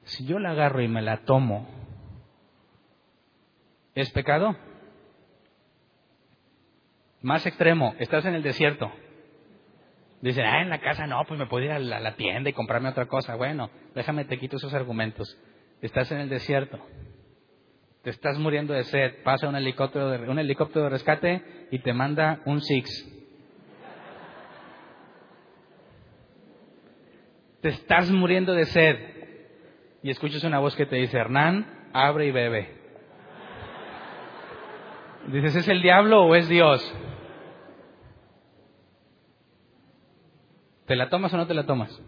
Si 0.04 0.26
yo 0.26 0.40
la 0.40 0.52
agarro 0.52 0.82
y 0.82 0.88
me 0.88 1.02
la 1.02 1.24
tomo, 1.24 1.68
¿es 3.96 4.12
pecado? 4.12 4.56
Más 7.22 7.46
extremo, 7.46 7.96
estás 8.00 8.26
en 8.26 8.36
el 8.36 8.44
desierto. 8.44 8.92
Dicen, 10.22 10.46
ah, 10.46 10.62
en 10.62 10.70
la 10.70 10.80
casa 10.80 11.08
no, 11.08 11.24
pues 11.28 11.40
me 11.40 11.48
puedo 11.48 11.66
ir 11.66 11.72
a 11.72 11.80
la, 11.80 12.16
tienda 12.16 12.50
y 12.50 12.54
comprarme 12.54 12.90
otra 12.90 13.08
cosa. 13.08 13.36
Bueno, 13.36 13.70
déjame 13.96 14.26
te 14.26 14.38
quito 14.38 14.58
esos 14.58 14.74
argumentos. 14.74 15.38
Estás 15.82 16.12
en 16.12 16.20
el 16.20 16.30
desierto. 16.30 16.80
Te 18.04 18.10
estás 18.10 18.38
muriendo 18.38 18.74
de 18.74 18.84
sed. 18.84 19.24
Pasa 19.24 19.50
un 19.50 19.56
helicóptero 19.56 20.10
de, 20.10 20.30
un 20.30 20.40
helicóptero 20.40 20.84
de 20.86 20.90
rescate 20.92 21.68
y 21.72 21.80
te 21.80 21.94
manda 21.94 22.42
un 22.46 22.62
Six. 22.62 23.23
Te 27.64 27.70
estás 27.70 28.12
muriendo 28.12 28.54
de 28.54 28.66
sed 28.66 29.00
y 30.04 30.10
escuchas 30.10 30.44
una 30.44 30.60
voz 30.60 30.76
que 30.76 30.86
te 30.86 30.98
dice, 30.98 31.18
Hernán, 31.18 31.90
abre 31.94 32.26
y 32.26 32.32
bebe. 32.32 32.78
Dices, 35.28 35.56
¿es 35.56 35.68
el 35.70 35.82
diablo 35.82 36.26
o 36.26 36.36
es 36.36 36.50
Dios? 36.50 36.94
¿Te 40.88 40.98
la 40.98 41.10
tomas 41.10 41.34
o 41.34 41.38
no 41.38 41.48
te 41.48 41.54
la 41.54 41.66
tomas? 41.66 42.02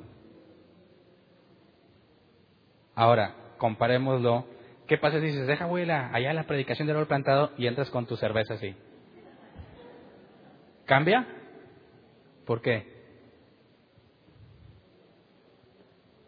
Ahora, 2.94 3.34
comparémoslo. 3.58 4.46
¿Qué 4.88 4.98
pasa 4.98 5.22
si 5.22 5.28
dices, 5.28 5.48
deja 5.48 5.64
abuela, 5.64 6.10
allá 6.14 6.34
la 6.34 6.44
predicación 6.44 6.86
del 6.86 6.98
oro 6.98 7.08
plantado 7.08 7.54
y 7.58 7.68
entras 7.68 7.90
con 7.92 8.06
tu 8.06 8.18
cerveza 8.18 8.56
así? 8.56 8.76
¿Cambia? 10.86 11.26
¿Por 12.46 12.62
qué? 12.62 12.95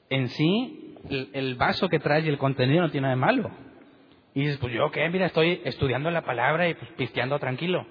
En 0.10 0.30
sí 0.30 0.96
el, 1.10 1.56
vaso 1.56 1.90
que 1.90 2.00
trae 2.00 2.22
y 2.22 2.30
el 2.30 2.38
contenido 2.38 2.82
no 2.82 2.92
tiene 2.92 3.08
nada 3.08 3.16
de 3.16 3.22
malo. 3.22 3.52
Y 4.34 4.42
dices, 4.42 4.58
pues 4.58 4.74
yo 4.74 4.92
qué, 4.92 5.08
mira, 5.10 5.28
estoy 5.28 5.62
estudiando 5.64 6.12
la 6.12 6.24
palabra 6.24 6.70
y 6.70 6.76
pues 6.76 6.92
pisteando 6.92 7.40
tranquilo. 7.40 7.86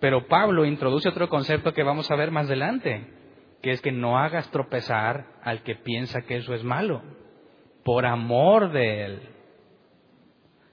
Pero 0.00 0.26
Pablo 0.26 0.64
introduce 0.64 1.08
otro 1.08 1.28
concepto 1.28 1.72
que 1.72 1.84
vamos 1.84 2.10
a 2.10 2.16
ver 2.16 2.32
más 2.32 2.46
adelante, 2.46 3.06
que 3.62 3.70
es 3.70 3.80
que 3.80 3.92
no 3.92 4.18
hagas 4.18 4.50
tropezar 4.50 5.26
al 5.44 5.62
que 5.62 5.76
piensa 5.76 6.22
que 6.22 6.36
eso 6.36 6.54
es 6.54 6.64
malo, 6.64 7.02
por 7.84 8.04
amor 8.04 8.72
de 8.72 9.04
él. 9.04 9.20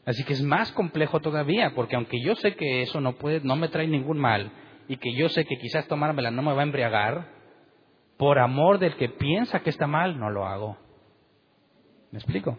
Así 0.06 0.24
que 0.24 0.34
es 0.34 0.42
más 0.42 0.72
complejo 0.72 1.20
todavía, 1.20 1.76
porque 1.76 1.96
aunque 1.96 2.20
yo 2.20 2.34
sé 2.38 2.56
que 2.56 2.82
eso 2.82 3.00
no 3.00 3.18
puede, 3.18 3.42
no 3.42 3.56
me 3.56 3.68
trae 3.68 3.88
ningún 3.88 4.18
mal, 4.18 4.52
y 4.90 4.98
que 4.98 5.14
yo 5.14 5.30
sé 5.30 5.46
que 5.46 5.60
quizás 5.60 5.88
tomármela 5.88 6.32
no 6.32 6.42
me 6.42 6.52
va 6.52 6.62
a 6.62 6.64
embriagar, 6.64 7.28
por 8.18 8.40
amor 8.40 8.80
del 8.80 8.96
que 8.96 9.08
piensa 9.08 9.60
que 9.62 9.70
está 9.70 9.86
mal, 9.86 10.20
no 10.20 10.32
lo 10.32 10.48
hago. 10.48 10.78
¿Me 12.12 12.18
explico? 12.18 12.58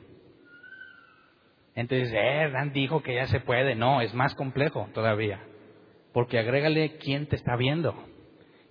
Entonces, 1.75 2.13
eh, 2.17 2.49
Dan 2.53 2.73
dijo 2.73 3.03
que 3.03 3.17
ya 3.17 3.27
se 3.27 3.41
puede. 3.41 3.75
No, 3.75 4.01
es 4.01 4.15
más 4.15 4.37
complejo 4.37 4.89
todavía. 4.95 5.41
Porque 6.13 6.39
agrégale 6.39 6.99
quién 6.99 7.27
te 7.27 7.35
está 7.35 7.57
viendo. 7.57 7.95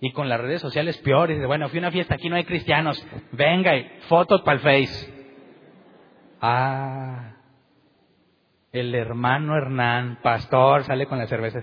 Y 0.00 0.12
con 0.12 0.30
las 0.30 0.40
redes 0.40 0.62
sociales 0.62 0.96
peor. 0.98 1.30
Y 1.30 1.34
dice, 1.34 1.46
bueno, 1.46 1.68
fui 1.68 1.80
a 1.80 1.82
una 1.82 1.90
fiesta, 1.90 2.14
aquí 2.14 2.30
no 2.30 2.36
hay 2.36 2.44
cristianos. 2.44 3.06
Venga, 3.32 3.72
fotos 4.08 4.40
para 4.40 4.56
el 4.56 4.60
Face. 4.60 5.12
Ah, 6.40 7.36
el 8.72 8.94
hermano 8.94 9.54
Hernán, 9.54 10.18
pastor, 10.22 10.84
sale 10.84 11.04
con 11.06 11.18
la 11.18 11.26
cerveza. 11.26 11.62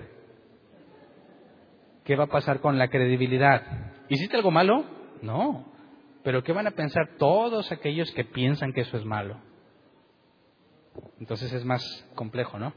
¿Qué 2.08 2.16
va 2.16 2.24
a 2.24 2.28
pasar 2.28 2.60
con 2.60 2.78
la 2.78 2.88
credibilidad? 2.88 3.62
¿Hiciste 4.08 4.34
algo 4.34 4.50
malo? 4.50 4.82
No. 5.20 5.66
Pero 6.24 6.42
¿qué 6.42 6.54
van 6.54 6.66
a 6.66 6.70
pensar 6.70 7.16
todos 7.18 7.70
aquellos 7.70 8.10
que 8.12 8.24
piensan 8.24 8.72
que 8.72 8.80
eso 8.80 8.96
es 8.96 9.04
malo? 9.04 9.36
Entonces 11.20 11.52
es 11.52 11.66
más 11.66 11.84
complejo, 12.14 12.58
¿no? 12.58 12.72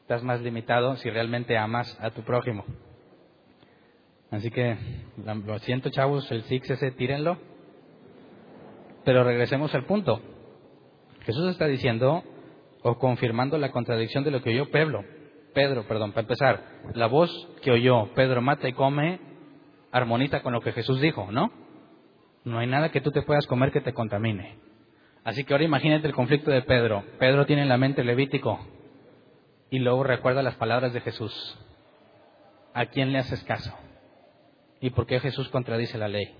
Estás 0.00 0.24
más 0.24 0.40
limitado 0.40 0.96
si 0.96 1.08
realmente 1.10 1.56
amas 1.56 1.96
a 2.00 2.10
tu 2.10 2.22
prójimo. 2.22 2.64
Así 4.32 4.50
que, 4.50 4.76
lo 5.24 5.58
siento 5.60 5.90
chavos, 5.90 6.28
el 6.32 6.42
six 6.42 6.70
ese, 6.70 6.90
tírenlo. 6.90 7.38
Pero 9.04 9.22
regresemos 9.22 9.72
al 9.76 9.84
punto. 9.84 10.20
Jesús 11.20 11.50
está 11.50 11.68
diciendo 11.68 12.24
o 12.82 12.98
confirmando 12.98 13.58
la 13.58 13.70
contradicción 13.70 14.24
de 14.24 14.32
lo 14.32 14.42
que 14.42 14.50
oyó 14.50 14.72
Pedro. 14.72 15.04
Pedro, 15.52 15.84
perdón, 15.86 16.12
para 16.12 16.22
empezar, 16.22 16.64
la 16.94 17.06
voz 17.06 17.30
que 17.62 17.70
oyó 17.70 18.12
Pedro 18.14 18.40
mata 18.40 18.68
y 18.68 18.72
come 18.72 19.20
armoniza 19.92 20.42
con 20.42 20.52
lo 20.52 20.60
que 20.60 20.72
Jesús 20.72 21.00
dijo, 21.00 21.30
¿no? 21.32 21.50
No 22.44 22.58
hay 22.58 22.66
nada 22.66 22.90
que 22.90 23.00
tú 23.00 23.10
te 23.10 23.22
puedas 23.22 23.46
comer 23.46 23.72
que 23.72 23.80
te 23.80 23.92
contamine. 23.92 24.58
Así 25.24 25.44
que 25.44 25.52
ahora 25.52 25.64
imagínate 25.64 26.06
el 26.06 26.14
conflicto 26.14 26.50
de 26.50 26.62
Pedro. 26.62 27.04
Pedro 27.18 27.44
tiene 27.44 27.62
en 27.62 27.68
la 27.68 27.76
mente 27.76 28.04
Levítico 28.04 28.58
y 29.70 29.78
luego 29.78 30.04
recuerda 30.04 30.42
las 30.42 30.54
palabras 30.54 30.92
de 30.92 31.00
Jesús. 31.00 31.58
¿A 32.72 32.86
quién 32.86 33.12
le 33.12 33.18
haces 33.18 33.42
caso? 33.44 33.74
¿Y 34.80 34.90
por 34.90 35.06
qué 35.06 35.20
Jesús 35.20 35.48
contradice 35.50 35.98
la 35.98 36.08
ley? 36.08 36.34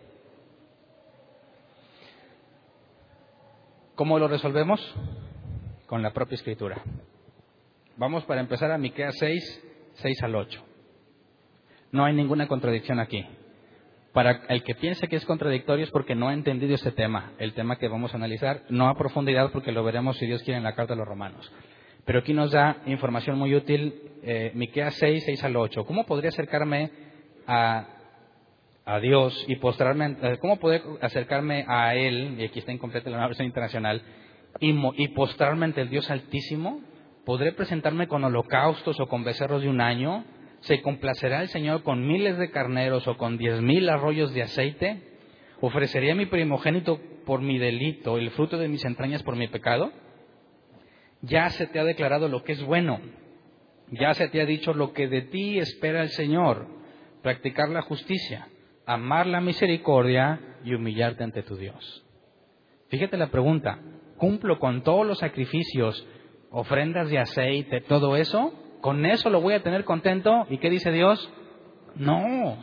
¿Cómo 3.95 4.19
lo 4.19 4.29
resolvemos? 4.29 4.81
Con 5.87 6.03
la 6.03 6.13
propia 6.13 6.37
escritura. 6.37 6.83
Vamos 8.01 8.25
para 8.25 8.41
empezar 8.41 8.71
a 8.71 8.79
Miqueas 8.79 9.15
6, 9.19 9.63
6 9.97 10.23
al 10.23 10.35
8. 10.35 10.65
No 11.93 12.07
hay 12.07 12.15
ninguna 12.15 12.49
contradicción 12.49 12.99
aquí. 12.99 13.27
Para 14.15 14.41
el 14.49 14.63
que 14.63 14.75
piense 14.75 15.07
que 15.07 15.17
es 15.17 15.27
contradictorio 15.27 15.85
es 15.85 15.91
porque 15.91 16.15
no 16.15 16.29
ha 16.29 16.33
entendido 16.33 16.75
este 16.75 16.93
tema, 16.93 17.33
el 17.39 17.53
tema 17.53 17.77
que 17.77 17.89
vamos 17.89 18.15
a 18.15 18.17
analizar, 18.17 18.63
no 18.71 18.89
a 18.89 18.97
profundidad 18.97 19.53
porque 19.53 19.71
lo 19.71 19.85
veremos 19.85 20.17
si 20.17 20.25
Dios 20.25 20.43
quiere 20.45 20.57
en 20.57 20.65
la 20.65 20.75
carta 20.75 20.95
de 20.95 20.99
los 20.99 21.07
romanos. 21.07 21.53
Pero 22.07 22.21
aquí 22.21 22.33
nos 22.33 22.53
da 22.53 22.79
información 22.87 23.37
muy 23.37 23.55
útil, 23.55 23.95
eh, 24.23 24.53
Miqueas 24.55 24.95
6, 24.95 25.23
6 25.27 25.45
al 25.45 25.57
8. 25.57 25.85
¿Cómo 25.85 26.07
podría 26.07 26.31
acercarme 26.31 26.91
a, 27.47 27.87
Dios 29.03 29.45
y 29.47 29.57
postrarme, 29.57 30.17
eh, 30.23 30.39
cómo 30.41 30.59
poder 30.59 30.81
acercarme 31.03 31.67
a 31.69 31.95
Él, 31.95 32.37
y 32.39 32.45
aquí 32.45 32.61
está 32.61 32.73
incompleta 32.73 33.11
la 33.11 33.27
versión 33.27 33.47
internacional, 33.47 34.01
y 34.59 35.09
postrarme 35.09 35.67
ante 35.67 35.83
el 35.83 35.91
Dios 35.91 36.11
Altísimo? 36.11 36.81
¿Podré 37.25 37.53
presentarme 37.53 38.09
con 38.09 38.25
holocaustos 38.25 38.99
o 38.99 39.07
con 39.07 39.25
becerros 39.25 39.63
de 39.63 39.69
un 39.69 39.81
año? 39.81 40.25
¿Se 40.61 40.81
complacerá 40.83 41.43
el 41.43 41.49
Señor 41.49 41.83
con 41.83 42.07
miles 42.07 42.39
de 42.39 42.51
carneros 42.51 43.07
o 43.07 43.17
con 43.17 43.37
diez 43.39 43.61
mil 43.61 43.89
arroyos 43.89 44.33
de 44.33 44.43
aceite? 44.43 45.03
¿Ofrecería 45.61 46.15
mi 46.15 46.27
primogénito 46.27 47.01
por 47.27 47.41
mi 47.41 47.59
delito, 47.59 48.17
el 48.17 48.31
fruto 48.31 48.59
de 48.59 48.69
mis 48.69 48.85
entrañas 48.85 49.23
por 49.23 49.37
mi 49.37 49.49
pecado? 49.49 49.93
Ya 51.23 51.51
se 51.51 51.67
te 51.67 51.79
ha 51.79 51.85
declarado 51.85 52.29
lo 52.29 52.43
que 52.43 52.53
es 52.53 52.63
bueno, 52.63 53.01
ya 53.91 54.15
se 54.15 54.29
te 54.29 54.41
ha 54.41 54.47
dicho 54.47 54.73
lo 54.73 54.93
que 54.93 55.07
de 55.09 55.23
ti 55.23 55.59
espera 55.59 56.03
el 56.03 56.09
Señor, 56.11 56.67
practicar 57.23 57.69
la 57.69 57.83
justicia, 57.83 58.49
amar 58.87 59.27
la 59.27 59.43
misericordia 59.43 60.41
y 60.65 60.75
humillarte 60.75 61.25
ante 61.25 61.43
tu 61.43 61.57
Dios. 61.57 62.05
Fíjate 62.89 63.19
la 63.19 63.31
pregunta, 63.31 63.79
¿cumplo 64.17 64.59
con 64.59 64.83
todos 64.83 65.07
los 65.07 65.19
sacrificios, 65.19 66.07
ofrendas 66.51 67.09
de 67.11 67.19
aceite, 67.19 67.81
todo 67.81 68.17
eso? 68.17 68.53
¿Con 68.81 69.07
eso 69.07 69.31
lo 69.31 69.41
voy 69.41 69.55
a 69.55 69.63
tener 69.63 69.85
contento? 69.85 70.47
¿Y 70.49 70.59
qué 70.59 70.71
dice 70.71 70.91
Dios? 70.91 71.31
No. 71.95 72.59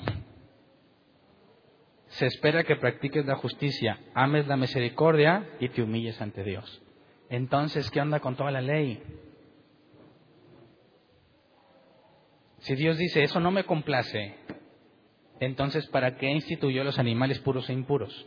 Se 2.07 2.25
espera 2.25 2.63
que 2.63 2.75
practiques 2.75 3.25
la 3.25 3.35
justicia, 3.35 3.99
ames 4.13 4.47
la 4.47 4.57
misericordia 4.57 5.47
y 5.59 5.69
te 5.69 5.81
humilles 5.81 6.19
ante 6.21 6.43
Dios. 6.43 6.81
Entonces, 7.29 7.91
¿qué 7.91 8.01
onda 8.01 8.19
con 8.19 8.35
toda 8.35 8.51
la 8.51 8.61
ley? 8.61 9.03
Si 12.59 12.75
Dios 12.75 12.97
dice, 12.97 13.23
eso 13.23 13.39
no 13.39 13.51
me 13.51 13.65
complace, 13.65 14.35
entonces, 15.39 15.87
¿para 15.87 16.17
qué 16.17 16.29
instituyó 16.31 16.83
los 16.83 16.97
animales 16.97 17.39
puros 17.39 17.69
e 17.69 17.73
impuros? 17.73 18.25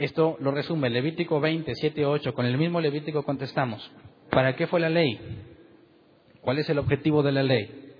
Esto 0.00 0.38
lo 0.40 0.50
resume 0.50 0.88
Levítico 0.88 1.40
20, 1.40 1.74
7, 1.74 2.06
8. 2.06 2.32
Con 2.32 2.46
el 2.46 2.56
mismo 2.56 2.80
Levítico 2.80 3.22
contestamos. 3.22 3.92
¿Para 4.30 4.56
qué 4.56 4.66
fue 4.66 4.80
la 4.80 4.88
ley? 4.88 5.20
¿Cuál 6.40 6.58
es 6.58 6.70
el 6.70 6.78
objetivo 6.78 7.22
de 7.22 7.32
la 7.32 7.42
ley? 7.42 7.92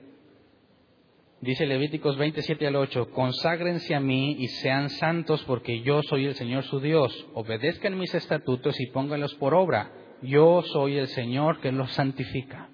Dice 1.43 1.67
Levíticos 1.67 2.17
27 2.17 2.67
al 2.67 2.77
8, 2.77 3.11
conságrense 3.11 3.95
a 3.95 4.01
mí 4.01 4.35
y 4.39 4.49
sean 4.49 4.89
santos 4.89 5.45
porque 5.47 5.83
yo 5.83 6.03
soy 6.03 6.25
el 6.25 6.35
Señor 6.37 6.63
su 6.65 6.81
Dios. 6.81 7.13
Obedezcan 7.35 7.99
mis 7.99 8.15
estatutos 8.15 8.81
y 8.81 8.87
pónganlos 8.87 9.35
por 9.35 9.53
obra. 9.53 9.93
Yo 10.23 10.63
soy 10.73 10.97
el 10.97 11.09
Señor 11.09 11.61
que 11.61 11.71
los 11.71 11.93
santifica. 11.93 12.71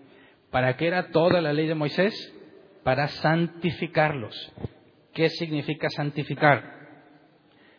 ¿Para 0.53 0.77
qué 0.77 0.87
era 0.87 1.11
toda 1.11 1.41
la 1.41 1.53
ley 1.53 1.67
de 1.67 1.75
Moisés? 1.75 2.15
Para 2.85 3.09
santificarlos. 3.09 4.53
¿Qué 5.13 5.31
significa 5.31 5.91
santificar? 5.91 6.76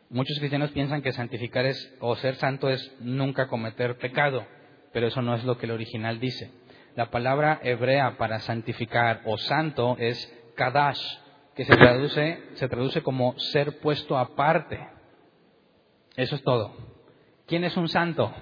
Muchos 0.10 0.39
cristianos 0.39 0.72
piensan 0.72 1.01
que 1.01 1.12
santificar 1.12 1.66
es, 1.66 1.93
o 1.99 2.16
ser 2.16 2.36
santo 2.36 2.70
es 2.70 2.95
nunca 3.01 3.47
cometer 3.47 3.97
pecado, 3.97 4.45
pero 4.93 5.08
eso 5.08 5.22
no 5.22 5.36
es 5.36 5.43
lo 5.43 5.58
que 5.58 5.66
el 5.66 5.74
original 5.74 6.20
dice. 6.20 6.49
La 6.95 7.12
palabra 7.12 7.60
hebrea 7.62 8.18
para 8.18 8.39
santificar 8.39 9.22
o 9.26 9.38
santo 9.38 9.97
es 9.99 10.34
kadash, 10.55 10.99
que 11.55 11.66
se 11.66 11.76
traduce, 11.76 12.41
se 12.53 12.70
traduce 12.70 13.01
como 13.03 13.38
ser 13.38 13.80
puesto 13.80 14.18
aparte. 14.18 14.80
Eso 16.16 16.36
es 16.36 16.43
todo. 16.43 16.74
¿Quién 17.45 17.66
es 17.66 17.76
un 17.76 17.89
santo? 17.89 18.34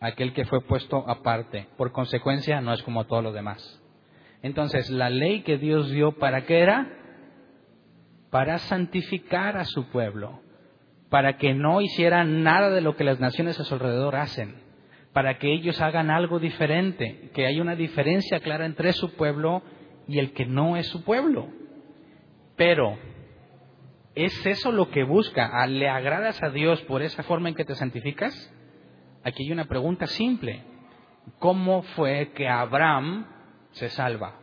Aquel 0.00 0.32
que 0.32 0.46
fue 0.46 0.62
puesto 0.62 1.04
aparte. 1.08 1.68
Por 1.76 1.92
consecuencia, 1.92 2.60
no 2.62 2.72
es 2.72 2.82
como 2.82 3.04
todos 3.04 3.22
los 3.22 3.34
demás. 3.34 3.82
Entonces, 4.42 4.88
la 4.88 5.10
ley 5.10 5.42
que 5.42 5.58
Dios 5.58 5.90
dio, 5.90 6.12
¿para 6.12 6.46
qué 6.46 6.60
era? 6.60 7.03
Para 8.34 8.58
santificar 8.58 9.56
a 9.56 9.64
su 9.64 9.90
pueblo, 9.90 10.40
para 11.08 11.36
que 11.36 11.54
no 11.54 11.80
hicieran 11.80 12.42
nada 12.42 12.68
de 12.70 12.80
lo 12.80 12.96
que 12.96 13.04
las 13.04 13.20
naciones 13.20 13.60
a 13.60 13.64
su 13.64 13.74
alrededor 13.74 14.16
hacen, 14.16 14.56
para 15.12 15.38
que 15.38 15.54
ellos 15.54 15.80
hagan 15.80 16.10
algo 16.10 16.40
diferente, 16.40 17.30
que 17.32 17.46
haya 17.46 17.62
una 17.62 17.76
diferencia 17.76 18.40
clara 18.40 18.66
entre 18.66 18.92
su 18.92 19.14
pueblo 19.14 19.62
y 20.08 20.18
el 20.18 20.32
que 20.32 20.46
no 20.46 20.76
es 20.76 20.88
su 20.88 21.04
pueblo. 21.04 21.46
Pero, 22.56 22.98
¿es 24.16 24.44
eso 24.44 24.72
lo 24.72 24.90
que 24.90 25.04
busca? 25.04 25.64
¿Le 25.68 25.88
agradas 25.88 26.42
a 26.42 26.50
Dios 26.50 26.82
por 26.82 27.02
esa 27.02 27.22
forma 27.22 27.50
en 27.50 27.54
que 27.54 27.64
te 27.64 27.76
santificas? 27.76 28.52
Aquí 29.22 29.44
hay 29.44 29.52
una 29.52 29.66
pregunta 29.66 30.08
simple. 30.08 30.64
¿Cómo 31.38 31.82
fue 31.82 32.32
que 32.32 32.48
Abraham 32.48 33.28
se 33.70 33.90
salva? 33.90 34.40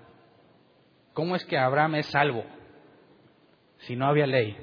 ¿Cómo 1.12 1.36
es 1.36 1.44
que 1.44 1.58
Abraham 1.58 1.96
es 1.96 2.06
salvo 2.06 2.46
si 3.82 3.96
no 3.96 4.08
había 4.08 4.28
ley? 4.28 4.58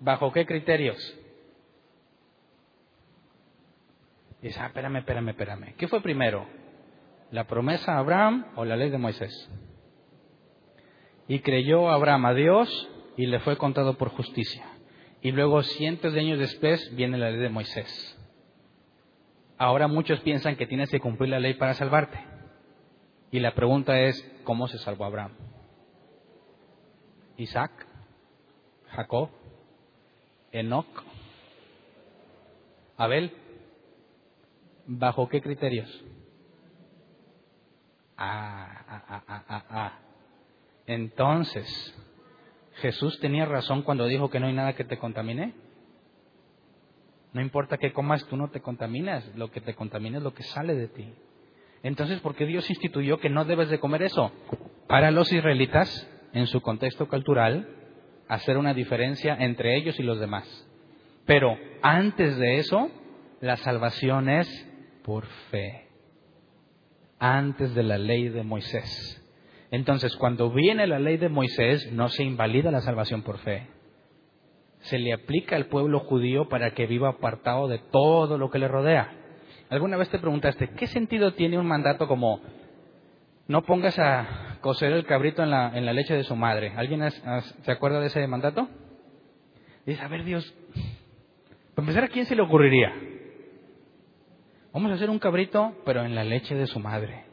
¿Bajo 0.00 0.32
qué 0.32 0.46
criterios? 0.46 0.96
Dice, 4.40 4.58
ah, 4.58 4.66
espérame, 4.66 4.96
espérame, 4.96 5.28
espérame. 5.28 5.74
¿Qué 5.76 5.86
fue 5.86 6.02
primero? 6.02 6.46
¿La 7.30 7.46
promesa 7.46 7.94
a 7.94 7.98
Abraham 7.98 8.46
o 8.56 8.64
la 8.64 8.76
ley 8.76 8.90
de 8.90 8.98
Moisés? 8.98 9.50
Y 11.28 11.38
creyó 11.40 11.90
Abraham 11.90 12.26
a 12.26 12.34
Dios 12.34 12.90
y 13.16 13.26
le 13.26 13.38
fue 13.40 13.56
contado 13.56 13.96
por 13.96 14.08
justicia. 14.08 14.66
Y 15.20 15.30
luego, 15.30 15.62
cientos 15.62 16.12
de 16.12 16.20
años 16.20 16.40
después, 16.40 16.94
viene 16.96 17.16
la 17.16 17.30
ley 17.30 17.38
de 17.38 17.48
Moisés. 17.48 18.18
Ahora 19.56 19.86
muchos 19.86 20.18
piensan 20.20 20.56
que 20.56 20.66
tienes 20.66 20.90
que 20.90 20.98
cumplir 20.98 21.30
la 21.30 21.38
ley 21.38 21.54
para 21.54 21.74
salvarte. 21.74 22.18
Y 23.30 23.38
la 23.38 23.54
pregunta 23.54 24.00
es, 24.00 24.20
¿cómo 24.42 24.66
se 24.66 24.78
salvó 24.78 25.04
Abraham? 25.04 25.36
Isaac, 27.36 27.70
Jacob, 28.90 29.30
Enoch, 30.52 31.04
Abel. 32.96 33.32
¿Bajo 34.86 35.28
qué 35.28 35.40
criterios? 35.40 35.88
Ah, 38.16 38.84
ah, 38.88 39.24
ah, 39.28 39.44
ah, 39.48 39.64
ah. 39.70 39.98
Entonces, 40.86 41.94
¿Jesús 42.76 43.18
tenía 43.20 43.44
razón 43.44 43.82
cuando 43.82 44.06
dijo 44.06 44.30
que 44.30 44.40
no 44.40 44.46
hay 44.46 44.54
nada 44.54 44.74
que 44.74 44.84
te 44.84 44.98
contamine? 44.98 45.54
No 47.32 47.40
importa 47.40 47.78
qué 47.78 47.92
comas, 47.92 48.26
tú 48.26 48.36
no 48.36 48.50
te 48.50 48.60
contaminas. 48.60 49.24
Lo 49.36 49.50
que 49.50 49.60
te 49.60 49.74
contamina 49.74 50.18
es 50.18 50.24
lo 50.24 50.34
que 50.34 50.42
sale 50.42 50.74
de 50.74 50.88
ti. 50.88 51.12
Entonces, 51.82 52.20
¿por 52.20 52.34
qué 52.34 52.46
Dios 52.46 52.68
instituyó 52.70 53.18
que 53.18 53.30
no 53.30 53.44
debes 53.44 53.68
de 53.68 53.80
comer 53.80 54.02
eso? 54.02 54.32
Para 54.86 55.10
los 55.10 55.32
israelitas, 55.32 56.08
en 56.32 56.46
su 56.46 56.60
contexto 56.60 57.08
cultural, 57.08 57.68
hacer 58.28 58.56
una 58.56 58.74
diferencia 58.74 59.36
entre 59.38 59.76
ellos 59.76 59.98
y 59.98 60.02
los 60.02 60.18
demás. 60.20 60.46
Pero 61.26 61.56
antes 61.82 62.36
de 62.38 62.56
eso, 62.56 62.90
la 63.40 63.56
salvación 63.56 64.28
es 64.28 64.48
por 65.04 65.26
fe 65.50 65.88
antes 67.18 67.74
de 67.74 67.84
la 67.84 67.98
ley 67.98 68.28
de 68.28 68.42
Moisés. 68.42 69.18
Entonces, 69.70 70.16
cuando 70.16 70.50
viene 70.50 70.86
la 70.86 70.98
ley 70.98 71.16
de 71.16 71.28
Moisés, 71.28 71.92
no 71.92 72.08
se 72.08 72.24
invalida 72.24 72.70
la 72.70 72.80
salvación 72.80 73.22
por 73.22 73.38
fe. 73.38 73.68
Se 74.80 74.98
le 74.98 75.12
aplica 75.12 75.54
al 75.54 75.66
pueblo 75.66 76.00
judío 76.00 76.48
para 76.48 76.74
que 76.74 76.86
viva 76.86 77.08
apartado 77.08 77.68
de 77.68 77.78
todo 77.78 78.38
lo 78.38 78.50
que 78.50 78.58
le 78.58 78.66
rodea. 78.66 79.12
¿Alguna 79.70 79.96
vez 79.96 80.10
te 80.10 80.18
preguntaste, 80.18 80.70
¿qué 80.70 80.88
sentido 80.88 81.32
tiene 81.34 81.58
un 81.58 81.66
mandato 81.66 82.08
como 82.08 82.40
no 83.46 83.62
pongas 83.62 83.98
a 83.98 84.51
cocer 84.62 84.92
el 84.92 85.04
cabrito 85.04 85.42
en 85.42 85.50
la, 85.50 85.76
en 85.76 85.84
la 85.84 85.92
leche 85.92 86.14
de 86.14 86.24
su 86.24 86.34
madre? 86.34 86.72
¿Alguien 86.76 87.02
se 87.10 87.70
acuerda 87.70 88.00
de 88.00 88.06
ese 88.06 88.26
mandato? 88.26 88.68
Dice, 89.84 90.00
a 90.00 90.08
ver 90.08 90.24
Dios, 90.24 90.54
para 91.74 91.84
empezar, 91.84 92.04
¿a 92.04 92.08
quién 92.08 92.24
se 92.24 92.34
le 92.34 92.42
ocurriría? 92.42 92.92
Vamos 94.72 94.90
a 94.90 94.94
hacer 94.94 95.10
un 95.10 95.18
cabrito, 95.18 95.76
pero 95.84 96.04
en 96.04 96.14
la 96.14 96.24
leche 96.24 96.54
de 96.54 96.66
su 96.66 96.78
madre. 96.80 97.24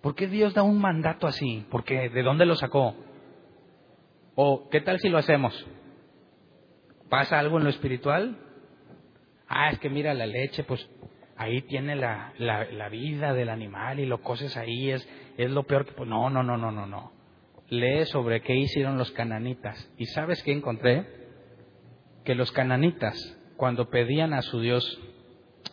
¿Por 0.00 0.14
qué 0.14 0.26
Dios 0.26 0.54
da 0.54 0.62
un 0.62 0.80
mandato 0.80 1.26
así? 1.26 1.66
Porque 1.70 2.08
¿de 2.08 2.22
dónde 2.22 2.46
lo 2.46 2.56
sacó? 2.56 2.94
¿O 4.34 4.68
qué 4.68 4.80
tal 4.80 4.98
si 5.00 5.08
lo 5.08 5.18
hacemos? 5.18 5.66
¿Pasa 7.08 7.38
algo 7.38 7.58
en 7.58 7.64
lo 7.64 7.70
espiritual? 7.70 8.38
Ah, 9.48 9.70
es 9.70 9.78
que 9.78 9.90
mira 9.90 10.14
la 10.14 10.26
leche, 10.26 10.64
pues 10.64 10.88
ahí 11.36 11.62
tiene 11.62 11.96
la, 11.96 12.32
la, 12.38 12.88
vida 12.88 13.34
del 13.34 13.48
animal 13.48 14.00
y 14.00 14.06
lo 14.06 14.22
coces 14.22 14.56
ahí, 14.56 14.90
es, 14.90 15.08
es 15.36 15.50
lo 15.50 15.64
peor 15.64 15.86
que... 15.86 16.04
No, 16.04 16.30
no, 16.30 16.42
no, 16.42 16.56
no, 16.56 16.70
no, 16.70 16.86
no. 16.86 17.12
Lee 17.68 18.06
sobre 18.06 18.40
qué 18.42 18.54
hicieron 18.54 18.96
los 18.96 19.10
cananitas. 19.10 19.90
¿Y 19.98 20.06
sabes 20.06 20.42
qué 20.42 20.52
encontré? 20.52 21.06
Que 22.24 22.34
los 22.34 22.52
cananitas, 22.52 23.16
cuando 23.56 23.90
pedían 23.90 24.32
a 24.32 24.42
su 24.42 24.60
Dios 24.60 25.00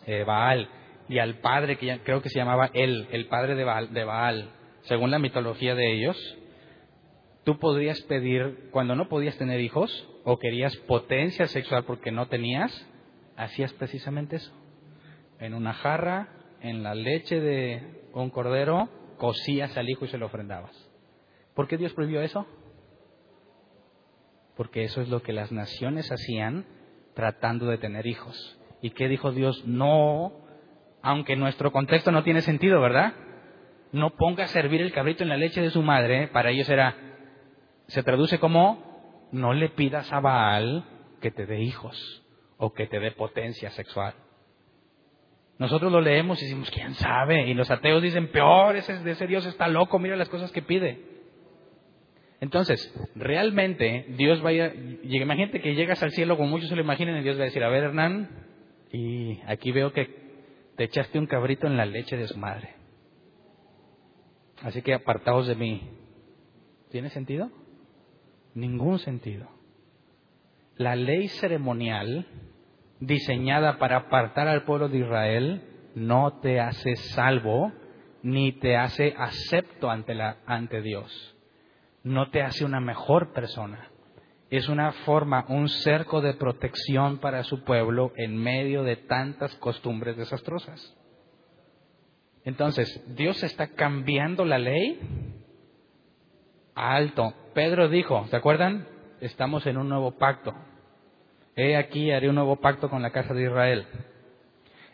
eh, 0.06 0.24
Baal 0.24 0.68
y 1.08 1.18
al 1.18 1.38
padre 1.38 1.76
que 1.76 2.00
creo 2.00 2.20
que 2.20 2.28
se 2.28 2.38
llamaba 2.38 2.70
él, 2.74 3.08
el 3.10 3.26
padre 3.26 3.54
de 3.54 3.64
Baal, 3.64 3.92
de 3.92 4.04
Baal, 4.04 4.50
según 4.82 5.10
la 5.10 5.18
mitología 5.18 5.74
de 5.74 5.92
ellos, 5.92 6.36
tú 7.44 7.58
podrías 7.58 8.00
pedir, 8.02 8.68
cuando 8.70 8.96
no 8.96 9.08
podías 9.08 9.36
tener 9.38 9.60
hijos 9.60 10.08
o 10.24 10.38
querías 10.38 10.76
potencia 10.76 11.46
sexual 11.46 11.84
porque 11.84 12.10
no 12.10 12.26
tenías, 12.26 12.86
hacías 13.36 13.72
precisamente 13.74 14.36
eso. 14.36 14.63
En 15.44 15.52
una 15.52 15.74
jarra, 15.74 16.28
en 16.62 16.82
la 16.82 16.94
leche 16.94 17.38
de 17.38 18.08
un 18.14 18.30
cordero, 18.30 18.88
cocías 19.18 19.76
al 19.76 19.90
hijo 19.90 20.06
y 20.06 20.08
se 20.08 20.16
lo 20.16 20.24
ofrendabas. 20.24 20.72
¿Por 21.54 21.68
qué 21.68 21.76
Dios 21.76 21.92
prohibió 21.92 22.22
eso? 22.22 22.46
Porque 24.56 24.84
eso 24.84 25.02
es 25.02 25.10
lo 25.10 25.20
que 25.20 25.34
las 25.34 25.52
naciones 25.52 26.10
hacían 26.10 26.64
tratando 27.14 27.66
de 27.66 27.76
tener 27.76 28.06
hijos. 28.06 28.58
¿Y 28.80 28.92
qué 28.92 29.06
dijo 29.06 29.32
Dios? 29.32 29.66
No, 29.66 30.32
aunque 31.02 31.36
nuestro 31.36 31.72
contexto 31.72 32.10
no 32.10 32.22
tiene 32.22 32.40
sentido, 32.40 32.80
¿verdad? 32.80 33.12
No 33.92 34.16
ponga 34.16 34.44
a 34.44 34.48
servir 34.48 34.80
el 34.80 34.92
cabrito 34.92 35.24
en 35.24 35.28
la 35.28 35.36
leche 35.36 35.60
de 35.60 35.68
su 35.68 35.82
madre, 35.82 36.28
para 36.28 36.52
ellos 36.52 36.70
era, 36.70 36.96
se 37.88 38.02
traduce 38.02 38.38
como, 38.38 39.28
no 39.30 39.52
le 39.52 39.68
pidas 39.68 40.10
a 40.10 40.20
Baal 40.20 40.84
que 41.20 41.30
te 41.30 41.44
dé 41.44 41.60
hijos 41.60 42.24
o 42.56 42.72
que 42.72 42.86
te 42.86 42.98
dé 42.98 43.10
potencia 43.12 43.68
sexual. 43.72 44.14
Nosotros 45.58 45.92
lo 45.92 46.00
leemos 46.00 46.40
y 46.40 46.46
decimos, 46.46 46.70
¿quién 46.70 46.94
sabe? 46.94 47.48
Y 47.48 47.54
los 47.54 47.70
ateos 47.70 48.02
dicen, 48.02 48.28
peor, 48.28 48.76
ese, 48.76 48.98
ese 49.08 49.26
Dios 49.26 49.46
está 49.46 49.68
loco, 49.68 49.98
mira 49.98 50.16
las 50.16 50.28
cosas 50.28 50.50
que 50.50 50.62
pide. 50.62 51.14
Entonces, 52.40 52.92
realmente 53.14 54.06
Dios 54.16 54.42
vaya, 54.42 54.72
imagínate 54.74 55.60
que 55.60 55.74
llegas 55.74 56.02
al 56.02 56.10
cielo 56.10 56.36
como 56.36 56.50
muchos 56.50 56.68
se 56.68 56.76
lo 56.76 56.82
imaginan 56.82 57.16
y 57.16 57.22
Dios 57.22 57.38
va 57.38 57.42
a 57.42 57.46
decir, 57.46 57.62
a 57.62 57.68
ver 57.68 57.84
Hernán, 57.84 58.28
y 58.92 59.40
aquí 59.46 59.72
veo 59.72 59.92
que 59.92 60.24
te 60.76 60.84
echaste 60.84 61.18
un 61.18 61.26
cabrito 61.26 61.66
en 61.66 61.76
la 61.76 61.86
leche 61.86 62.16
de 62.16 62.26
su 62.26 62.36
madre. 62.36 62.74
Así 64.62 64.82
que 64.82 64.94
apartaos 64.94 65.46
de 65.46 65.54
mí. 65.54 65.90
¿Tiene 66.90 67.10
sentido? 67.10 67.50
Ningún 68.54 68.98
sentido. 68.98 69.48
La 70.76 70.96
ley 70.96 71.28
ceremonial 71.28 72.26
diseñada 73.06 73.78
para 73.78 73.96
apartar 73.96 74.48
al 74.48 74.64
pueblo 74.64 74.88
de 74.88 74.98
Israel 74.98 75.62
no 75.94 76.40
te 76.40 76.60
hace 76.60 76.96
salvo 76.96 77.72
ni 78.22 78.52
te 78.52 78.76
hace 78.76 79.14
acepto 79.16 79.90
ante, 79.90 80.80
Dios. 80.82 81.36
No 82.02 82.30
te 82.30 82.42
hace 82.42 82.64
una 82.64 82.80
mejor 82.80 83.32
persona. 83.32 83.90
Es 84.50 84.68
una 84.68 84.92
forma, 84.92 85.44
un 85.48 85.68
cerco 85.68 86.20
de 86.20 86.34
protección 86.34 87.18
para 87.18 87.42
su 87.44 87.64
pueblo 87.64 88.12
en 88.16 88.36
medio 88.36 88.82
de 88.82 88.96
tantas 88.96 89.54
costumbres 89.56 90.16
desastrosas. 90.16 90.96
Entonces, 92.44 93.02
Dios 93.14 93.42
está 93.42 93.68
cambiando 93.68 94.44
la 94.44 94.58
ley. 94.58 95.00
Alto. 96.74 97.34
Pedro 97.54 97.88
dijo, 97.88 98.26
¿se 98.28 98.36
acuerdan? 98.36 98.86
Estamos 99.20 99.66
en 99.66 99.76
un 99.76 99.88
nuevo 99.88 100.12
pacto. 100.12 100.54
He 101.56 101.76
aquí, 101.76 102.10
haré 102.10 102.28
un 102.28 102.34
nuevo 102.34 102.56
pacto 102.56 102.90
con 102.90 103.02
la 103.02 103.10
casa 103.10 103.32
de 103.34 103.44
Israel. 103.44 103.86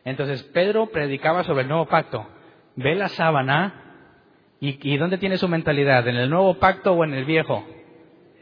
Entonces, 0.04 0.42
Pedro 0.44 0.90
predicaba 0.90 1.44
sobre 1.44 1.62
el 1.62 1.68
nuevo 1.68 1.86
pacto. 1.86 2.26
Ve 2.76 2.94
la 2.94 3.08
sábana 3.08 4.54
y, 4.61 4.92
y 4.92 4.96
¿dónde 4.98 5.18
tiene 5.18 5.38
su 5.38 5.48
mentalidad? 5.48 6.06
¿En 6.06 6.16
el 6.16 6.30
nuevo 6.30 6.58
pacto 6.58 6.92
o 6.92 7.04
en 7.04 7.14
el 7.14 7.24
viejo? 7.24 7.66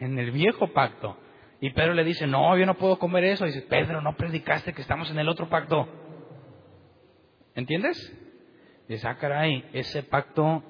En 0.01 0.19
el 0.19 0.31
viejo 0.31 0.69
pacto. 0.69 1.17
Y 1.61 1.71
Pedro 1.71 1.95
le 1.95 2.05
dice, 2.05 2.27
no, 2.27 2.57
yo 2.57 2.67
no 2.67 2.75
puedo 2.75 2.99
comer 2.99 3.25
eso. 3.25 3.45
Y 3.45 3.49
dice, 3.49 3.63
Pedro, 3.63 4.01
no 4.01 4.17
predicaste 4.17 4.73
que 4.73 4.83
estamos 4.83 5.11
en 5.11 5.19
el 5.19 5.29
otro 5.29 5.49
pacto. 5.49 5.89
¿Entiendes? 7.55 8.17
Dice, 8.89 9.07
ah, 9.07 9.17
caray, 9.17 9.65
ese 9.73 10.03
pacto, 10.05 10.63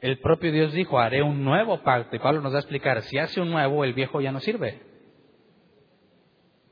el 0.00 0.18
propio 0.20 0.52
Dios 0.52 0.72
dijo, 0.72 0.98
haré 0.98 1.22
un 1.22 1.42
nuevo 1.42 1.82
pacto. 1.82 2.14
Y 2.14 2.18
Pablo 2.18 2.42
nos 2.42 2.52
va 2.52 2.58
a 2.58 2.60
explicar, 2.60 3.00
si 3.02 3.18
hace 3.18 3.40
un 3.40 3.50
nuevo, 3.50 3.82
el 3.84 3.94
viejo 3.94 4.20
ya 4.20 4.32
no 4.32 4.40
sirve. 4.40 4.82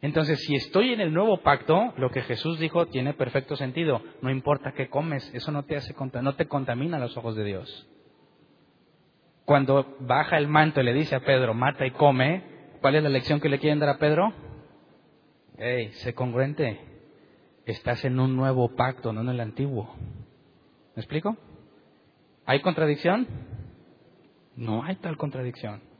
Entonces, 0.05 0.38
si 0.44 0.55
estoy 0.55 0.92
en 0.92 1.00
el 1.00 1.14
nuevo 1.14 1.38
pacto, 1.38 1.94
lo 1.96 2.11
que 2.11 2.20
Jesús 2.20 2.59
dijo 2.59 2.84
tiene 2.88 3.14
perfecto 3.14 3.57
sentido. 3.57 4.02
No 4.20 4.28
importa 4.28 4.72
qué 4.72 4.90
comes, 4.90 5.32
eso 5.32 5.50
no 5.50 5.62
te 5.62 5.76
hace 5.76 5.94
no 6.20 6.34
te 6.34 6.46
contamina 6.46 6.98
los 6.98 7.16
ojos 7.16 7.34
de 7.36 7.42
Dios. 7.42 7.88
Cuando 9.46 9.96
baja 10.00 10.36
el 10.36 10.46
manto 10.46 10.82
y 10.82 10.84
le 10.84 10.92
dice 10.92 11.14
a 11.14 11.20
Pedro, 11.20 11.55
mata 11.55 11.86
y 11.86 11.92
come, 11.92 12.44
¿cuál 12.82 12.96
es 12.96 13.02
la 13.02 13.09
lección 13.09 13.40
que 13.40 13.48
le 13.48 13.59
quieren 13.59 13.78
dar 13.78 13.88
a 13.88 13.96
Pedro? 13.96 14.34
Hey, 15.57 15.90
sé 15.94 16.12
congruente. 16.12 16.78
Estás 17.64 18.05
en 18.05 18.20
un 18.20 18.36
nuevo 18.36 18.76
pacto, 18.76 19.11
no 19.11 19.22
en 19.22 19.30
el 19.30 19.40
antiguo. 19.40 19.94
¿Me 20.94 21.00
explico? 21.00 21.34
¿Hay 22.44 22.61
contradicción? 22.61 23.26
No 24.55 24.84
hay 24.84 24.96
tal 24.96 25.16
contradicción. 25.16 25.93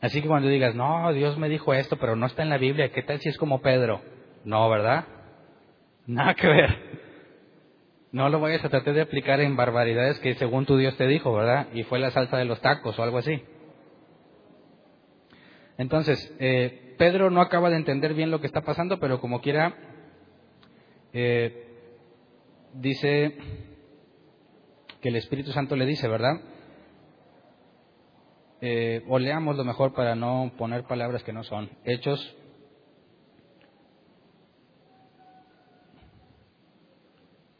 Así 0.00 0.22
que 0.22 0.28
cuando 0.28 0.48
digas, 0.48 0.74
no, 0.74 1.12
Dios 1.12 1.36
me 1.38 1.48
dijo 1.48 1.74
esto, 1.74 1.96
pero 1.98 2.14
no 2.14 2.26
está 2.26 2.42
en 2.42 2.50
la 2.50 2.58
Biblia, 2.58 2.92
¿qué 2.92 3.02
tal 3.02 3.20
si 3.20 3.28
es 3.28 3.36
como 3.36 3.60
Pedro? 3.60 4.00
No, 4.44 4.68
¿verdad? 4.70 5.06
Nada 6.06 6.34
que 6.34 6.46
ver. 6.46 6.88
No 8.12 8.28
lo 8.28 8.40
vayas 8.40 8.64
a 8.64 8.70
tratar 8.70 8.94
de 8.94 9.02
aplicar 9.02 9.40
en 9.40 9.56
barbaridades 9.56 10.18
que 10.20 10.34
según 10.36 10.66
tu 10.66 10.76
Dios 10.76 10.96
te 10.96 11.06
dijo, 11.06 11.34
¿verdad? 11.34 11.66
Y 11.74 11.82
fue 11.82 11.98
la 11.98 12.10
salsa 12.10 12.38
de 12.38 12.44
los 12.44 12.60
tacos 12.60 12.98
o 12.98 13.02
algo 13.02 13.18
así. 13.18 13.42
Entonces, 15.76 16.34
eh, 16.38 16.94
Pedro 16.96 17.30
no 17.30 17.40
acaba 17.40 17.68
de 17.70 17.76
entender 17.76 18.14
bien 18.14 18.30
lo 18.30 18.40
que 18.40 18.46
está 18.46 18.62
pasando, 18.62 18.98
pero 18.98 19.20
como 19.20 19.40
quiera, 19.40 19.74
eh, 21.12 21.66
dice 22.72 23.36
que 25.00 25.08
el 25.08 25.16
Espíritu 25.16 25.52
Santo 25.52 25.76
le 25.76 25.86
dice, 25.86 26.08
¿verdad? 26.08 26.40
Eh, 28.60 29.04
o 29.08 29.18
leamos 29.18 29.56
lo 29.56 29.64
mejor 29.64 29.92
para 29.92 30.14
no 30.14 30.52
poner 30.58 30.84
palabras 30.84 31.22
que 31.22 31.32
no 31.32 31.44
son. 31.44 31.70
Hechos. 31.84 32.36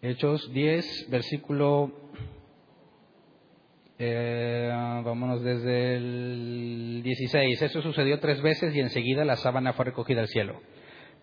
Hechos 0.00 0.52
10, 0.52 1.10
versículo 1.10 1.92
eh, 4.00 4.70
vámonos 4.72 5.42
desde 5.42 5.96
el 5.96 7.00
16. 7.02 7.62
Eso 7.62 7.82
sucedió 7.82 8.20
tres 8.20 8.40
veces 8.40 8.74
y 8.74 8.80
enseguida 8.80 9.24
la 9.24 9.36
sábana 9.36 9.72
fue 9.72 9.86
recogida 9.86 10.20
al 10.20 10.28
cielo. 10.28 10.60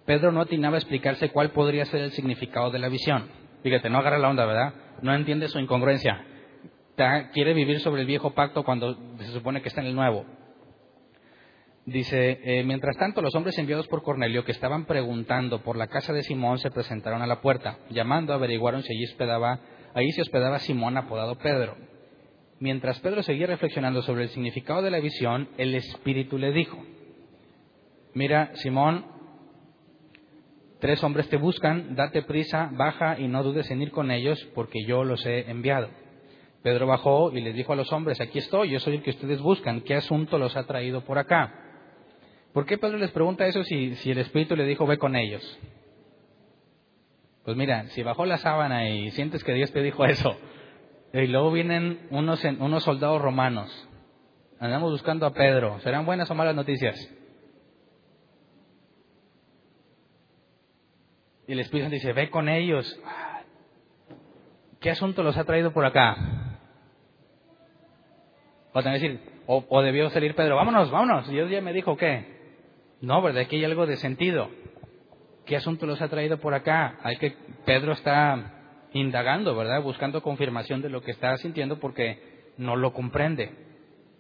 Pedro 0.06 0.32
no 0.32 0.42
atinaba 0.42 0.76
a 0.76 0.80
explicarse 0.80 1.30
cuál 1.30 1.52
podría 1.52 1.86
ser 1.86 2.02
el 2.02 2.12
significado 2.12 2.72
de 2.72 2.80
la 2.80 2.90
visión. 2.90 3.30
Fíjate, 3.64 3.90
no 3.90 3.98
agarra 3.98 4.20
la 4.20 4.30
onda, 4.30 4.46
¿verdad? 4.46 4.74
No 5.02 5.16
entiende 5.16 5.48
su 5.48 5.58
incongruencia. 5.58 6.24
Quiere 7.34 7.54
vivir 7.54 7.82
sobre 7.82 8.02
el 8.02 8.08
viejo 8.08 8.32
pacto 8.34 8.64
cuando 8.64 8.96
se 9.18 9.32
supone 9.34 9.62
que 9.62 9.68
está 9.68 9.82
en 9.82 9.88
el 9.88 9.96
nuevo. 9.96 10.26
Dice, 11.86 12.40
eh, 12.44 12.64
mientras 12.64 12.98
tanto 12.98 13.22
los 13.22 13.36
hombres 13.36 13.58
enviados 13.60 13.88
por 13.88 14.02
Cornelio 14.02 14.44
que 14.44 14.54
estaban 14.54 14.86
preguntando 14.86 15.62
por 15.62 15.78
la 15.78 15.88
casa 15.88 16.14
de 16.14 16.24
Simón 16.24 16.58
se 16.58 16.72
presentaron 16.72 17.22
a 17.22 17.28
la 17.28 17.42
puerta. 17.42 17.78
Llamando 17.92 18.34
averiguaron 18.34 18.82
si 18.82 18.94
allí, 18.94 19.06
hospedaba, 19.06 19.60
allí 19.94 20.12
se 20.14 20.22
hospedaba 20.22 20.60
Simón 20.60 20.98
apodado 20.98 21.38
Pedro. 21.38 21.76
Mientras 22.60 23.00
Pedro 23.02 23.22
seguía 23.22 23.48
reflexionando 23.48 24.02
sobre 24.02 24.24
el 24.24 24.30
significado 24.30 24.82
de 24.82 24.90
la 24.90 25.00
visión, 25.00 25.50
el 25.58 25.76
Espíritu 25.76 26.38
le 26.38 26.54
dijo, 26.54 26.84
mira, 28.14 28.56
Simón, 28.56 29.06
tres 30.80 31.04
hombres 31.04 31.30
te 31.30 31.38
buscan, 31.38 31.96
date 31.96 32.24
prisa, 32.24 32.72
baja 32.74 33.20
y 33.20 33.28
no 33.28 33.44
dudes 33.44 33.70
en 33.70 33.82
ir 33.82 33.92
con 33.92 34.10
ellos, 34.10 34.44
porque 34.56 34.86
yo 34.88 35.04
los 35.04 35.24
he 35.26 35.52
enviado. 35.52 35.90
Pedro 36.66 36.88
bajó 36.88 37.32
y 37.32 37.42
les 37.42 37.54
dijo 37.54 37.74
a 37.74 37.76
los 37.76 37.94
hombres, 37.94 38.20
aquí 38.20 38.40
estoy, 38.40 38.72
yo 38.72 38.80
soy 38.80 38.96
el 38.96 39.04
que 39.04 39.12
ustedes 39.12 39.40
buscan, 39.40 39.82
¿qué 39.82 39.94
asunto 39.94 40.40
los 40.40 40.58
ha 40.58 40.66
traído 40.66 41.02
por 41.02 41.20
acá? 41.20 41.54
¿Por 42.54 42.66
qué 42.66 42.80
Pedro 42.80 42.98
les 42.98 43.12
pregunta 43.12 43.46
eso 43.46 43.64
si, 43.64 43.96
el 44.06 44.18
Espíritu 44.18 44.56
le 44.56 44.66
dijo, 44.66 44.88
ve 44.88 44.98
con 44.98 45.16
ellos? 45.16 45.60
Pues 47.44 47.56
mira, 47.56 47.88
si 47.90 48.02
bajó 48.02 48.26
la 48.26 48.40
sábana 48.40 48.90
y 48.90 49.12
sientes 49.12 49.44
que 49.44 49.54
Dios 49.54 49.72
te 49.74 49.84
dijo 49.84 50.06
eso, 50.06 50.36
y 51.14 51.28
luego 51.28 51.52
vienen 51.52 52.08
unos, 52.10 52.44
unos 52.44 52.84
soldados 52.84 53.22
romanos. 53.22 53.88
Andamos 54.60 54.92
buscando 54.92 55.28
a 55.28 55.34
Pedro. 55.36 55.80
¿Serán 55.82 56.08
buenas 56.08 56.32
o 56.32 56.34
malas 56.34 56.56
noticias? 56.56 56.96
Y 61.48 61.52
el 61.52 61.60
Espíritu 61.60 61.92
dice, 61.92 62.12
ve 62.12 62.32
con 62.32 62.50
ellos. 62.50 63.00
¿Qué 64.80 64.90
asunto 64.90 65.22
los 65.22 65.38
ha 65.38 65.44
traído 65.44 65.72
por 65.72 65.86
acá? 65.86 66.45
O, 68.78 68.82
decir, 68.82 69.22
o, 69.48 69.82
debió 69.82 70.10
salir 70.10 70.36
Pedro, 70.36 70.58
vámonos, 70.58 70.92
vámonos. 70.92 71.30
Dios 71.30 71.50
ya 71.50 71.62
me 71.62 71.72
dijo 71.72 71.96
qué. 71.96 72.26
No, 73.00 73.22
¿verdad? 73.22 73.44
Aquí 73.44 73.56
hay 73.56 73.64
algo 73.64 73.86
de 73.86 73.96
sentido. 73.96 74.50
¿Qué 75.46 75.56
asunto 75.56 75.86
los 75.86 76.02
ha 76.02 76.10
traído 76.10 76.40
por 76.40 76.54
acá? 76.54 77.00
Hay 77.02 77.16
que 77.16 77.38
Pedro 77.66 77.94
está 77.94 78.90
indagando, 78.92 79.56
¿verdad? 79.56 79.82
Buscando 79.82 80.22
confirmación 80.22 80.82
de 80.82 80.90
lo 80.90 81.02
que 81.02 81.12
está 81.12 81.38
sintiendo 81.38 81.80
porque 81.80 82.52
no 82.58 82.76
lo 82.76 82.92
comprende. 82.92 83.54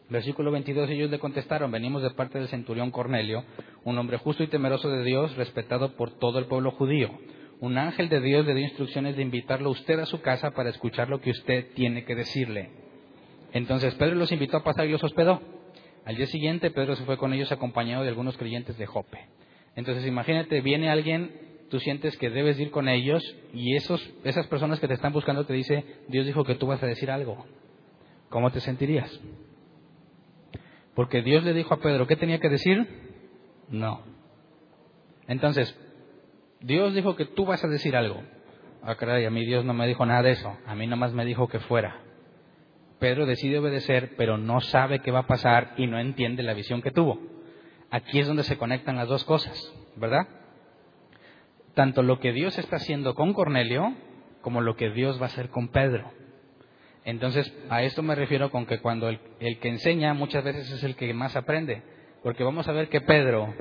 Versículo 0.09 0.51
22, 0.51 0.89
ellos 0.89 1.11
le 1.11 1.19
contestaron, 1.19 1.69
venimos 1.69 2.01
de 2.01 2.11
parte 2.11 2.39
del 2.39 2.47
centurión 2.47 2.91
Cornelio, 2.91 3.43
un 3.83 3.97
hombre 3.97 4.19
justo 4.19 4.41
y 4.41 4.47
temeroso 4.47 4.89
de 4.89 5.03
Dios, 5.03 5.35
respetado 5.35 5.97
por 5.97 6.17
todo 6.17 6.39
el 6.39 6.45
pueblo 6.45 6.71
judío. 6.71 7.09
Un 7.59 7.77
ángel 7.77 8.07
de 8.07 8.21
Dios 8.21 8.45
le 8.45 8.53
dio 8.53 8.63
instrucciones 8.63 9.17
de 9.17 9.21
invitarlo 9.21 9.69
usted 9.69 9.99
a 9.99 10.05
su 10.05 10.21
casa 10.21 10.51
para 10.51 10.69
escuchar 10.69 11.09
lo 11.09 11.19
que 11.19 11.31
usted 11.31 11.73
tiene 11.73 12.05
que 12.05 12.15
decirle. 12.15 12.84
Entonces 13.55 13.95
Pedro 13.95 14.15
los 14.15 14.33
invitó 14.33 14.57
a 14.57 14.63
pasar 14.65 14.85
y 14.85 14.91
los 14.91 15.01
hospedó. 15.01 15.41
Al 16.03 16.17
día 16.17 16.27
siguiente 16.27 16.71
Pedro 16.71 16.97
se 16.97 17.05
fue 17.05 17.17
con 17.17 17.31
ellos 17.31 17.53
acompañado 17.53 18.03
de 18.03 18.09
algunos 18.09 18.35
creyentes 18.35 18.77
de 18.77 18.85
Jope. 18.85 19.17
Entonces 19.77 20.05
imagínate, 20.05 20.59
viene 20.59 20.89
alguien 20.89 21.31
tú 21.69 21.79
sientes 21.79 22.17
que 22.17 22.29
debes 22.29 22.59
ir 22.59 22.69
con 22.69 22.89
ellos 22.89 23.23
y 23.53 23.77
esos, 23.77 24.05
esas 24.25 24.45
personas 24.47 24.81
que 24.81 24.89
te 24.89 24.93
están 24.93 25.13
buscando 25.13 25.45
te 25.45 25.53
dice, 25.53 25.85
Dios 26.09 26.25
dijo 26.25 26.43
que 26.43 26.55
tú 26.55 26.67
vas 26.67 26.83
a 26.83 26.85
decir 26.85 27.09
algo. 27.09 27.45
¿Cómo 28.27 28.51
te 28.51 28.59
sentirías? 28.59 29.21
Porque 30.93 31.21
Dios 31.21 31.45
le 31.45 31.53
dijo 31.53 31.73
a 31.73 31.79
Pedro, 31.79 32.07
¿qué 32.07 32.17
tenía 32.17 32.41
que 32.41 32.49
decir? 32.49 32.85
No. 33.69 34.01
Entonces, 35.29 35.79
Dios 36.59 36.93
dijo 36.93 37.15
que 37.15 37.23
tú 37.23 37.45
vas 37.45 37.63
a 37.63 37.69
decir 37.69 37.95
algo. 37.95 38.21
Ah, 38.83 38.95
caray, 38.95 39.23
a 39.23 39.29
mí 39.29 39.45
Dios 39.45 39.63
no 39.63 39.73
me 39.73 39.87
dijo 39.87 40.05
nada 40.05 40.23
de 40.23 40.31
eso. 40.31 40.57
A 40.65 40.75
mí 40.75 40.87
nomás 40.87 41.13
me 41.13 41.23
dijo 41.23 41.47
que 41.47 41.59
fuera. 41.61 42.01
Pedro 42.99 43.25
decide 43.25 43.59
obedecer, 43.59 44.15
pero 44.17 44.37
no 44.37 44.61
sabe 44.61 44.99
qué 44.99 45.11
va 45.11 45.19
a 45.19 45.27
pasar 45.27 45.73
y 45.77 45.87
no 45.87 45.99
entiende 45.99 46.43
la 46.43 46.53
visión 46.53 46.81
que 46.81 46.91
tuvo. 46.91 47.19
Aquí 47.91 48.19
es 48.19 48.27
donde 48.27 48.43
se 48.43 48.57
conectan 48.57 48.95
las 48.95 49.07
dos 49.07 49.23
cosas, 49.23 49.73
¿verdad? 49.95 50.27
tanto 51.75 52.01
lo 52.01 52.19
que 52.19 52.31
Dios 52.31 52.57
está 52.57 52.77
haciendo 52.77 53.13
con 53.13 53.33
Cornelio 53.33 53.93
como 54.41 54.61
lo 54.61 54.75
que 54.75 54.89
Dios 54.89 55.19
va 55.19 55.23
a 55.23 55.27
hacer 55.27 55.49
con 55.49 55.67
Pedro. 55.67 56.11
Entonces, 57.03 57.53
a 57.69 57.83
esto 57.83 58.01
me 58.01 58.15
refiero 58.15 58.49
con 58.49 58.65
que 58.65 58.79
cuando 58.79 59.09
el, 59.09 59.19
que 59.59 59.69
enseña 59.69 60.15
muchas 60.15 60.43
veces 60.43 60.71
es 60.71 60.83
el 60.83 60.95
que 60.95 61.13
más 61.13 61.35
aprende, 61.35 61.83
porque 62.23 62.43
vamos 62.43 62.67
a 62.67 62.71
ver 62.71 62.89
que 62.89 63.01
Pedro, 63.01 63.53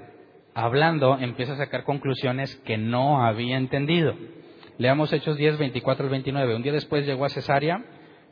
hablando, 0.55 1.18
empieza 1.18 1.53
a 1.53 1.59
sacar 1.59 1.85
conclusiones 1.85 2.55
que 2.64 2.78
no 2.78 3.22
había 3.22 3.59
entendido. 3.59 4.14
Leamos 4.78 5.12
Hechos 5.12 5.37
10, 5.37 5.59
24 5.59 6.05
al 6.05 6.11
29. 6.11 6.57
Un 6.57 6.62
día 6.62 6.72
después 6.72 7.07
llegó 7.07 7.26
a 7.26 7.28
Cesarea, 7.28 7.85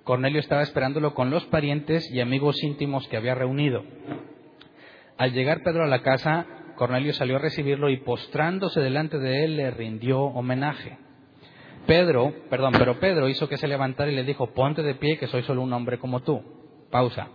Cornelio 0.04 0.40
estaba 0.40 0.62
esperándolo 0.62 1.14
con 1.14 1.30
los 1.30 1.44
parientes 1.46 2.10
y 2.10 2.20
amigos 2.20 2.62
íntimos 2.62 3.06
que 3.08 3.16
había 3.16 3.34
reunido. 3.34 3.84
Al 5.16 5.32
llegar 5.32 5.62
Pedro 5.62 5.84
a 5.84 5.88
la 5.88 6.02
casa, 6.02 6.46
Cornelio 6.76 7.12
salió 7.12 7.36
a 7.36 7.40
recibirlo 7.40 7.88
y 7.88 7.98
postrándose 7.98 8.80
delante 8.80 9.18
de 9.18 9.44
él 9.44 9.56
le 9.56 9.70
rindió 9.70 10.20
homenaje. 10.22 10.98
Pedro, 11.86 12.34
perdón, 12.50 12.72
pero 12.76 12.98
Pedro 12.98 13.28
hizo 13.28 13.48
que 13.48 13.58
se 13.58 13.68
levantara 13.68 14.10
y 14.10 14.14
le 14.14 14.24
dijo, 14.24 14.52
ponte 14.52 14.82
de 14.82 14.94
pie 14.94 15.18
que 15.18 15.28
soy 15.28 15.42
solo 15.42 15.62
un 15.62 15.72
hombre 15.72 15.98
como 15.98 16.20
tú. 16.20 16.42
Pausa. 16.90 17.28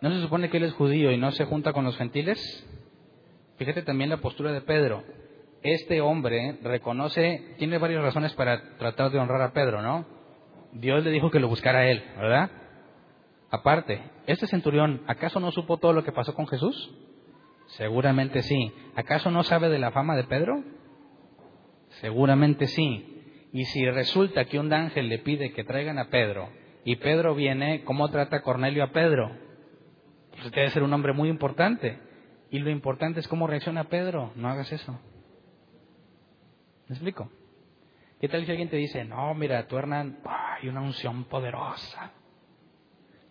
¿No 0.00 0.10
se 0.10 0.20
supone 0.20 0.50
que 0.50 0.58
él 0.58 0.64
es 0.64 0.74
judío 0.74 1.10
y 1.10 1.18
no 1.18 1.32
se 1.32 1.44
junta 1.44 1.72
con 1.72 1.84
los 1.84 1.96
gentiles? 1.96 2.38
Fíjate 3.56 3.82
también 3.82 4.10
la 4.10 4.18
postura 4.18 4.52
de 4.52 4.60
Pedro. 4.60 5.02
Este 5.62 6.00
hombre 6.00 6.58
reconoce, 6.62 7.54
tiene 7.58 7.78
varias 7.78 8.02
razones 8.02 8.32
para 8.34 8.76
tratar 8.76 9.10
de 9.10 9.18
honrar 9.18 9.42
a 9.42 9.52
Pedro, 9.52 9.82
¿no? 9.82 10.15
Dios 10.80 11.04
le 11.04 11.10
dijo 11.10 11.30
que 11.30 11.40
lo 11.40 11.48
buscara 11.48 11.80
a 11.80 11.86
él, 11.86 12.04
¿verdad? 12.16 12.50
Aparte, 13.50 14.02
este 14.26 14.46
centurión, 14.46 15.02
¿acaso 15.06 15.40
no 15.40 15.50
supo 15.52 15.78
todo 15.78 15.92
lo 15.92 16.04
que 16.04 16.12
pasó 16.12 16.34
con 16.34 16.46
Jesús? 16.46 16.92
Seguramente 17.68 18.42
sí. 18.42 18.72
¿Acaso 18.94 19.30
no 19.30 19.42
sabe 19.42 19.68
de 19.68 19.78
la 19.78 19.92
fama 19.92 20.16
de 20.16 20.24
Pedro? 20.24 20.62
Seguramente 22.00 22.66
sí. 22.66 23.48
Y 23.52 23.64
si 23.64 23.88
resulta 23.90 24.44
que 24.44 24.58
un 24.58 24.72
ángel 24.72 25.08
le 25.08 25.18
pide 25.18 25.52
que 25.52 25.64
traigan 25.64 25.98
a 25.98 26.10
Pedro 26.10 26.50
y 26.84 26.96
Pedro 26.96 27.34
viene, 27.34 27.82
¿cómo 27.84 28.10
trata 28.10 28.42
Cornelio 28.42 28.84
a 28.84 28.92
Pedro? 28.92 29.30
Pues 30.30 30.50
debe 30.52 30.70
ser 30.70 30.82
un 30.82 30.92
hombre 30.92 31.12
muy 31.12 31.28
importante. 31.28 31.98
Y 32.50 32.58
lo 32.58 32.70
importante 32.70 33.20
es 33.20 33.28
cómo 33.28 33.46
reacciona 33.46 33.84
Pedro. 33.84 34.32
No 34.36 34.48
hagas 34.48 34.70
eso. 34.72 35.00
¿Me 36.88 36.94
explico? 36.94 37.30
¿Qué 38.20 38.28
tal 38.28 38.44
si 38.44 38.50
alguien 38.50 38.70
te 38.70 38.76
dice, 38.76 39.04
no, 39.04 39.34
mira, 39.34 39.66
tú 39.66 39.76
Hernán, 39.76 40.20
hay 40.24 40.68
una 40.68 40.80
unción 40.80 41.24
poderosa. 41.24 42.12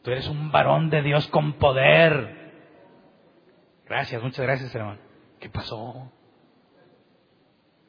Tú 0.04 0.12
eres 0.12 0.28
un 0.28 0.52
varón 0.52 0.92
de 0.92 1.02
Dios 1.02 1.28
con 1.28 1.54
poder. 1.54 2.46
Gracias, 3.88 4.22
muchas 4.22 4.46
gracias, 4.46 4.76
hermano. 4.76 5.00
¿Qué 5.40 5.50
pasó? 5.50 6.12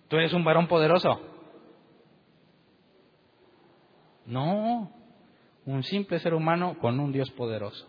¿Tú 0.09 0.17
eres 0.17 0.33
un 0.33 0.45
varón 0.45 0.69
poderoso? 0.69 1.21
No, 4.25 4.91
un 5.67 5.83
simple 5.83 6.19
ser 6.21 6.33
humano 6.33 6.79
con 6.79 6.99
un 6.99 7.13
Dios 7.13 7.31
poderoso. 7.33 7.87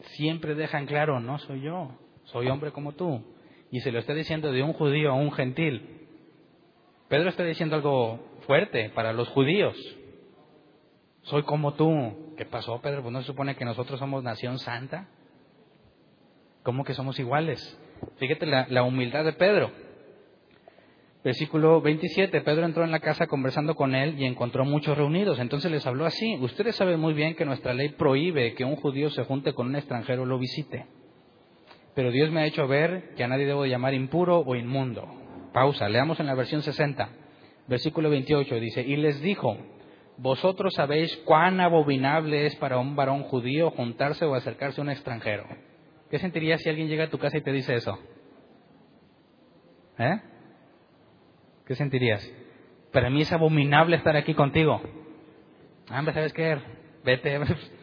Siempre 0.00 0.54
dejan 0.54 0.86
claro, 0.86 1.20
no 1.20 1.38
soy 1.38 1.62
yo, 1.62 1.98
soy 2.24 2.48
hombre 2.48 2.70
como 2.70 2.92
tú. 2.92 3.24
Y 3.70 3.80
se 3.80 3.90
lo 3.90 3.98
está 3.98 4.14
diciendo 4.14 4.52
de 4.52 4.62
un 4.62 4.72
judío 4.72 5.10
a 5.10 5.14
un 5.14 5.32
gentil. 5.32 6.01
Pedro 7.12 7.28
está 7.28 7.44
diciendo 7.44 7.76
algo 7.76 8.20
fuerte 8.46 8.88
para 8.94 9.12
los 9.12 9.28
judíos. 9.28 9.76
Soy 11.24 11.42
como 11.42 11.74
tú. 11.74 12.32
¿Qué 12.38 12.46
pasó, 12.46 12.80
Pedro? 12.80 13.10
No 13.10 13.20
se 13.20 13.26
supone 13.26 13.54
que 13.54 13.66
nosotros 13.66 13.98
somos 14.00 14.24
nación 14.24 14.58
santa. 14.58 15.08
¿Cómo 16.62 16.84
que 16.84 16.94
somos 16.94 17.18
iguales? 17.18 17.78
Fíjate 18.16 18.46
la, 18.46 18.66
la 18.70 18.82
humildad 18.82 19.26
de 19.26 19.34
Pedro. 19.34 19.70
Versículo 21.22 21.82
27, 21.82 22.40
Pedro 22.40 22.64
entró 22.64 22.82
en 22.82 22.90
la 22.90 23.00
casa 23.00 23.26
conversando 23.26 23.74
con 23.74 23.94
él 23.94 24.18
y 24.18 24.24
encontró 24.24 24.64
muchos 24.64 24.96
reunidos. 24.96 25.38
Entonces 25.38 25.70
les 25.70 25.86
habló 25.86 26.06
así, 26.06 26.38
ustedes 26.40 26.76
saben 26.76 26.98
muy 26.98 27.12
bien 27.12 27.34
que 27.34 27.44
nuestra 27.44 27.74
ley 27.74 27.90
prohíbe 27.90 28.54
que 28.54 28.64
un 28.64 28.76
judío 28.76 29.10
se 29.10 29.24
junte 29.24 29.52
con 29.52 29.66
un 29.66 29.76
extranjero 29.76 30.22
o 30.22 30.24
lo 30.24 30.38
visite. 30.38 30.86
Pero 31.94 32.10
Dios 32.10 32.30
me 32.30 32.40
ha 32.40 32.46
hecho 32.46 32.66
ver 32.66 33.12
que 33.16 33.24
a 33.24 33.28
nadie 33.28 33.44
debo 33.44 33.66
llamar 33.66 33.92
impuro 33.92 34.38
o 34.38 34.56
inmundo. 34.56 35.21
Pausa, 35.52 35.88
leamos 35.88 36.18
en 36.20 36.26
la 36.26 36.34
versión 36.34 36.62
60, 36.62 37.08
versículo 37.68 38.10
28, 38.10 38.54
dice, 38.56 38.82
y 38.82 38.96
les 38.96 39.20
dijo, 39.20 39.56
vosotros 40.16 40.74
sabéis 40.74 41.16
cuán 41.24 41.60
abominable 41.60 42.46
es 42.46 42.56
para 42.56 42.78
un 42.78 42.96
varón 42.96 43.22
judío 43.24 43.70
juntarse 43.70 44.24
o 44.24 44.34
acercarse 44.34 44.80
a 44.80 44.84
un 44.84 44.90
extranjero. 44.90 45.44
¿Qué 46.10 46.18
sentirías 46.18 46.60
si 46.60 46.68
alguien 46.68 46.88
llega 46.88 47.04
a 47.04 47.10
tu 47.10 47.18
casa 47.18 47.38
y 47.38 47.42
te 47.42 47.52
dice 47.52 47.74
eso? 47.74 47.98
¿Eh? 49.98 50.20
¿Qué 51.66 51.74
sentirías? 51.74 52.30
Para 52.92 53.08
mí 53.08 53.22
es 53.22 53.32
abominable 53.32 53.96
estar 53.96 54.16
aquí 54.16 54.34
contigo. 54.34 54.80
Ah, 55.88 56.04
¿sabes 56.12 56.32
qué? 56.32 56.58
Vete. 57.04 57.40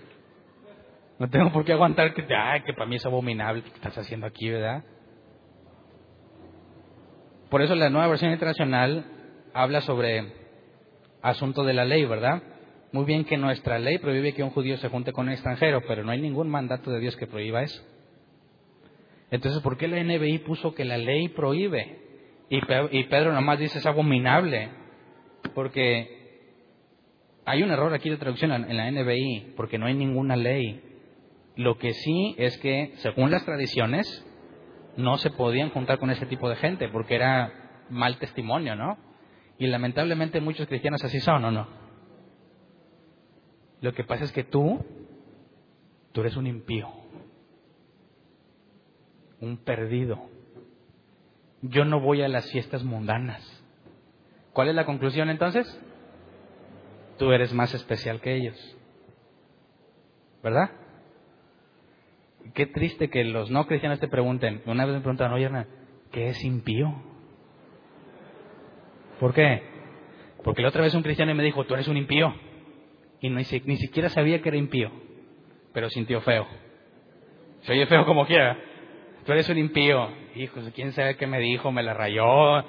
No 1.20 1.30
tengo 1.30 1.51
por 1.51 1.65
qué 1.65 1.74
aguantar 1.74 2.13
que, 2.13 2.26
ay, 2.34 2.61
que 2.61 2.72
para 2.72 2.86
mí 2.86 2.95
es 2.95 3.05
abominable 3.05 3.61
que 3.61 3.67
estás 3.67 3.97
haciendo 3.97 4.26
aquí, 4.26 4.49
¿verdad? 4.49 4.86
Por 7.49 7.61
eso 7.61 7.75
la 7.75 7.89
nueva 7.89 8.07
versión 8.07 8.31
internacional 8.31 9.05
habla 9.53 9.81
sobre 9.81 10.33
asunto 11.21 11.63
de 11.63 11.73
la 11.73 11.85
ley, 11.85 12.05
¿verdad? 12.05 12.43
Muy 12.91 13.05
bien 13.05 13.25
que 13.25 13.37
nuestra 13.37 13.79
ley 13.79 13.97
prohíbe 13.97 14.33
que 14.33 14.43
un 14.43 14.51
judío 14.51 14.77
se 14.77 14.89
junte 14.89 15.13
con 15.13 15.27
un 15.27 15.33
extranjero, 15.33 15.81
pero 15.87 16.03
no 16.03 16.11
hay 16.11 16.21
ningún 16.21 16.49
mandato 16.49 16.91
de 16.91 16.99
Dios 16.99 17.15
que 17.17 17.27
prohíba 17.27 17.63
eso. 17.63 17.83
Entonces, 19.31 19.61
¿por 19.61 19.77
qué 19.77 19.87
la 19.87 20.03
NBI 20.03 20.39
puso 20.39 20.73
que 20.73 20.85
la 20.85 20.97
ley 20.97 21.29
prohíbe? 21.29 21.97
Y 22.49 23.03
Pedro 23.03 23.31
nomás 23.33 23.59
dice 23.59 23.77
es 23.77 23.85
abominable, 23.85 24.69
porque 25.53 26.17
hay 27.45 27.61
un 27.61 27.69
error 27.69 27.93
aquí 27.93 28.09
de 28.09 28.17
traducción 28.17 28.51
en 28.51 28.77
la 28.77 28.91
NBI, 28.91 29.53
porque 29.55 29.77
no 29.77 29.85
hay 29.85 29.93
ninguna 29.93 30.35
ley. 30.35 30.81
Lo 31.55 31.77
que 31.77 31.93
sí 31.93 32.35
es 32.37 32.57
que, 32.57 32.93
según 32.97 33.29
las 33.29 33.45
tradiciones, 33.45 34.25
no 34.99 35.17
se 35.17 35.31
podían 35.31 35.69
juntar 35.71 35.99
con 35.99 36.09
ese 36.09 36.25
tipo 36.25 36.49
de 36.49 36.55
gente, 36.57 36.87
porque 36.89 37.15
era 37.15 37.85
mal 37.89 38.17
testimonio, 38.17 38.75
¿no? 38.75 38.97
Y 39.57 39.67
lamentablemente 39.67 40.39
muchos 40.41 40.67
cristianos 40.67 41.03
así 41.03 41.19
son, 41.19 41.43
¿o 41.45 41.51
no? 41.51 41.67
Lo 43.81 43.93
que 43.93 44.03
pasa 44.03 44.23
es 44.23 44.31
que 44.31 44.43
tú, 44.43 44.85
tú 46.11 46.21
eres 46.21 46.35
un 46.35 46.47
impío, 46.47 46.89
un 49.41 49.57
perdido 49.57 50.29
yo 51.61 51.85
no 51.85 51.99
voy 51.99 52.21
a 52.21 52.27
las 52.27 52.49
fiestas 52.51 52.83
mundanas. 52.83 53.43
¿Cuál 54.53 54.69
es 54.69 54.75
la 54.75 54.85
conclusión 54.85 55.29
entonces? 55.29 55.79
Tú 57.17 57.31
eres 57.31 57.53
más 57.53 57.73
especial 57.73 58.21
que 58.21 58.35
ellos. 58.35 58.77
¿Verdad? 60.41 60.71
Qué 62.53 62.65
triste 62.65 63.09
que 63.09 63.23
los 63.23 63.51
no 63.51 63.67
cristianos 63.67 63.99
te 63.99 64.07
pregunten. 64.07 64.61
Una 64.65 64.85
vez 64.85 64.95
me 64.95 65.01
preguntaron, 65.01 65.33
oye, 65.33 65.45
Hernán, 65.45 65.67
¿qué 66.11 66.29
es 66.29 66.43
impío? 66.43 66.93
¿Por 69.19 69.33
qué? 69.33 69.63
Porque 70.43 70.61
la 70.61 70.69
otra 70.69 70.81
vez 70.81 70.93
un 70.93 71.03
cristiano 71.03 71.33
me 71.35 71.43
dijo, 71.43 71.65
tú 71.65 71.73
eres 71.73 71.87
un 71.87 71.97
impío. 71.97 72.33
Y 73.21 73.29
ni, 73.29 73.43
siquiera 73.43 74.09
sabía 74.09 74.41
que 74.41 74.49
era 74.49 74.57
impío, 74.57 74.91
pero 75.73 75.89
sintió 75.89 76.21
feo. 76.21 76.47
Se 77.61 77.73
oye 77.73 77.85
feo 77.87 78.05
como 78.05 78.25
quiera. 78.25 78.57
Tú 79.25 79.33
eres 79.33 79.49
un 79.49 79.57
impío. 79.57 80.09
Hijo, 80.35 80.61
quién 80.73 80.93
sabe 80.93 81.17
qué 81.17 81.27
me 81.27 81.39
dijo, 81.39 81.71
me 81.71 81.83
la 81.83 81.93
rayó. 81.93 82.63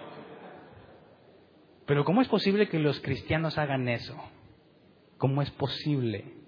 Pero 1.86 2.04
¿cómo 2.04 2.20
es 2.20 2.28
posible 2.28 2.68
que 2.68 2.80
los 2.80 3.00
cristianos 3.00 3.58
hagan 3.58 3.88
eso? 3.88 4.16
¿Cómo 5.18 5.40
es 5.42 5.50
posible? 5.52 6.39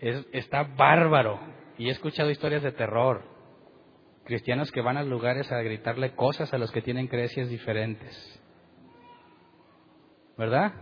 Está 0.00 0.62
bárbaro. 0.62 1.40
Y 1.76 1.88
he 1.88 1.90
escuchado 1.90 2.30
historias 2.30 2.62
de 2.62 2.72
terror. 2.72 3.22
Cristianos 4.24 4.70
que 4.72 4.82
van 4.82 4.96
a 4.96 5.02
lugares 5.02 5.50
a 5.52 5.62
gritarle 5.62 6.14
cosas 6.14 6.52
a 6.52 6.58
los 6.58 6.70
que 6.70 6.82
tienen 6.82 7.06
creencias 7.06 7.48
diferentes. 7.48 8.42
¿Verdad? 10.36 10.72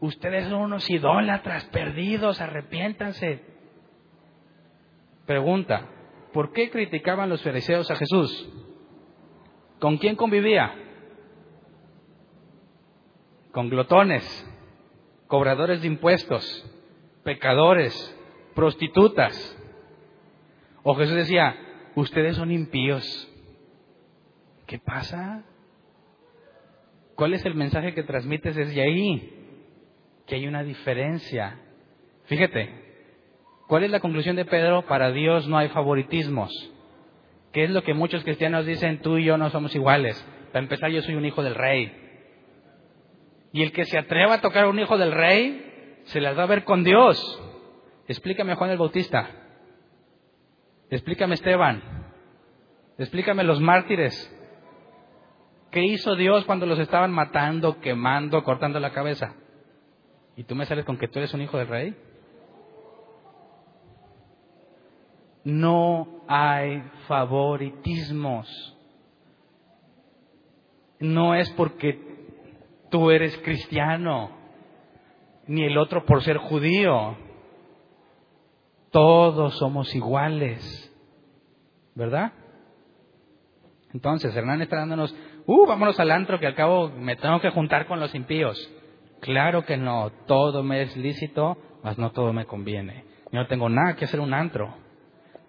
Ustedes 0.00 0.48
son 0.48 0.62
unos 0.62 0.88
idólatras 0.88 1.64
perdidos, 1.66 2.40
arrepiéntanse. 2.40 3.42
Pregunta, 5.26 5.86
¿por 6.32 6.52
qué 6.52 6.70
criticaban 6.70 7.28
los 7.28 7.42
fariseos 7.42 7.90
a 7.90 7.96
Jesús? 7.96 8.48
¿Con 9.78 9.98
quién 9.98 10.16
convivía? 10.16 10.74
Con 13.52 13.68
glotones, 13.68 14.24
cobradores 15.26 15.82
de 15.82 15.88
impuestos, 15.88 16.44
pecadores, 17.24 18.16
prostitutas. 18.54 19.56
O 20.82 20.94
Jesús 20.94 21.14
decía, 21.14 21.56
ustedes 21.94 22.36
son 22.36 22.50
impíos. 22.50 23.04
¿Qué 24.66 24.78
pasa? 24.78 25.44
¿Cuál 27.16 27.34
es 27.34 27.44
el 27.44 27.54
mensaje 27.54 27.94
que 27.94 28.02
transmites 28.02 28.56
desde 28.56 28.80
ahí? 28.80 29.36
Que 30.26 30.36
hay 30.36 30.46
una 30.46 30.62
diferencia. 30.62 31.60
Fíjate, 32.24 32.90
¿Cuál 33.70 33.84
es 33.84 33.92
la 33.92 34.00
conclusión 34.00 34.34
de 34.34 34.44
Pedro? 34.44 34.82
Para 34.82 35.12
Dios 35.12 35.46
no 35.46 35.56
hay 35.56 35.68
favoritismos. 35.68 36.50
¿Qué 37.52 37.62
es 37.62 37.70
lo 37.70 37.84
que 37.84 37.94
muchos 37.94 38.24
cristianos 38.24 38.66
dicen? 38.66 39.00
Tú 39.00 39.16
y 39.16 39.24
yo 39.24 39.38
no 39.38 39.48
somos 39.50 39.72
iguales. 39.76 40.20
Para 40.52 40.64
empezar, 40.64 40.90
yo 40.90 41.02
soy 41.02 41.14
un 41.14 41.24
hijo 41.24 41.44
del 41.44 41.54
rey. 41.54 41.92
Y 43.52 43.62
el 43.62 43.70
que 43.70 43.84
se 43.84 43.96
atreva 43.96 44.34
a 44.34 44.40
tocar 44.40 44.64
a 44.64 44.68
un 44.68 44.80
hijo 44.80 44.98
del 44.98 45.12
rey, 45.12 46.00
se 46.06 46.20
las 46.20 46.36
va 46.36 46.42
a 46.42 46.46
ver 46.46 46.64
con 46.64 46.82
Dios. 46.82 47.16
Explícame 48.10 48.56
Juan 48.56 48.70
el 48.70 48.78
Bautista. 48.78 49.30
Explícame 50.90 51.34
Esteban. 51.34 51.80
Explícame 52.98 53.44
los 53.44 53.60
mártires. 53.60 54.12
¿Qué 55.70 55.84
hizo 55.84 56.16
Dios 56.16 56.44
cuando 56.44 56.66
los 56.66 56.80
estaban 56.80 57.12
matando, 57.12 57.78
quemando, 57.78 58.42
cortando 58.42 58.80
la 58.80 58.90
cabeza? 58.90 59.36
¿Y 60.34 60.42
tú 60.42 60.56
me 60.56 60.66
sales 60.66 60.84
con 60.84 60.98
que 60.98 61.06
tú 61.06 61.20
eres 61.20 61.32
un 61.34 61.42
hijo 61.42 61.56
del 61.56 61.68
rey? 61.68 61.96
No 65.44 66.24
hay 66.26 66.82
favoritismos. 67.06 68.76
No 70.98 71.36
es 71.36 71.48
porque 71.50 71.96
tú 72.90 73.12
eres 73.12 73.38
cristiano, 73.44 74.36
ni 75.46 75.62
el 75.62 75.78
otro 75.78 76.04
por 76.04 76.24
ser 76.24 76.38
judío. 76.38 77.29
Todos 78.90 79.56
somos 79.58 79.94
iguales. 79.94 80.86
¿Verdad? 81.94 82.32
Entonces, 83.92 84.34
Hernán 84.34 84.62
está 84.62 84.76
dándonos, 84.76 85.14
uh, 85.46 85.66
vámonos 85.66 85.98
al 85.98 86.10
antro 86.10 86.38
que 86.38 86.46
al 86.46 86.54
cabo 86.54 86.90
me 86.90 87.16
tengo 87.16 87.40
que 87.40 87.50
juntar 87.50 87.86
con 87.86 87.98
los 87.98 88.14
impíos. 88.14 88.70
Claro 89.20 89.64
que 89.64 89.76
no, 89.76 90.10
todo 90.26 90.62
me 90.62 90.82
es 90.82 90.96
lícito, 90.96 91.58
mas 91.82 91.98
no 91.98 92.12
todo 92.12 92.32
me 92.32 92.46
conviene. 92.46 93.04
Yo 93.32 93.40
no 93.40 93.46
tengo 93.46 93.68
nada 93.68 93.96
que 93.96 94.04
hacer 94.04 94.20
un 94.20 94.32
antro. 94.32 94.74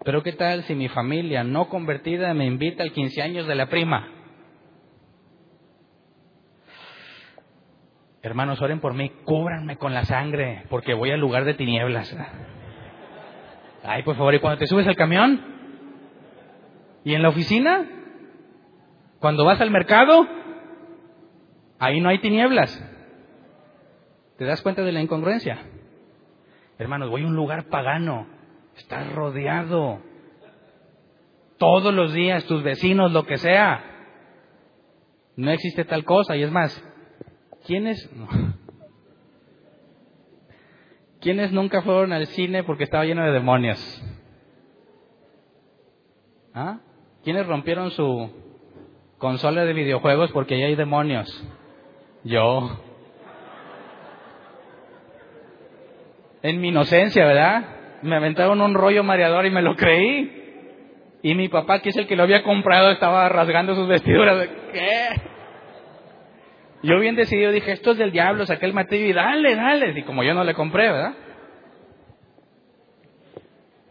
Pero 0.04 0.22
¿qué 0.22 0.32
tal 0.32 0.64
si 0.64 0.74
mi 0.74 0.88
familia 0.88 1.44
no 1.44 1.68
convertida 1.68 2.34
me 2.34 2.46
invita 2.46 2.82
al 2.82 2.92
15 2.92 3.22
años 3.22 3.46
de 3.46 3.54
la 3.54 3.68
prima? 3.68 4.08
Hermanos, 8.20 8.60
oren 8.60 8.80
por 8.80 8.94
mí, 8.94 9.10
cúbranme 9.24 9.78
con 9.78 9.94
la 9.94 10.04
sangre, 10.04 10.64
porque 10.70 10.94
voy 10.94 11.10
al 11.10 11.20
lugar 11.20 11.44
de 11.44 11.54
tinieblas. 11.54 12.16
Ay, 13.82 14.02
por 14.02 14.16
favor, 14.16 14.34
¿y 14.34 14.38
cuando 14.38 14.58
te 14.58 14.66
subes 14.66 14.86
al 14.86 14.96
camión? 14.96 15.40
¿Y 17.04 17.14
en 17.14 17.22
la 17.22 17.30
oficina? 17.30 17.88
¿Cuando 19.18 19.44
vas 19.44 19.60
al 19.60 19.70
mercado? 19.70 20.26
Ahí 21.78 22.00
no 22.00 22.08
hay 22.08 22.18
tinieblas. 22.18 22.70
¿Te 24.38 24.44
das 24.44 24.62
cuenta 24.62 24.82
de 24.82 24.92
la 24.92 25.00
incongruencia? 25.00 25.58
Hermanos, 26.78 27.10
voy 27.10 27.22
a 27.22 27.26
un 27.26 27.34
lugar 27.34 27.68
pagano, 27.68 28.26
Estás 28.76 29.12
rodeado. 29.12 30.00
Todos 31.58 31.92
los 31.92 32.12
días, 32.12 32.44
tus 32.46 32.62
vecinos, 32.62 33.12
lo 33.12 33.24
que 33.24 33.36
sea. 33.36 33.84
No 35.36 35.50
existe 35.50 35.84
tal 35.84 36.04
cosa. 36.04 36.36
Y 36.36 36.42
es 36.42 36.50
más, 36.50 36.82
¿quiénes, 37.66 38.10
¿quiénes 41.22 41.52
nunca 41.52 41.80
fueron 41.80 42.12
al 42.12 42.26
cine 42.26 42.62
porque 42.64 42.84
estaba 42.84 43.06
lleno 43.06 43.24
de 43.24 43.32
demonios? 43.32 43.78
¿Ah? 46.54 46.80
¿Quiénes 47.24 47.46
rompieron 47.46 47.90
su 47.92 48.30
consola 49.16 49.64
de 49.64 49.72
videojuegos 49.72 50.30
porque 50.32 50.56
ahí 50.56 50.64
hay 50.64 50.74
demonios? 50.74 51.26
Yo. 52.24 52.78
En 56.42 56.60
mi 56.60 56.68
inocencia, 56.68 57.24
¿verdad? 57.24 57.78
me 58.02 58.16
aventaron 58.16 58.60
un 58.60 58.74
rollo 58.74 59.02
mareador 59.04 59.46
y 59.46 59.50
me 59.50 59.62
lo 59.62 59.76
creí. 59.76 60.40
Y 61.22 61.34
mi 61.34 61.48
papá, 61.48 61.80
que 61.80 61.90
es 61.90 61.96
el 61.96 62.06
que 62.06 62.16
lo 62.16 62.24
había 62.24 62.42
comprado, 62.42 62.90
estaba 62.90 63.28
rasgando 63.28 63.74
sus 63.74 63.86
vestiduras. 63.86 64.48
¿Qué? 64.72 65.31
Yo 66.82 66.98
bien 66.98 67.14
decidido 67.14 67.52
dije, 67.52 67.72
esto 67.72 67.92
es 67.92 67.98
del 67.98 68.10
diablo, 68.10 68.44
saqué 68.44 68.66
el 68.66 68.74
martillo 68.74 69.06
y 69.06 69.12
dale, 69.12 69.54
dale. 69.54 69.98
Y 69.98 70.02
como 70.02 70.24
yo 70.24 70.34
no 70.34 70.42
le 70.42 70.54
compré, 70.54 70.90
¿verdad? 70.90 71.14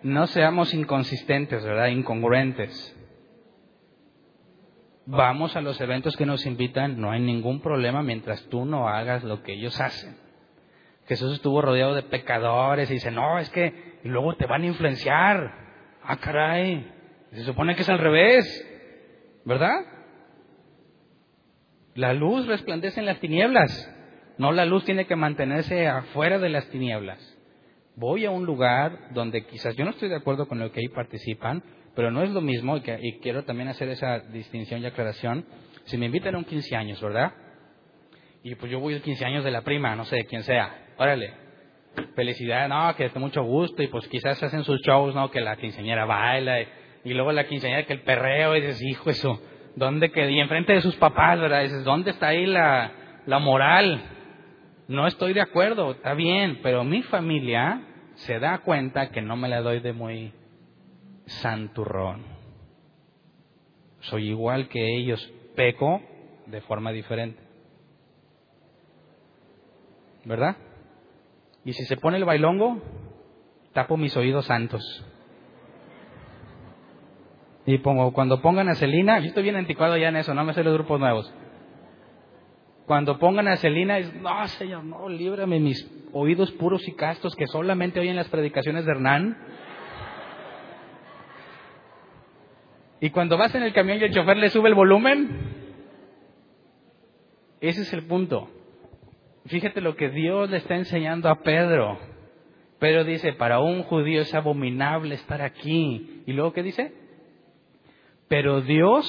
No 0.03 0.27
seamos 0.27 0.73
inconsistentes, 0.73 1.63
¿verdad? 1.63 1.87
Incongruentes. 1.87 2.97
Vamos 5.05 5.55
a 5.55 5.61
los 5.61 5.79
eventos 5.79 6.15
que 6.17 6.25
nos 6.25 6.45
invitan, 6.45 6.99
no 6.99 7.11
hay 7.11 7.21
ningún 7.21 7.61
problema 7.61 8.03
mientras 8.03 8.43
tú 8.49 8.65
no 8.65 8.87
hagas 8.87 9.23
lo 9.23 9.41
que 9.41 9.53
ellos 9.53 9.79
hacen. 9.79 10.15
Jesús 11.07 11.33
estuvo 11.33 11.61
rodeado 11.61 11.95
de 11.95 12.03
pecadores 12.03 12.89
y 12.89 12.95
dice, 12.95 13.11
no, 13.11 13.39
es 13.39 13.49
que 13.49 13.99
luego 14.03 14.35
te 14.35 14.45
van 14.45 14.63
a 14.63 14.67
influenciar. 14.67 15.51
Ah, 16.03 16.17
caray, 16.17 16.89
se 17.31 17.43
supone 17.43 17.75
que 17.75 17.81
es 17.81 17.89
al 17.89 17.99
revés, 17.99 19.41
¿verdad? 19.45 20.01
La 21.95 22.13
luz 22.13 22.47
resplandece 22.47 22.99
en 22.99 23.05
las 23.05 23.19
tinieblas, 23.19 23.95
no 24.37 24.51
la 24.51 24.65
luz 24.65 24.85
tiene 24.85 25.05
que 25.05 25.15
mantenerse 25.15 25.87
afuera 25.87 26.39
de 26.39 26.49
las 26.49 26.69
tinieblas. 26.69 27.19
Voy 27.95 28.25
a 28.25 28.31
un 28.31 28.45
lugar 28.45 29.13
donde 29.13 29.45
quizás 29.45 29.75
yo 29.75 29.83
no 29.83 29.91
estoy 29.91 30.09
de 30.09 30.15
acuerdo 30.15 30.47
con 30.47 30.59
lo 30.59 30.71
que 30.71 30.79
ahí 30.79 30.87
participan, 30.87 31.63
pero 31.95 32.09
no 32.09 32.23
es 32.23 32.29
lo 32.29 32.41
mismo, 32.41 32.77
y, 32.77 32.83
y 33.01 33.19
quiero 33.19 33.43
también 33.43 33.67
hacer 33.67 33.89
esa 33.89 34.19
distinción 34.19 34.81
y 34.81 34.85
aclaración. 34.85 35.45
Si 35.83 35.97
me 35.97 36.05
invitan 36.05 36.35
a 36.35 36.37
un 36.37 36.45
15 36.45 36.75
años, 36.75 37.01
¿verdad? 37.01 37.33
Y 38.43 38.55
pues 38.55 38.71
yo 38.71 38.79
voy 38.79 38.93
al 38.93 39.01
15 39.01 39.25
años 39.25 39.43
de 39.43 39.51
la 39.51 39.61
prima, 39.61 39.95
no 39.95 40.05
sé, 40.05 40.15
de 40.15 40.25
quién 40.25 40.43
sea 40.43 40.81
órale, 41.01 41.33
felicidad, 42.15 42.69
no, 42.69 42.95
que 42.95 43.05
esté 43.05 43.17
mucho 43.17 43.43
gusto, 43.43 43.81
y 43.81 43.87
pues 43.87 44.07
quizás 44.07 44.41
hacen 44.43 44.63
sus 44.63 44.79
shows, 44.81 45.15
no, 45.15 45.31
que 45.31 45.41
la 45.41 45.55
quinceañera 45.55 46.05
baila, 46.05 46.61
y, 46.61 47.13
luego 47.13 47.31
la 47.31 47.47
quinceañera 47.47 47.85
que 47.85 47.93
el 47.93 48.03
perreo, 48.03 48.55
y 48.55 48.61
dices, 48.61 48.81
hijo, 48.83 49.09
eso, 49.09 49.41
¿dónde 49.76 50.11
que 50.11 50.30
Y 50.30 50.39
enfrente 50.39 50.74
de 50.74 50.82
sus 50.82 50.95
papás, 50.95 51.39
¿verdad? 51.39 51.63
dices, 51.63 51.84
¿dónde 51.84 52.11
está 52.11 52.28
ahí 52.28 52.45
la, 52.45 52.91
la 53.26 53.39
moral? 53.39 54.01
No 54.88 55.07
estoy 55.07 55.34
de 55.34 55.41
acuerdo, 55.41 55.91
está 55.91 56.13
bien, 56.13 56.59
pero 56.61 56.84
mi 56.84 57.01
familia 57.03 57.82
se 58.15 58.39
da 58.39 58.59
cuenta 58.59 59.09
que 59.09 59.22
no 59.22 59.36
me 59.36 59.49
la 59.49 59.61
doy 59.61 59.80
de 59.80 59.93
muy 59.93 60.34
santurrón. 61.26 62.24
Soy 64.01 64.30
igual 64.30 64.67
que 64.67 64.97
ellos, 64.97 65.32
peco 65.55 66.01
de 66.47 66.61
forma 66.61 66.91
diferente. 66.91 67.41
¿Verdad? 70.26 70.57
Y 71.63 71.74
si 71.74 71.86
se 71.86 71.97
pone 71.97 72.17
el 72.17 72.26
bailongo, 72.26 72.82
tapo 73.74 73.97
mis 73.97 74.15
oídos 74.17 74.45
santos. 74.45 75.05
Y 77.66 77.78
pongo, 77.78 78.12
cuando 78.14 78.41
pongan 78.41 78.70
a 78.70 78.76
Celina, 78.76 79.20
yo 79.20 79.28
estoy 79.28 79.43
bien 79.43 79.55
anticuado 79.55 79.95
ya 79.97 80.09
en 80.09 80.16
eso, 80.18 80.34
no 80.34 80.43
me 80.43 80.53
sé 80.53 80.64
los 80.64 80.74
grupos 80.74 80.99
nuevos. 80.99 81.32
Cuando 82.86 83.20
pongan 83.20 83.47
a 83.47 83.57
Celina, 83.57 83.99
no, 83.99 84.47
Señor, 84.47 84.84
no, 84.84 85.07
líbrame 85.07 85.59
mis 85.59 85.89
oídos 86.12 86.51
puros 86.53 86.88
y 86.88 86.93
castos 86.95 87.36
que 87.36 87.47
solamente 87.47 87.99
oyen 87.99 88.16
las 88.16 88.30
predicaciones 88.30 88.86
de 88.86 88.91
Hernán. 88.91 89.38
Y 92.99 93.09
cuando 93.12 93.38
vas 93.38 93.53
en 93.55 93.64
el 93.64 93.74
camión 93.74 93.99
y 93.99 94.03
el 94.03 94.14
chofer 94.14 94.38
le 94.38 94.49
sube 94.49 94.70
el 94.70 94.76
volumen, 94.76 95.30
ese 97.62 97.82
es 97.84 97.93
el 97.93 98.03
punto. 98.03 98.49
Fíjate 99.45 99.82
lo 99.82 99.95
que 99.95 100.09
Dios 100.09 100.49
le 100.49 100.57
está 100.57 100.76
enseñando 100.76 101.30
a 101.30 101.41
Pedro. 101.41 101.97
Pedro 102.80 103.03
dice, 103.03 103.34
para 103.34 103.59
un 103.59 103.84
judío 103.84 104.22
es 104.22 104.34
abominable 104.34 105.16
estar 105.16 105.41
aquí. 105.41 106.24
¿Y 106.26 106.34
luego 106.34 106.53
qué 106.53 106.64
dice? 106.64 107.01
Pero 108.32 108.61
Dios 108.61 109.05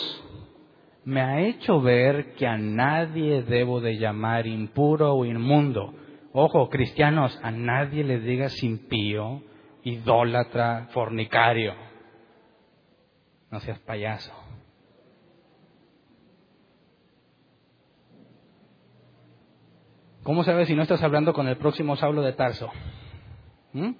me 1.04 1.20
ha 1.20 1.42
hecho 1.42 1.80
ver 1.80 2.34
que 2.34 2.44
a 2.44 2.58
nadie 2.58 3.44
debo 3.44 3.80
de 3.80 3.96
llamar 3.96 4.48
impuro 4.48 5.14
o 5.14 5.24
inmundo. 5.24 5.94
Ojo, 6.32 6.68
cristianos, 6.68 7.38
a 7.40 7.52
nadie 7.52 8.02
le 8.02 8.18
digas 8.18 8.60
impío, 8.64 9.40
idólatra, 9.84 10.88
fornicario. 10.90 11.72
No 13.52 13.60
seas 13.60 13.78
payaso. 13.78 14.32
¿Cómo 20.24 20.42
sabes 20.42 20.66
si 20.66 20.74
no 20.74 20.82
estás 20.82 21.00
hablando 21.04 21.32
con 21.32 21.46
el 21.46 21.58
próximo 21.58 21.94
Saulo 21.94 22.22
de 22.22 22.32
Tarso? 22.32 22.72
¿Mm? 23.72 23.92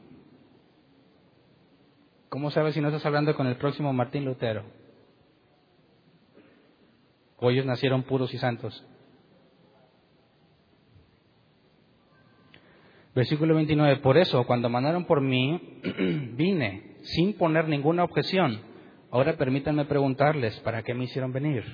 ¿Cómo 2.29 2.51
sabes 2.51 2.75
si 2.75 2.81
no 2.81 2.89
estás 2.89 3.07
hablando 3.07 3.37
con 3.37 3.47
el 3.47 3.55
próximo 3.55 3.93
Martín 3.93 4.25
Lutero? 4.25 4.82
¿O 7.43 7.51
ellos 7.51 7.67
nacieron 7.67 8.05
puros 8.05 8.33
y 8.33 8.39
santos? 8.39 8.87
Versículo 13.17 13.57
29. 13.57 13.97
Por 13.97 14.17
eso, 14.17 14.45
cuando 14.47 14.69
mandaron 14.69 15.07
por 15.07 15.21
mí, 15.21 15.81
vine 16.37 16.99
sin 17.03 17.35
poner 17.35 17.69
ninguna 17.69 18.05
objeción. 18.05 18.61
Ahora 19.11 19.37
permítanme 19.37 19.87
preguntarles, 19.87 20.59
¿para 20.61 20.85
qué 20.85 20.95
me 20.95 21.05
hicieron 21.05 21.33
venir? 21.33 21.65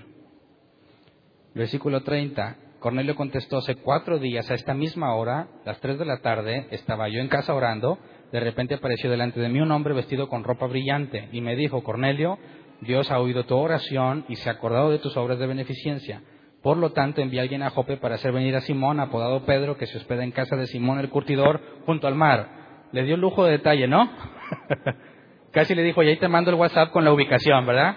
Versículo 1.55 2.03
30. 2.03 2.57
Cornelio 2.81 3.15
contestó, 3.15 3.59
hace 3.59 3.77
cuatro 3.77 4.19
días, 4.19 4.51
a 4.51 4.55
esta 4.55 4.73
misma 4.73 5.15
hora, 5.15 5.49
las 5.67 5.81
tres 5.81 5.99
de 5.99 6.07
la 6.07 6.21
tarde, 6.21 6.67
estaba 6.71 7.09
yo 7.09 7.21
en 7.21 7.29
casa 7.29 7.53
orando, 7.53 7.99
de 8.33 8.41
repente 8.41 8.75
apareció 8.75 9.11
delante 9.11 9.41
de 9.41 9.49
mí 9.49 9.61
un 9.61 9.73
hombre 9.73 9.95
vestido 9.95 10.29
con 10.29 10.45
ropa 10.45 10.67
brillante 10.67 11.29
y 11.33 11.41
me 11.41 11.57
dijo, 11.57 11.83
Cornelio, 11.83 12.39
Dios 12.81 13.11
ha 13.11 13.19
oído 13.19 13.45
tu 13.45 13.57
oración 13.57 14.25
y 14.29 14.37
se 14.37 14.49
ha 14.49 14.53
acordado 14.53 14.91
de 14.91 14.99
tus 14.99 15.17
obras 15.17 15.39
de 15.39 15.47
beneficencia. 15.47 16.23
Por 16.63 16.77
lo 16.77 16.93
tanto, 16.93 17.21
envía 17.21 17.41
a 17.41 17.43
alguien 17.45 17.63
a 17.63 17.71
Jope 17.71 17.97
para 17.97 18.17
hacer 18.17 18.33
venir 18.33 18.55
a 18.57 18.61
Simón, 18.61 19.01
apodado 19.01 19.45
Pedro, 19.45 19.77
que 19.77 19.87
se 19.87 19.99
hospeda 19.99 20.25
en 20.25 20.33
casa 20.33 20.57
de 20.57 20.67
Simón 20.67 20.99
el 20.99 21.09
curtidor, 21.09 21.61
junto 21.87 22.07
al 22.07 22.15
mar. 22.15 22.89
Le 22.93 23.05
dio 23.05 23.17
lujo 23.17 23.45
de 23.45 23.53
detalle, 23.53 23.87
¿no? 23.87 24.11
Casi 25.53 25.75
le 25.75 25.83
dijo, 25.83 26.03
y 26.03 26.09
ahí 26.09 26.17
te 26.17 26.29
mando 26.29 26.51
el 26.51 26.57
WhatsApp 26.57 26.91
con 26.91 27.05
la 27.05 27.13
ubicación, 27.13 27.65
¿verdad? 27.65 27.97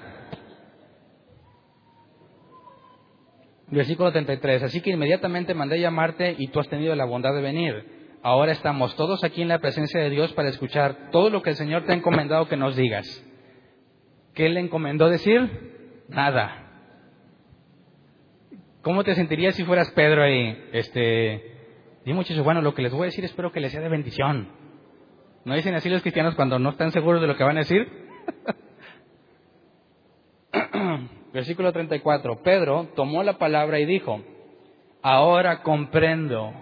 Versículo 3.68 4.12
33. 4.12 4.64
Así 4.64 4.82
que 4.82 4.92
inmediatamente 4.92 5.54
mandé 5.54 5.80
llamarte 5.80 6.36
y 6.38 6.48
tú 6.48 6.60
has 6.60 6.68
tenido 6.68 6.96
la 6.96 7.06
bondad 7.06 7.34
de 7.34 7.42
venir. 7.42 8.20
Ahora 8.22 8.52
estamos 8.52 8.96
todos 8.96 9.24
aquí 9.24 9.42
en 9.42 9.48
la 9.48 9.60
presencia 9.60 10.00
de 10.00 10.10
Dios 10.10 10.34
para 10.34 10.50
escuchar 10.50 11.10
todo 11.12 11.30
lo 11.30 11.42
que 11.42 11.52
el 11.52 11.56
Señor 11.56 11.86
te 11.86 11.94
ha 11.94 11.96
encomendado 11.96 12.48
que 12.48 12.58
nos 12.58 12.76
digas. 12.76 13.26
¿Qué 14.34 14.50
le 14.50 14.60
encomendó 14.60 15.10
decir? 15.10 16.06
Nada. 16.08 16.62
¿Cómo 18.82 19.04
te 19.04 19.16
sentirías 19.16 19.56
si 19.56 19.64
fueras 19.64 19.92
Pedro 19.92 20.24
ahí? 20.24 20.70
Este, 20.74 21.52
y 22.06 22.14
muchachos, 22.14 22.44
bueno, 22.44 22.62
lo 22.62 22.74
que 22.74 22.82
les 22.82 22.92
voy 22.92 23.04
a 23.04 23.06
decir 23.06 23.26
espero 23.26 23.52
que 23.52 23.60
les 23.60 23.72
sea 23.72 23.82
de 23.82 23.90
bendición. 23.90 24.50
¿No 25.46 25.56
dicen 25.56 25.76
así 25.76 25.90
los 25.90 26.02
cristianos 26.02 26.36
cuando 26.36 26.60
no 26.60 26.72
están 26.72 26.92
seguros 26.92 27.22
de 27.22 27.28
lo 27.28 27.36
que 27.36 27.44
van 27.44 27.58
a 27.58 27.62
decir? 27.62 27.88
Versículo 31.34 31.72
34. 31.72 32.42
Pedro 32.44 32.90
tomó 32.96 33.24
la 33.24 33.38
palabra 33.38 33.80
y 33.80 33.86
dijo, 33.86 34.22
ahora 35.02 35.62
comprendo 35.62 36.54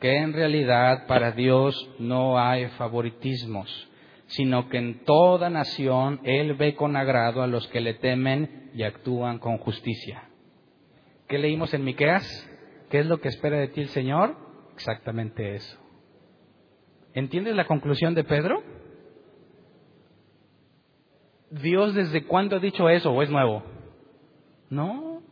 que 0.00 0.16
en 0.16 0.32
realidad 0.32 1.06
para 1.06 1.32
Dios 1.32 1.90
no 1.98 2.38
hay 2.38 2.68
favoritismos, 2.70 3.89
sino 4.30 4.68
que 4.68 4.78
en 4.78 5.04
toda 5.04 5.50
nación 5.50 6.20
Él 6.22 6.54
ve 6.54 6.74
con 6.74 6.96
agrado 6.96 7.42
a 7.42 7.46
los 7.46 7.66
que 7.68 7.80
le 7.80 7.94
temen 7.94 8.70
y 8.74 8.84
actúan 8.84 9.38
con 9.38 9.58
justicia. 9.58 10.28
¿Qué 11.28 11.38
leímos 11.38 11.74
en 11.74 11.84
Miqueas? 11.84 12.48
¿Qué 12.90 13.00
es 13.00 13.06
lo 13.06 13.20
que 13.20 13.28
espera 13.28 13.58
de 13.58 13.68
ti 13.68 13.80
el 13.80 13.88
Señor? 13.88 14.36
Exactamente 14.74 15.54
eso. 15.56 15.78
¿Entiendes 17.12 17.56
la 17.56 17.66
conclusión 17.66 18.14
de 18.14 18.24
Pedro? 18.24 18.62
¿Dios 21.50 21.94
desde 21.94 22.24
cuándo 22.24 22.56
ha 22.56 22.60
dicho 22.60 22.88
eso 22.88 23.12
o 23.12 23.22
es 23.22 23.30
nuevo? 23.30 23.64
No, 24.68 25.22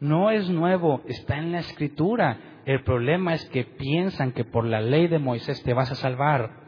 no 0.00 0.30
es 0.30 0.50
nuevo, 0.50 1.00
está 1.06 1.38
en 1.38 1.52
la 1.52 1.60
escritura. 1.60 2.60
El 2.66 2.84
problema 2.84 3.32
es 3.32 3.48
que 3.48 3.64
piensan 3.64 4.32
que 4.32 4.44
por 4.44 4.66
la 4.66 4.82
ley 4.82 5.08
de 5.08 5.18
Moisés 5.18 5.62
te 5.62 5.72
vas 5.72 5.90
a 5.90 5.94
salvar, 5.94 6.63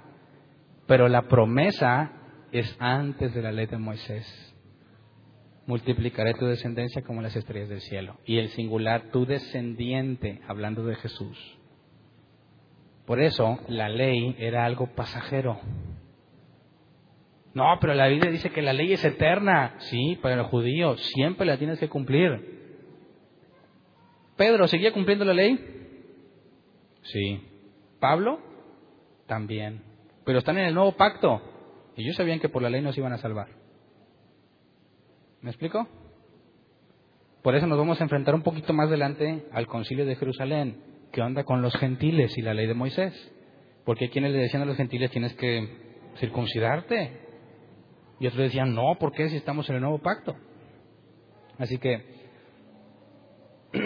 pero 0.86 1.08
la 1.08 1.22
promesa 1.22 2.12
es 2.52 2.76
antes 2.78 3.34
de 3.34 3.42
la 3.42 3.52
ley 3.52 3.66
de 3.66 3.78
Moisés. 3.78 4.54
Multiplicaré 5.66 6.34
tu 6.34 6.46
descendencia 6.46 7.02
como 7.02 7.22
las 7.22 7.34
estrellas 7.34 7.68
del 7.68 7.80
cielo. 7.80 8.18
Y 8.24 8.38
el 8.38 8.48
singular, 8.50 9.10
tu 9.10 9.26
descendiente, 9.26 10.40
hablando 10.46 10.84
de 10.84 10.94
Jesús. 10.94 11.58
Por 13.04 13.20
eso 13.20 13.58
la 13.68 13.88
ley 13.88 14.36
era 14.38 14.64
algo 14.64 14.94
pasajero. 14.94 15.60
No, 17.54 17.64
pero 17.80 17.94
la 17.94 18.06
Biblia 18.06 18.30
dice 18.30 18.50
que 18.50 18.62
la 18.62 18.72
ley 18.72 18.92
es 18.92 19.04
eterna. 19.04 19.74
Sí, 19.78 20.18
para 20.22 20.36
los 20.36 20.48
judíos 20.48 21.00
siempre 21.14 21.46
la 21.46 21.56
tienes 21.56 21.80
que 21.80 21.88
cumplir. 21.88 22.54
Pedro, 24.36 24.68
¿seguía 24.68 24.92
cumpliendo 24.92 25.24
la 25.24 25.32
ley? 25.32 25.58
Sí. 27.02 27.40
Pablo, 27.98 28.40
también. 29.26 29.95
Pero 30.26 30.40
están 30.40 30.58
en 30.58 30.66
el 30.66 30.74
nuevo 30.74 30.92
pacto. 30.92 31.40
Y 31.96 32.02
ellos 32.02 32.16
sabían 32.16 32.40
que 32.40 32.48
por 32.48 32.60
la 32.60 32.68
ley 32.68 32.82
nos 32.82 32.98
iban 32.98 33.12
a 33.12 33.18
salvar. 33.18 33.46
¿Me 35.40 35.50
explico? 35.50 35.88
Por 37.42 37.54
eso 37.54 37.68
nos 37.68 37.78
vamos 37.78 38.00
a 38.00 38.02
enfrentar 38.02 38.34
un 38.34 38.42
poquito 38.42 38.72
más 38.72 38.88
adelante 38.88 39.46
al 39.52 39.68
concilio 39.68 40.04
de 40.04 40.16
Jerusalén. 40.16 40.82
¿Qué 41.12 41.22
onda 41.22 41.44
con 41.44 41.62
los 41.62 41.76
gentiles 41.76 42.36
y 42.36 42.42
la 42.42 42.54
ley 42.54 42.66
de 42.66 42.74
Moisés? 42.74 43.14
Porque 43.84 44.10
quienes 44.10 44.32
le 44.32 44.38
decían 44.38 44.62
a 44.62 44.66
los 44.66 44.76
gentiles 44.76 45.12
tienes 45.12 45.32
que 45.34 46.10
circuncidarte. 46.18 47.20
Y 48.18 48.26
otros 48.26 48.42
decían, 48.42 48.74
no, 48.74 48.96
¿por 48.98 49.12
qué 49.12 49.28
si 49.28 49.36
estamos 49.36 49.70
en 49.70 49.76
el 49.76 49.82
nuevo 49.82 49.98
pacto? 49.98 50.34
Así 51.56 51.78
que 51.78 52.04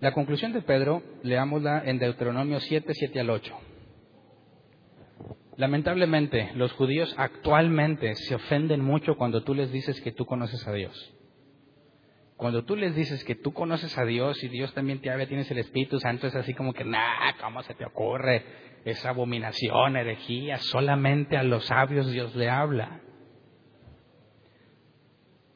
la 0.00 0.12
conclusión 0.12 0.52
de 0.52 0.62
Pedro, 0.62 1.02
leámosla 1.24 1.82
en 1.84 1.98
Deuteronomio 1.98 2.60
7, 2.60 2.92
7 2.94 3.18
al 3.18 3.30
8. 3.30 3.69
Lamentablemente, 5.60 6.52
los 6.54 6.72
judíos 6.72 7.14
actualmente 7.18 8.14
se 8.14 8.34
ofenden 8.34 8.80
mucho 8.80 9.16
cuando 9.16 9.42
tú 9.42 9.52
les 9.52 9.70
dices 9.70 10.00
que 10.00 10.10
tú 10.10 10.24
conoces 10.24 10.66
a 10.66 10.72
Dios. 10.72 11.14
Cuando 12.38 12.64
tú 12.64 12.76
les 12.76 12.96
dices 12.96 13.22
que 13.24 13.34
tú 13.34 13.52
conoces 13.52 13.98
a 13.98 14.06
Dios 14.06 14.42
y 14.42 14.48
Dios 14.48 14.72
también 14.72 15.02
te 15.02 15.10
habla, 15.10 15.26
tienes 15.26 15.50
el 15.50 15.58
Espíritu 15.58 16.00
Santo, 16.00 16.26
es 16.26 16.34
así 16.34 16.54
como 16.54 16.72
que, 16.72 16.86
nah, 16.86 17.32
¿cómo 17.42 17.62
se 17.62 17.74
te 17.74 17.84
ocurre? 17.84 18.42
Esa 18.86 19.10
abominación, 19.10 19.96
herejía, 19.96 20.56
solamente 20.56 21.36
a 21.36 21.42
los 21.42 21.66
sabios 21.66 22.10
Dios 22.10 22.34
le 22.36 22.48
habla. 22.48 23.02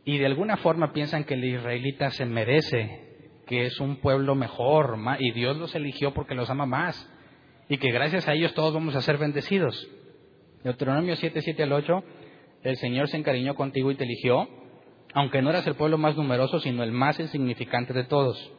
Y 0.05 0.19
de 0.19 0.27
alguna 0.27 0.59
forma 0.59 0.93
piensan 0.93 1.25
que 1.25 1.33
el 1.33 1.47
israelita 1.47 2.11
se 2.11 2.27
merece, 2.27 3.41
que 3.47 3.65
es 3.65 3.81
un 3.81 4.03
pueblo 4.03 4.35
mejor, 4.35 4.99
y 5.19 5.33
Dios 5.33 5.57
los 5.57 5.75
eligió 5.75 6.13
porque 6.13 6.35
los 6.35 6.51
ama 6.51 6.67
más 6.67 7.11
y 7.69 7.79
que 7.79 7.91
gracias 7.91 8.29
a 8.29 8.35
ellos 8.35 8.55
todos 8.55 8.75
vamos 8.75 8.95
a 8.95 9.01
ser 9.01 9.19
bendecidos. 9.19 9.89
Deuteronomio 10.65 11.15
7, 11.15 11.43
7 11.43 11.63
al 11.63 11.73
8, 11.73 12.03
el 12.63 12.77
Señor 12.79 13.09
se 13.09 13.19
encariñó 13.19 13.55
contigo 13.55 13.91
y 13.91 13.97
te 13.97 14.05
eligió, 14.05 14.49
aunque 15.13 15.43
no 15.43 15.51
eras 15.51 15.67
el 15.67 15.75
pueblo 15.75 15.99
más 15.99 16.17
numeroso, 16.17 16.59
sino 16.59 16.83
el 16.83 16.91
más 16.91 17.21
insignificante 17.21 17.93
de 17.93 18.05
todos. 18.05 18.53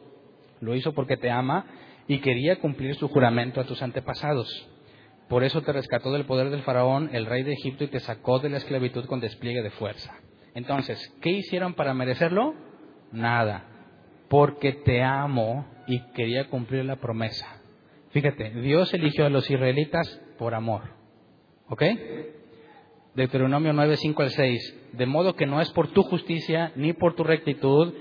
Lo 0.60 0.76
hizo 0.76 0.94
porque 0.94 1.16
te 1.16 1.30
ama 1.30 1.66
y 2.06 2.18
quería 2.20 2.60
cumplir 2.60 2.94
su 2.94 3.08
juramento 3.08 3.60
a 3.60 3.64
tus 3.64 3.82
antepasados. 3.82 4.48
Por 5.28 5.42
eso 5.42 5.60
te 5.62 5.72
rescató 5.72 6.12
del 6.12 6.24
poder 6.24 6.50
del 6.50 6.62
faraón, 6.62 7.10
el 7.12 7.26
rey 7.26 7.42
de 7.42 7.54
Egipto, 7.54 7.82
y 7.82 7.88
te 7.88 7.98
sacó 7.98 8.38
de 8.38 8.50
la 8.50 8.58
esclavitud 8.58 9.06
con 9.06 9.18
despliegue 9.18 9.62
de 9.62 9.70
fuerza. 9.70 10.14
Entonces, 10.54 11.12
¿qué 11.20 11.30
hicieron 11.30 11.74
para 11.74 11.92
merecerlo? 11.92 12.54
Nada. 13.10 13.66
Porque 14.28 14.72
te 14.72 15.02
amo 15.02 15.66
y 15.88 16.00
quería 16.12 16.48
cumplir 16.48 16.84
la 16.84 16.96
promesa. 16.96 17.60
Fíjate, 18.10 18.50
Dios 18.50 18.94
eligió 18.94 19.26
a 19.26 19.30
los 19.30 19.50
israelitas 19.50 20.22
por 20.38 20.54
amor. 20.54 20.94
¿Ok? 21.68 21.82
Deuteronomio 23.14 23.72
9, 23.72 23.96
5 23.96 24.22
al 24.22 24.30
6. 24.30 24.90
De 24.92 25.06
modo 25.06 25.34
que 25.34 25.46
no 25.46 25.60
es 25.60 25.70
por 25.70 25.88
tu 25.88 26.02
justicia 26.02 26.72
ni 26.76 26.92
por 26.92 27.14
tu 27.14 27.24
rectitud 27.24 27.94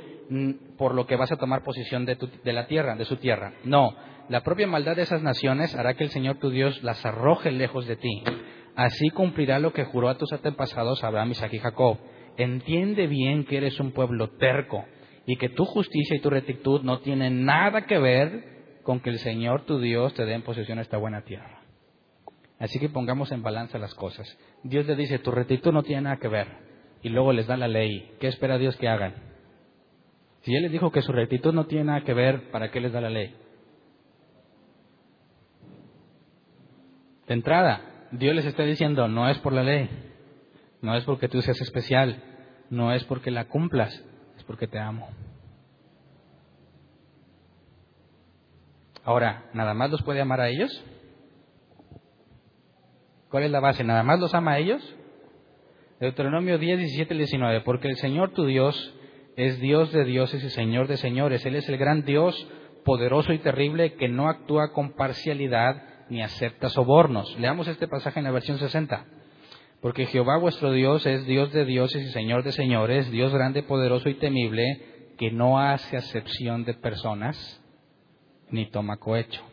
por 0.77 0.95
lo 0.95 1.05
que 1.05 1.15
vas 1.15 1.31
a 1.31 1.37
tomar 1.37 1.63
posesión 1.63 2.05
de, 2.05 2.17
de 2.43 2.53
la 2.53 2.67
tierra, 2.67 2.95
de 2.95 3.05
su 3.05 3.17
tierra. 3.17 3.53
No, 3.63 3.95
la 4.27 4.41
propia 4.41 4.67
maldad 4.67 4.95
de 4.95 5.03
esas 5.03 5.21
naciones 5.21 5.75
hará 5.75 5.93
que 5.93 6.03
el 6.03 6.09
Señor 6.09 6.37
tu 6.37 6.49
Dios 6.49 6.81
las 6.83 7.05
arroje 7.05 7.51
lejos 7.51 7.85
de 7.85 7.95
ti. 7.95 8.23
Así 8.75 9.09
cumplirá 9.09 9.59
lo 9.59 9.71
que 9.71 9.85
juró 9.85 10.09
a 10.09 10.17
tus 10.17 10.33
antepasados 10.33 11.03
Abraham, 11.03 11.31
Isaac 11.31 11.53
y 11.53 11.59
Jacob. 11.59 11.97
Entiende 12.37 13.07
bien 13.07 13.45
que 13.45 13.57
eres 13.57 13.79
un 13.79 13.91
pueblo 13.91 14.31
terco 14.31 14.83
y 15.25 15.37
que 15.37 15.49
tu 15.49 15.65
justicia 15.65 16.17
y 16.17 16.21
tu 16.21 16.29
rectitud 16.29 16.81
no 16.81 16.99
tienen 16.99 17.45
nada 17.45 17.85
que 17.85 17.97
ver 17.97 18.81
con 18.83 18.99
que 18.99 19.11
el 19.11 19.19
Señor 19.19 19.65
tu 19.65 19.79
Dios 19.79 20.13
te 20.13 20.25
dé 20.25 20.33
en 20.33 20.41
posesión 20.41 20.79
esta 20.79 20.97
buena 20.97 21.21
tierra. 21.21 21.64
Así 22.59 22.79
que 22.79 22.89
pongamos 22.89 23.31
en 23.31 23.43
balanza 23.43 23.77
las 23.77 23.93
cosas. 23.93 24.37
Dios 24.63 24.85
le 24.85 24.95
dice, 24.95 25.19
tu 25.19 25.31
rectitud 25.31 25.71
no 25.71 25.83
tiene 25.83 26.03
nada 26.03 26.17
que 26.17 26.27
ver. 26.27 26.47
Y 27.01 27.09
luego 27.09 27.33
les 27.33 27.47
da 27.47 27.57
la 27.57 27.67
ley. 27.67 28.11
¿Qué 28.19 28.27
espera 28.27 28.57
Dios 28.57 28.77
que 28.77 28.87
hagan? 28.87 29.13
Si 30.41 30.55
Él 30.55 30.63
les 30.63 30.71
dijo 30.71 30.91
que 30.91 31.01
su 31.01 31.11
rectitud 31.11 31.53
no 31.53 31.65
tiene 31.65 31.85
nada 31.85 32.01
que 32.01 32.13
ver, 32.13 32.51
¿para 32.51 32.71
qué 32.71 32.79
les 32.79 32.93
da 32.93 33.01
la 33.01 33.09
ley? 33.09 33.35
De 37.27 37.33
entrada, 37.33 38.07
Dios 38.11 38.35
les 38.35 38.45
está 38.45 38.63
diciendo, 38.63 39.07
no 39.07 39.27
es 39.27 39.39
por 39.39 39.53
la 39.53 39.63
ley, 39.63 39.89
no 40.81 40.95
es 40.95 41.03
porque 41.03 41.27
tú 41.27 41.41
seas 41.41 41.59
especial, 41.59 42.21
no 42.69 42.93
es 42.93 43.03
porque 43.05 43.31
la 43.31 43.45
cumplas, 43.45 43.91
es 44.37 44.43
porque 44.43 44.67
te 44.67 44.77
amo. 44.77 45.09
Ahora, 49.03 49.49
¿nada 49.53 49.73
más 49.73 49.89
los 49.89 50.03
puede 50.03 50.21
amar 50.21 50.41
a 50.41 50.49
ellos? 50.49 50.83
¿Cuál 53.35 53.43
es 53.43 53.51
la 53.51 53.59
base? 53.59 53.83
¿Nada 53.83 54.01
más 54.01 54.17
los 54.17 54.33
ama 54.33 54.53
a 54.53 54.59
ellos? 54.59 54.81
Deuteronomio 55.99 56.57
10, 56.57 56.77
17 56.79 57.15
y 57.15 57.17
19. 57.17 57.61
Porque 57.65 57.89
el 57.89 57.97
Señor 57.97 58.31
tu 58.31 58.45
Dios 58.45 58.95
es 59.35 59.59
Dios 59.59 59.91
de 59.91 60.05
dioses 60.05 60.41
y 60.41 60.49
Señor 60.51 60.87
de 60.87 60.95
señores. 60.95 61.45
Él 61.45 61.57
es 61.57 61.67
el 61.67 61.75
gran 61.75 62.05
Dios, 62.05 62.33
poderoso 62.85 63.33
y 63.33 63.39
terrible, 63.39 63.95
que 63.95 64.07
no 64.07 64.29
actúa 64.29 64.71
con 64.71 64.93
parcialidad 64.93 65.83
ni 66.07 66.21
acepta 66.23 66.69
sobornos. 66.69 67.37
Leamos 67.37 67.67
este 67.67 67.89
pasaje 67.89 68.19
en 68.19 68.23
la 68.23 68.31
versión 68.31 68.57
60. 68.57 69.05
Porque 69.81 70.05
Jehová 70.05 70.37
vuestro 70.37 70.71
Dios 70.71 71.05
es 71.05 71.25
Dios 71.25 71.51
de 71.51 71.65
dioses 71.65 72.03
y 72.03 72.11
Señor 72.11 72.41
de 72.43 72.53
señores, 72.53 73.11
Dios 73.11 73.33
grande, 73.33 73.63
poderoso 73.63 74.07
y 74.07 74.13
temible, 74.13 75.11
que 75.17 75.31
no 75.31 75.59
hace 75.59 75.97
acepción 75.97 76.63
de 76.63 76.75
personas 76.75 77.61
ni 78.49 78.71
toma 78.71 78.95
cohecho. 78.95 79.43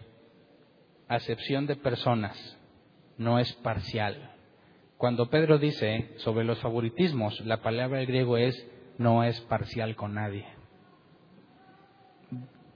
Acepción 1.08 1.66
de 1.66 1.74
personas 1.74 2.61
no 3.18 3.38
es 3.38 3.52
parcial. 3.54 4.30
Cuando 4.96 5.30
Pedro 5.30 5.58
dice 5.58 6.12
sobre 6.16 6.44
los 6.44 6.60
favoritismos, 6.60 7.40
la 7.40 7.62
palabra 7.62 8.00
en 8.00 8.06
griego 8.06 8.36
es 8.36 8.68
no 8.98 9.24
es 9.24 9.40
parcial 9.42 9.96
con 9.96 10.14
nadie. 10.14 10.46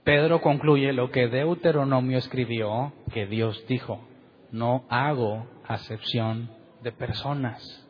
Pedro 0.03 0.41
concluye 0.41 0.93
lo 0.93 1.11
que 1.11 1.27
Deuteronomio 1.27 2.17
escribió, 2.17 2.93
que 3.13 3.25
Dios 3.27 3.65
dijo, 3.67 4.07
no 4.51 4.85
hago 4.89 5.47
acepción 5.65 6.49
de 6.81 6.91
personas. 6.91 7.87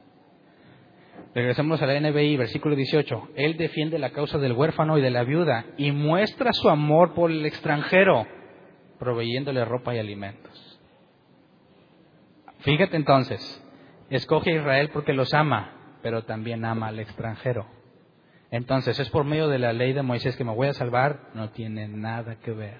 Regresemos 1.35 1.81
a 1.81 1.85
la 1.85 1.99
NBI, 1.99 2.37
versículo 2.37 2.75
18. 2.75 3.29
Él 3.35 3.57
defiende 3.57 3.99
la 3.99 4.11
causa 4.11 4.39
del 4.39 4.53
huérfano 4.53 4.97
y 4.97 5.01
de 5.01 5.11
la 5.11 5.23
viuda 5.23 5.65
y 5.77 5.91
muestra 5.91 6.53
su 6.53 6.69
amor 6.69 7.13
por 7.13 7.29
el 7.29 7.45
extranjero, 7.45 8.25
proveyéndole 8.97 9.63
ropa 9.63 9.93
y 9.93 9.99
alimentos. 9.99 10.46
Fíjate 12.68 12.97
entonces, 12.97 13.63
Escoge 14.09 14.51
a 14.51 14.55
Israel 14.55 14.89
porque 14.91 15.13
los 15.13 15.34
ama, 15.34 15.97
pero 16.01 16.24
también 16.24 16.65
ama 16.65 16.88
al 16.88 16.99
extranjero. 16.99 17.65
Entonces, 18.51 18.99
es 18.99 19.09
por 19.09 19.24
medio 19.24 19.47
de 19.47 19.57
la 19.57 19.72
ley 19.72 19.93
de 19.93 20.01
Moisés 20.01 20.36
que 20.36 20.43
me 20.43 20.53
voy 20.53 20.68
a 20.68 20.74
salvar, 20.74 21.30
no 21.34 21.49
tiene 21.51 21.88
nada 21.88 22.36
que 22.41 22.51
ver. 22.51 22.78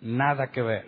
Nada 0.00 0.52
que 0.52 0.62
ver. 0.62 0.84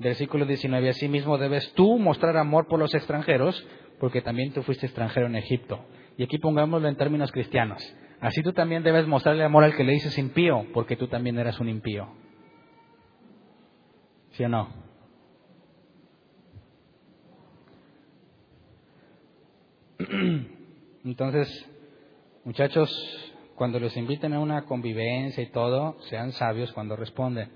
Versículo 0.00 0.44
19, 0.44 0.92
mismo 1.08 1.38
debes 1.38 1.72
tú 1.74 2.00
mostrar 2.00 2.36
amor 2.36 2.66
por 2.66 2.80
los 2.80 2.92
extranjeros, 2.92 3.64
porque 4.00 4.20
también 4.20 4.52
tú 4.52 4.64
fuiste 4.64 4.86
extranjero 4.86 5.26
en 5.26 5.36
Egipto. 5.36 5.84
Y 6.16 6.24
aquí 6.24 6.38
pongámoslo 6.38 6.88
en 6.88 6.96
términos 6.96 7.30
cristianos. 7.30 7.80
Así 8.20 8.42
tú 8.42 8.52
también 8.52 8.82
debes 8.82 9.06
mostrarle 9.06 9.44
amor 9.44 9.62
al 9.62 9.76
que 9.76 9.84
le 9.84 9.92
dices 9.92 10.18
impío, 10.18 10.66
porque 10.74 10.96
tú 10.96 11.06
también 11.06 11.38
eras 11.38 11.60
un 11.60 11.68
impío. 11.68 12.08
¿Sí 14.32 14.42
o 14.42 14.48
no? 14.48 14.87
Entonces, 21.04 21.48
muchachos, 22.44 22.90
cuando 23.54 23.78
les 23.78 23.96
inviten 23.96 24.32
a 24.32 24.40
una 24.40 24.64
convivencia 24.64 25.42
y 25.42 25.50
todo, 25.50 26.00
sean 26.02 26.32
sabios 26.32 26.72
cuando 26.72 26.96
responden. 26.96 27.50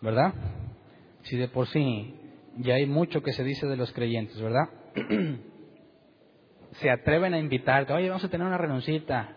¿Verdad? 0.00 0.34
Si 1.22 1.36
de 1.36 1.48
por 1.48 1.66
sí 1.68 2.14
ya 2.58 2.74
hay 2.74 2.86
mucho 2.86 3.22
que 3.22 3.32
se 3.32 3.44
dice 3.44 3.66
de 3.66 3.76
los 3.76 3.92
creyentes, 3.92 4.40
¿verdad? 4.40 4.68
se 6.72 6.90
atreven 6.90 7.34
a 7.34 7.38
invitarte, 7.38 7.92
oye, 7.92 8.08
vamos 8.08 8.24
a 8.24 8.28
tener 8.28 8.46
una 8.46 8.58
renuncita. 8.58 9.36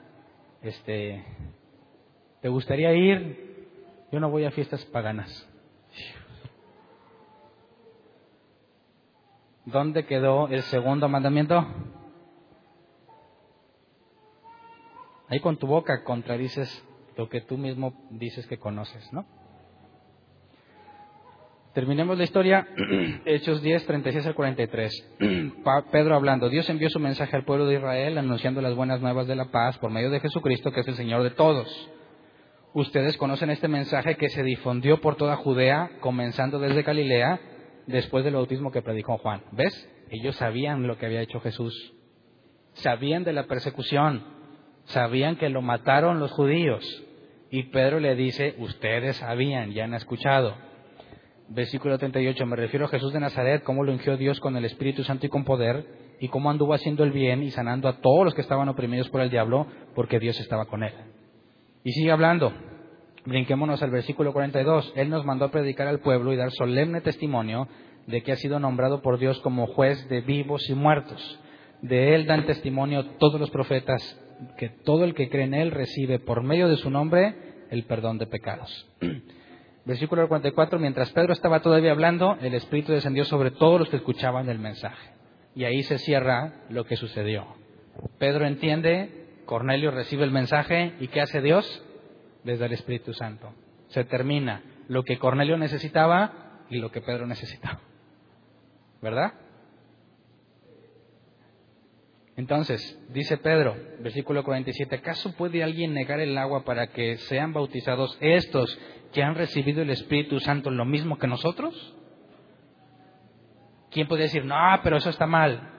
Este, 0.62 1.24
¿te 2.42 2.50
gustaría 2.50 2.94
ir? 2.94 3.68
Yo 4.12 4.20
no 4.20 4.30
voy 4.30 4.46
a 4.46 4.52
fiestas 4.52 4.84
paganas. 4.86 5.47
¿Dónde 9.68 10.06
quedó 10.06 10.48
el 10.48 10.62
segundo 10.64 11.10
mandamiento? 11.10 11.68
Ahí 15.28 15.42
con 15.42 15.58
tu 15.58 15.68
boca 15.68 16.06
contradices 16.06 16.86
lo 17.18 17.28
que 17.28 17.42
tú 17.42 17.58
mismo 17.58 17.94
dices 18.12 18.48
que 18.48 18.60
conoces, 18.60 19.12
¿no? 19.12 19.26
Terminemos 21.74 22.18
la 22.18 22.24
historia, 22.24 22.66
Hechos 23.26 23.62
10, 23.62 23.86
36 23.86 24.28
al 24.28 24.36
43. 24.36 25.16
Pedro 25.92 26.16
hablando, 26.16 26.48
Dios 26.48 26.70
envió 26.70 26.90
su 26.90 27.02
mensaje 27.02 27.36
al 27.36 27.44
pueblo 27.44 27.66
de 27.66 27.76
Israel 27.76 28.18
anunciando 28.18 28.62
las 28.62 28.74
buenas 28.74 29.02
nuevas 29.02 29.28
de 29.28 29.36
la 29.36 29.52
paz 29.52 29.78
por 29.80 29.92
medio 29.92 30.10
de 30.10 30.22
Jesucristo, 30.22 30.72
que 30.72 30.80
es 30.80 30.88
el 30.88 30.96
Señor 30.96 31.24
de 31.24 31.32
todos. 31.32 31.90
Ustedes 32.74 33.18
conocen 33.18 33.50
este 33.50 33.68
mensaje 33.68 34.16
que 34.16 34.30
se 34.30 34.44
difundió 34.44 35.02
por 35.02 35.18
toda 35.18 35.36
Judea, 35.36 35.92
comenzando 36.00 36.58
desde 36.58 36.84
Galilea, 36.84 37.42
después 37.88 38.24
del 38.24 38.36
bautismo 38.36 38.72
que 38.72 38.82
predicó 38.82 39.18
Juan. 39.18 39.42
¿Ves? 39.52 39.90
Ellos 40.10 40.36
sabían 40.36 40.86
lo 40.88 40.98
que 40.98 41.06
había 41.06 41.22
hecho 41.22 41.40
Jesús. 41.40 41.94
Sabían 42.74 43.24
de 43.24 43.34
la 43.34 43.48
persecución. 43.48 44.24
Sabían 44.86 45.38
que 45.38 45.50
lo 45.50 45.62
mataron 45.62 46.20
los 46.20 46.32
judíos. 46.32 46.84
Y 47.50 47.64
Pedro 47.64 48.00
le 48.00 48.16
dice, 48.16 48.56
ustedes 48.60 49.18
sabían, 49.18 49.72
ya 49.72 49.86
han 49.86 49.94
escuchado. 49.94 50.56
Versículo 51.50 51.98
38, 51.98 52.46
me 52.46 52.58
refiero 52.58 52.86
a 52.86 52.90
Jesús 52.90 53.14
de 53.14 53.22
Nazaret, 53.22 53.64
cómo 53.64 53.84
lo 53.84 53.94
ungió 53.94 54.18
Dios 54.18 54.40
con 54.42 54.58
el 54.58 54.66
Espíritu 54.66 55.04
Santo 55.04 55.26
y 55.26 55.30
con 55.30 55.46
poder, 55.46 55.86
y 56.20 56.28
cómo 56.28 56.50
anduvo 56.50 56.74
haciendo 56.74 57.06
el 57.06 57.12
bien 57.12 57.42
y 57.42 57.52
sanando 57.52 57.88
a 57.88 58.02
todos 58.02 58.26
los 58.26 58.34
que 58.34 58.42
estaban 58.42 58.68
oprimidos 58.68 59.10
por 59.10 59.22
el 59.22 59.30
diablo, 59.30 59.66
porque 59.96 60.20
Dios 60.20 60.38
estaba 60.42 60.66
con 60.66 60.84
él. 60.84 60.94
Y 61.86 61.94
sigue 61.94 62.12
hablando, 62.12 62.52
Brinquémonos 63.28 63.84
al 63.84 63.92
versículo 63.92 64.32
42. 64.32 64.94
Él 64.96 65.10
nos 65.10 65.26
mandó 65.26 65.44
a 65.44 65.52
predicar 65.52 65.86
al 65.86 66.00
pueblo 66.00 66.32
y 66.32 66.38
dar 66.38 66.50
solemne 66.52 67.02
testimonio 67.02 67.68
de 68.06 68.24
que 68.24 68.32
ha 68.32 68.38
sido 68.38 68.58
nombrado 68.58 69.02
por 69.02 69.20
Dios 69.20 69.42
como 69.42 69.68
juez 69.68 70.08
de 70.08 70.22
vivos 70.22 70.70
y 70.70 70.76
muertos. 70.76 71.38
De 71.82 72.16
él 72.16 72.26
dan 72.26 72.46
testimonio 72.46 73.06
todos 73.20 73.38
los 73.38 73.50
profetas 73.50 74.02
que 74.58 74.70
todo 74.70 75.04
el 75.04 75.14
que 75.14 75.28
cree 75.28 75.44
en 75.44 75.56
él 75.56 75.72
recibe 75.72 76.20
por 76.20 76.42
medio 76.42 76.70
de 76.70 76.78
su 76.78 76.90
nombre 76.90 77.36
el 77.70 77.84
perdón 77.84 78.18
de 78.18 78.28
pecados. 78.28 78.88
Versículo 79.86 80.26
44. 80.30 80.80
Mientras 80.80 81.12
Pedro 81.12 81.34
estaba 81.34 81.60
todavía 81.60 81.92
hablando, 81.92 82.38
el 82.42 82.54
Espíritu 82.54 82.94
descendió 82.94 83.26
sobre 83.26 83.52
todos 83.52 83.82
los 83.82 83.90
que 83.90 83.98
escuchaban 83.98 84.48
el 84.48 84.60
mensaje. 84.60 85.12
Y 85.54 85.66
ahí 85.66 85.84
se 85.84 85.98
cierra 85.98 86.64
lo 86.70 86.86
que 86.86 86.96
sucedió. 86.96 87.46
Pedro 88.20 88.48
entiende, 88.48 89.42
Cornelio 89.46 89.92
recibe 89.92 90.24
el 90.24 90.32
mensaje 90.32 90.94
y 91.02 91.10
¿qué 91.10 91.20
hace 91.20 91.42
Dios? 91.42 91.84
Desde 92.48 92.66
el 92.66 92.74
Espíritu 92.74 93.14
Santo. 93.14 93.54
Se 93.90 94.06
termina 94.06 94.64
lo 94.88 95.04
que 95.04 95.20
Cornelio 95.20 95.58
necesitaba 95.58 96.64
y 96.70 96.78
lo 96.78 96.90
que 96.90 97.02
Pedro 97.02 97.28
necesitaba. 97.28 97.82
¿Verdad? 99.02 99.34
Entonces, 102.38 103.00
dice 103.10 103.38
Pedro, 103.38 103.76
versículo 104.00 104.44
47, 104.44 104.96
¿acaso 104.96 105.36
puede 105.36 105.64
alguien 105.64 105.94
negar 105.94 106.20
el 106.20 106.38
agua 106.38 106.64
para 106.64 106.88
que 106.88 107.18
sean 107.18 107.52
bautizados 107.52 108.18
estos 108.22 108.80
que 109.12 109.24
han 109.24 109.36
recibido 109.36 109.82
el 109.82 109.90
Espíritu 109.90 110.40
Santo 110.40 110.72
lo 110.72 110.86
mismo 110.86 111.18
que 111.18 111.28
nosotros? 111.28 111.96
¿Quién 113.92 114.08
puede 114.08 114.24
decir, 114.24 114.46
no, 114.46 114.56
pero 114.84 114.98
eso 114.98 115.10
está 115.10 115.26
mal? 115.26 115.74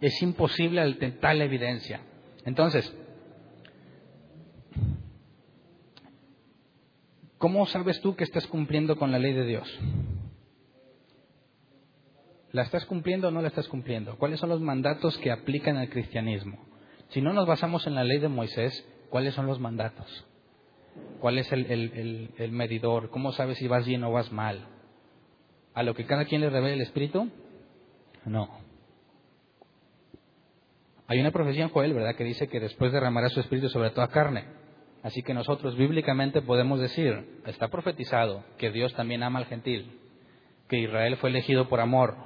Es 0.00 0.22
imposible 0.22 0.80
al 0.80 0.98
la 0.98 1.44
evidencia. 1.44 2.02
Entonces, 2.44 2.94
¿Cómo 7.38 7.66
sabes 7.66 8.00
tú 8.00 8.16
que 8.16 8.24
estás 8.24 8.46
cumpliendo 8.46 8.96
con 8.96 9.12
la 9.12 9.18
ley 9.18 9.34
de 9.34 9.44
Dios? 9.44 9.78
¿La 12.52 12.62
estás 12.62 12.86
cumpliendo 12.86 13.28
o 13.28 13.30
no 13.30 13.42
la 13.42 13.48
estás 13.48 13.68
cumpliendo? 13.68 14.16
¿Cuáles 14.16 14.40
son 14.40 14.48
los 14.48 14.60
mandatos 14.60 15.18
que 15.18 15.30
aplican 15.30 15.76
al 15.76 15.90
cristianismo? 15.90 16.58
Si 17.10 17.20
no 17.20 17.34
nos 17.34 17.46
basamos 17.46 17.86
en 17.86 17.94
la 17.94 18.04
ley 18.04 18.18
de 18.18 18.28
Moisés, 18.28 18.86
¿cuáles 19.10 19.34
son 19.34 19.46
los 19.46 19.60
mandatos? 19.60 20.24
¿Cuál 21.20 21.38
es 21.38 21.52
el, 21.52 22.50
medidor? 22.52 23.10
¿Cómo 23.10 23.32
sabes 23.32 23.58
si 23.58 23.68
vas 23.68 23.86
bien 23.86 24.02
o 24.04 24.12
vas 24.12 24.32
mal? 24.32 24.66
¿A 25.74 25.82
lo 25.82 25.94
que 25.94 26.06
cada 26.06 26.24
quien 26.24 26.40
le 26.40 26.48
revela 26.48 26.74
el 26.74 26.80
Espíritu? 26.80 27.30
No. 28.24 28.48
Hay 31.06 31.20
una 31.20 31.32
profecía 31.32 31.64
en 31.64 31.70
Joel, 31.70 31.92
¿verdad?, 31.92 32.16
que 32.16 32.24
dice 32.24 32.48
que 32.48 32.60
después 32.60 32.92
derramará 32.92 33.28
su 33.28 33.40
Espíritu 33.40 33.68
sobre 33.68 33.90
toda 33.90 34.08
carne. 34.08 34.46
Así 35.06 35.22
que 35.22 35.34
nosotros 35.34 35.76
bíblicamente 35.76 36.42
podemos 36.42 36.80
decir, 36.80 37.38
está 37.46 37.68
profetizado 37.68 38.42
que 38.58 38.72
Dios 38.72 38.92
también 38.94 39.22
ama 39.22 39.38
al 39.38 39.46
gentil, 39.46 40.00
que 40.68 40.80
Israel 40.80 41.16
fue 41.18 41.30
elegido 41.30 41.68
por 41.68 41.78
amor 41.78 42.16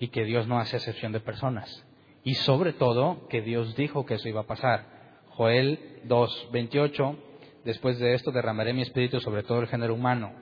y 0.00 0.08
que 0.08 0.24
Dios 0.24 0.48
no 0.48 0.58
hace 0.58 0.78
excepción 0.78 1.12
de 1.12 1.20
personas. 1.20 1.86
Y 2.24 2.34
sobre 2.34 2.72
todo 2.72 3.28
que 3.28 3.40
Dios 3.40 3.76
dijo 3.76 4.04
que 4.04 4.14
eso 4.14 4.28
iba 4.28 4.40
a 4.40 4.48
pasar. 4.48 4.84
Joel 5.28 6.00
2, 6.02 6.48
28, 6.50 7.18
después 7.64 8.00
de 8.00 8.14
esto 8.14 8.32
derramaré 8.32 8.72
mi 8.72 8.82
espíritu 8.82 9.20
sobre 9.20 9.44
todo 9.44 9.60
el 9.60 9.68
género 9.68 9.94
humano. 9.94 10.32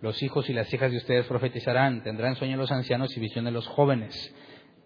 Los 0.00 0.22
hijos 0.22 0.48
y 0.48 0.52
las 0.52 0.72
hijas 0.72 0.92
de 0.92 0.98
ustedes 0.98 1.26
profetizarán, 1.26 2.04
tendrán 2.04 2.36
sueño 2.36 2.56
los 2.56 2.70
ancianos 2.70 3.16
y 3.16 3.18
visión 3.18 3.44
de 3.44 3.50
los 3.50 3.66
jóvenes. 3.66 4.14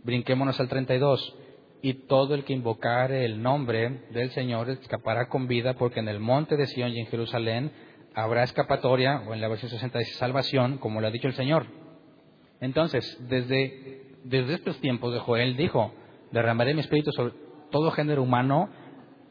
Brinquémonos 0.02 0.58
al 0.60 0.68
32 0.70 1.36
y 1.82 1.94
todo 2.06 2.34
el 2.34 2.44
que 2.44 2.52
invocare 2.52 3.24
el 3.24 3.42
nombre 3.42 4.04
del 4.10 4.30
Señor 4.30 4.70
escapará 4.70 5.28
con 5.28 5.48
vida, 5.48 5.74
porque 5.74 5.98
en 5.98 6.08
el 6.08 6.20
monte 6.20 6.56
de 6.56 6.68
Sion 6.68 6.92
y 6.92 7.00
en 7.00 7.06
Jerusalén 7.08 7.72
habrá 8.14 8.44
escapatoria, 8.44 9.24
o 9.26 9.34
en 9.34 9.40
la 9.40 9.48
versión 9.48 9.68
60 9.68 9.98
dice 9.98 10.14
salvación, 10.14 10.78
como 10.78 11.00
lo 11.00 11.08
ha 11.08 11.10
dicho 11.10 11.26
el 11.26 11.34
Señor. 11.34 11.66
Entonces, 12.60 13.18
desde, 13.28 14.16
desde 14.22 14.54
estos 14.54 14.80
tiempos 14.80 15.12
de 15.12 15.18
Joel 15.18 15.56
dijo, 15.56 15.92
derramaré 16.30 16.72
mi 16.72 16.80
espíritu 16.80 17.10
sobre 17.10 17.34
todo 17.72 17.90
género 17.90 18.22
humano. 18.22 18.68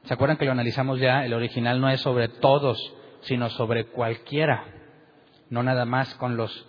¿Se 0.03 0.13
acuerdan 0.13 0.35
que 0.35 0.45
lo 0.45 0.51
analizamos 0.51 0.99
ya? 0.99 1.23
El 1.23 1.33
original 1.33 1.79
no 1.79 1.89
es 1.89 2.01
sobre 2.01 2.27
todos, 2.27 2.77
sino 3.21 3.49
sobre 3.49 3.85
cualquiera. 3.85 4.65
No 5.49 5.63
nada 5.63 5.85
más 5.85 6.13
con 6.15 6.35
los, 6.35 6.67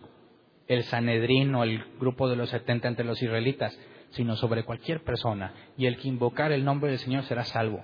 el 0.69 0.85
Sanedrín 0.85 1.53
o 1.57 1.65
el 1.65 1.85
grupo 1.99 2.29
de 2.29 2.37
los 2.37 2.51
setenta 2.51 2.87
entre 2.87 3.05
los 3.05 3.21
israelitas 3.21 3.77
sino 4.13 4.37
sobre 4.37 4.65
cualquier 4.65 5.03
persona. 5.03 5.53
Y 5.77 5.87
el 5.87 5.99
que 5.99 6.09
invocar 6.09 6.53
el 6.53 6.65
nombre 6.65 6.91
del 6.91 6.99
Señor 6.99 7.25
será 7.25 7.45
salvo. 7.45 7.83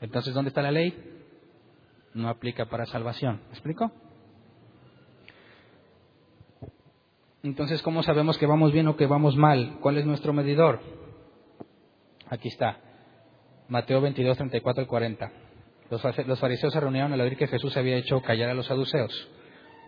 Entonces, 0.00 0.34
¿dónde 0.34 0.48
está 0.48 0.62
la 0.62 0.70
ley? 0.70 0.94
No 2.14 2.28
aplica 2.28 2.66
para 2.66 2.86
salvación. 2.86 3.40
¿Me 3.46 3.52
explico? 3.52 3.90
Entonces, 7.42 7.82
¿cómo 7.82 8.02
sabemos 8.02 8.36
que 8.36 8.46
vamos 8.46 8.72
bien 8.72 8.88
o 8.88 8.96
que 8.96 9.06
vamos 9.06 9.36
mal? 9.36 9.78
¿Cuál 9.80 9.98
es 9.98 10.06
nuestro 10.06 10.32
medidor? 10.32 10.80
Aquí 12.28 12.48
está. 12.48 12.80
Mateo 13.68 14.00
22, 14.00 14.36
34 14.36 14.82
al 14.82 14.88
40. 14.88 15.32
Los 16.26 16.40
fariseos 16.40 16.72
se 16.72 16.80
reunieron 16.80 17.12
al 17.12 17.20
oír 17.20 17.36
que 17.36 17.46
Jesús 17.46 17.76
había 17.76 17.96
hecho 17.96 18.20
callar 18.22 18.50
a 18.50 18.54
los 18.54 18.66
saduceos. 18.66 19.28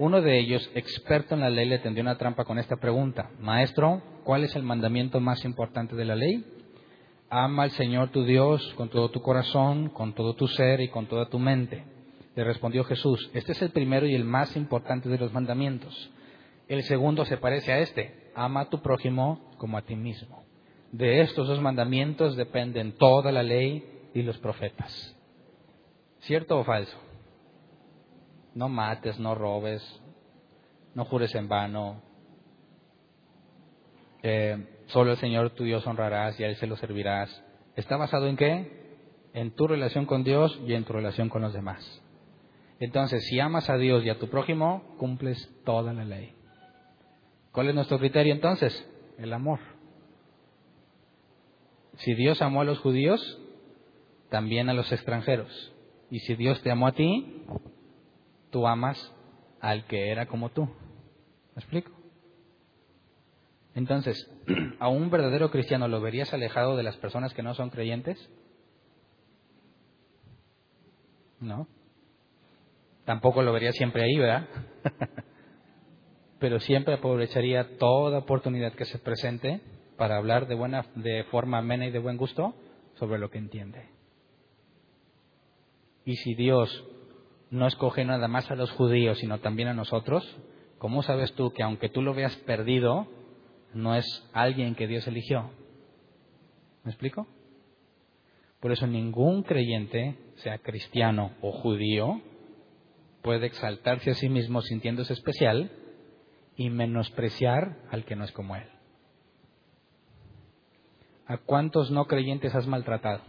Uno 0.01 0.22
de 0.22 0.39
ellos, 0.39 0.70
experto 0.74 1.35
en 1.35 1.43
la 1.43 1.51
ley, 1.51 1.68
le 1.68 1.78
tendió 1.78 2.01
una 2.01 2.16
trampa 2.16 2.47
con 2.47 2.59
esta 2.59 2.77
pregunta. 2.77 3.32
Maestro, 3.39 4.01
¿cuál 4.24 4.44
es 4.44 4.56
el 4.56 4.62
mandamiento 4.62 5.20
más 5.20 5.44
importante 5.44 5.94
de 5.94 6.06
la 6.06 6.16
ley? 6.16 6.43
Ama 7.28 7.64
al 7.64 7.70
Señor 7.72 8.09
tu 8.09 8.24
Dios 8.24 8.72
con 8.78 8.89
todo 8.89 9.10
tu 9.10 9.20
corazón, 9.20 9.90
con 9.90 10.14
todo 10.14 10.32
tu 10.32 10.48
ser 10.48 10.81
y 10.81 10.89
con 10.89 11.05
toda 11.05 11.28
tu 11.28 11.39
mente. 11.39 11.85
Le 12.35 12.44
respondió 12.44 12.82
Jesús, 12.85 13.31
este 13.35 13.52
es 13.52 13.60
el 13.60 13.72
primero 13.72 14.06
y 14.06 14.14
el 14.14 14.24
más 14.24 14.56
importante 14.56 15.10
de 15.10 15.18
los 15.18 15.35
mandamientos. 15.35 16.10
El 16.66 16.82
segundo 16.85 17.27
se 17.27 17.36
parece 17.36 17.70
a 17.70 17.81
este, 17.81 18.31
ama 18.35 18.60
a 18.62 18.70
tu 18.70 18.81
prójimo 18.81 19.52
como 19.59 19.77
a 19.77 19.82
ti 19.82 19.97
mismo. 19.97 20.44
De 20.93 21.20
estos 21.20 21.47
dos 21.47 21.60
mandamientos 21.60 22.36
dependen 22.36 22.93
toda 22.93 23.32
la 23.32 23.43
ley 23.43 23.85
y 24.14 24.22
los 24.22 24.39
profetas. 24.39 25.14
¿Cierto 26.20 26.59
o 26.59 26.64
falso? 26.64 27.10
No 28.55 28.68
mates, 28.68 29.18
no 29.18 29.35
robes, 29.35 29.82
no 30.94 31.05
jures 31.05 31.35
en 31.35 31.48
vano. 31.48 32.02
Eh, 34.22 34.82
solo 34.86 35.12
el 35.12 35.16
Señor 35.16 35.51
tu 35.51 35.64
Dios 35.64 35.86
honrarás 35.86 36.39
y 36.39 36.44
a 36.44 36.48
Él 36.48 36.56
se 36.56 36.66
lo 36.66 36.77
servirás. 36.77 37.44
¿Está 37.77 37.97
basado 37.97 38.27
en 38.27 38.36
qué? 38.36 38.81
En 39.32 39.55
tu 39.55 39.66
relación 39.66 40.06
con 40.06 40.24
Dios 40.24 40.60
y 40.66 40.74
en 40.74 40.85
tu 40.85 40.93
relación 40.93 41.28
con 41.28 41.43
los 41.43 41.52
demás. 41.52 42.02
Entonces, 42.81 43.24
si 43.27 43.39
amas 43.39 43.68
a 43.70 43.77
Dios 43.77 44.05
y 44.05 44.09
a 44.09 44.18
tu 44.18 44.28
prójimo, 44.28 44.97
cumples 44.98 45.39
toda 45.64 45.93
la 45.93 46.05
ley. 46.05 46.35
¿Cuál 47.52 47.68
es 47.68 47.74
nuestro 47.74 47.98
criterio 47.98 48.32
entonces? 48.32 48.89
El 49.18 49.32
amor. 49.32 49.60
Si 51.97 52.14
Dios 52.14 52.40
amó 52.40 52.62
a 52.62 52.64
los 52.64 52.78
judíos, 52.78 53.39
también 54.31 54.70
a 54.70 54.74
los 54.74 54.90
extranjeros. 54.93 55.72
Y 56.10 56.20
si 56.20 56.35
Dios 56.35 56.62
te 56.62 56.70
amó 56.70 56.86
a 56.86 56.93
ti, 56.93 57.44
tú 58.51 58.66
amas 58.66 59.14
al 59.60 59.86
que 59.86 60.10
era 60.10 60.27
como 60.27 60.51
tú. 60.51 60.64
¿Me 60.64 61.60
explico? 61.60 61.90
Entonces, 63.74 64.31
¿a 64.78 64.89
un 64.89 65.10
verdadero 65.10 65.51
cristiano 65.51 65.89
lo 65.89 66.01
verías 66.01 66.32
alejado 66.32 66.77
de 66.77 66.82
las 66.82 66.97
personas 66.97 67.35
que 67.35 67.43
no 67.43 67.55
son 67.55 67.70
creyentes? 67.70 68.31
No. 71.40 71.66
Tampoco 73.05 73.43
lo 73.43 73.52
vería 73.52 73.72
siempre 73.72 74.05
ahí, 74.05 74.18
¿verdad? 74.18 74.47
Pero 76.39 76.60
siempre 76.60 76.94
aprovecharía 76.94 77.77
toda 77.78 78.18
oportunidad 78.18 78.72
que 78.72 78.85
se 78.85 78.98
presente 78.98 79.60
para 79.97 80.16
hablar 80.16 80.47
de 80.47 80.55
buena 80.55 80.86
de 80.94 81.24
forma 81.24 81.59
amena 81.59 81.86
y 81.86 81.90
de 81.90 81.98
buen 81.98 82.16
gusto 82.16 82.55
sobre 82.94 83.18
lo 83.18 83.31
que 83.31 83.39
entiende. 83.39 83.89
Y 86.05 86.16
si 86.16 86.35
Dios 86.35 86.86
no 87.51 87.66
escoge 87.66 88.05
nada 88.05 88.28
más 88.28 88.51
a 88.51 88.55
los 88.55 88.70
judíos, 88.70 89.18
sino 89.18 89.39
también 89.39 89.68
a 89.68 89.74
nosotros, 89.74 90.24
¿cómo 90.78 91.02
sabes 91.02 91.32
tú 91.35 91.52
que 91.52 91.62
aunque 91.62 91.89
tú 91.89 92.02
lo 92.02 92.14
veas 92.14 92.36
perdido, 92.36 93.09
no 93.74 93.94
es 93.94 94.06
alguien 94.32 94.74
que 94.74 94.86
Dios 94.86 95.06
eligió? 95.06 95.51
¿Me 96.85 96.90
explico? 96.90 97.27
Por 98.60 98.72
eso 98.72 98.86
ningún 98.86 99.43
creyente, 99.43 100.16
sea 100.36 100.59
cristiano 100.59 101.32
o 101.40 101.51
judío, 101.51 102.20
puede 103.22 103.47
exaltarse 103.47 104.10
a 104.10 104.14
sí 104.14 104.28
mismo 104.28 104.62
sintiéndose 104.62 105.12
especial 105.12 105.70
y 106.56 106.70
menospreciar 106.70 107.78
al 107.90 108.05
que 108.05 108.16
no 108.16 108.24
es 108.24 108.32
como 108.32 108.56
él. 108.56 108.68
¿A 111.27 111.39
cuántos 111.39 111.90
no 111.90 112.06
creyentes 112.06 112.55
has 112.55 112.66
maltratado? 112.66 113.22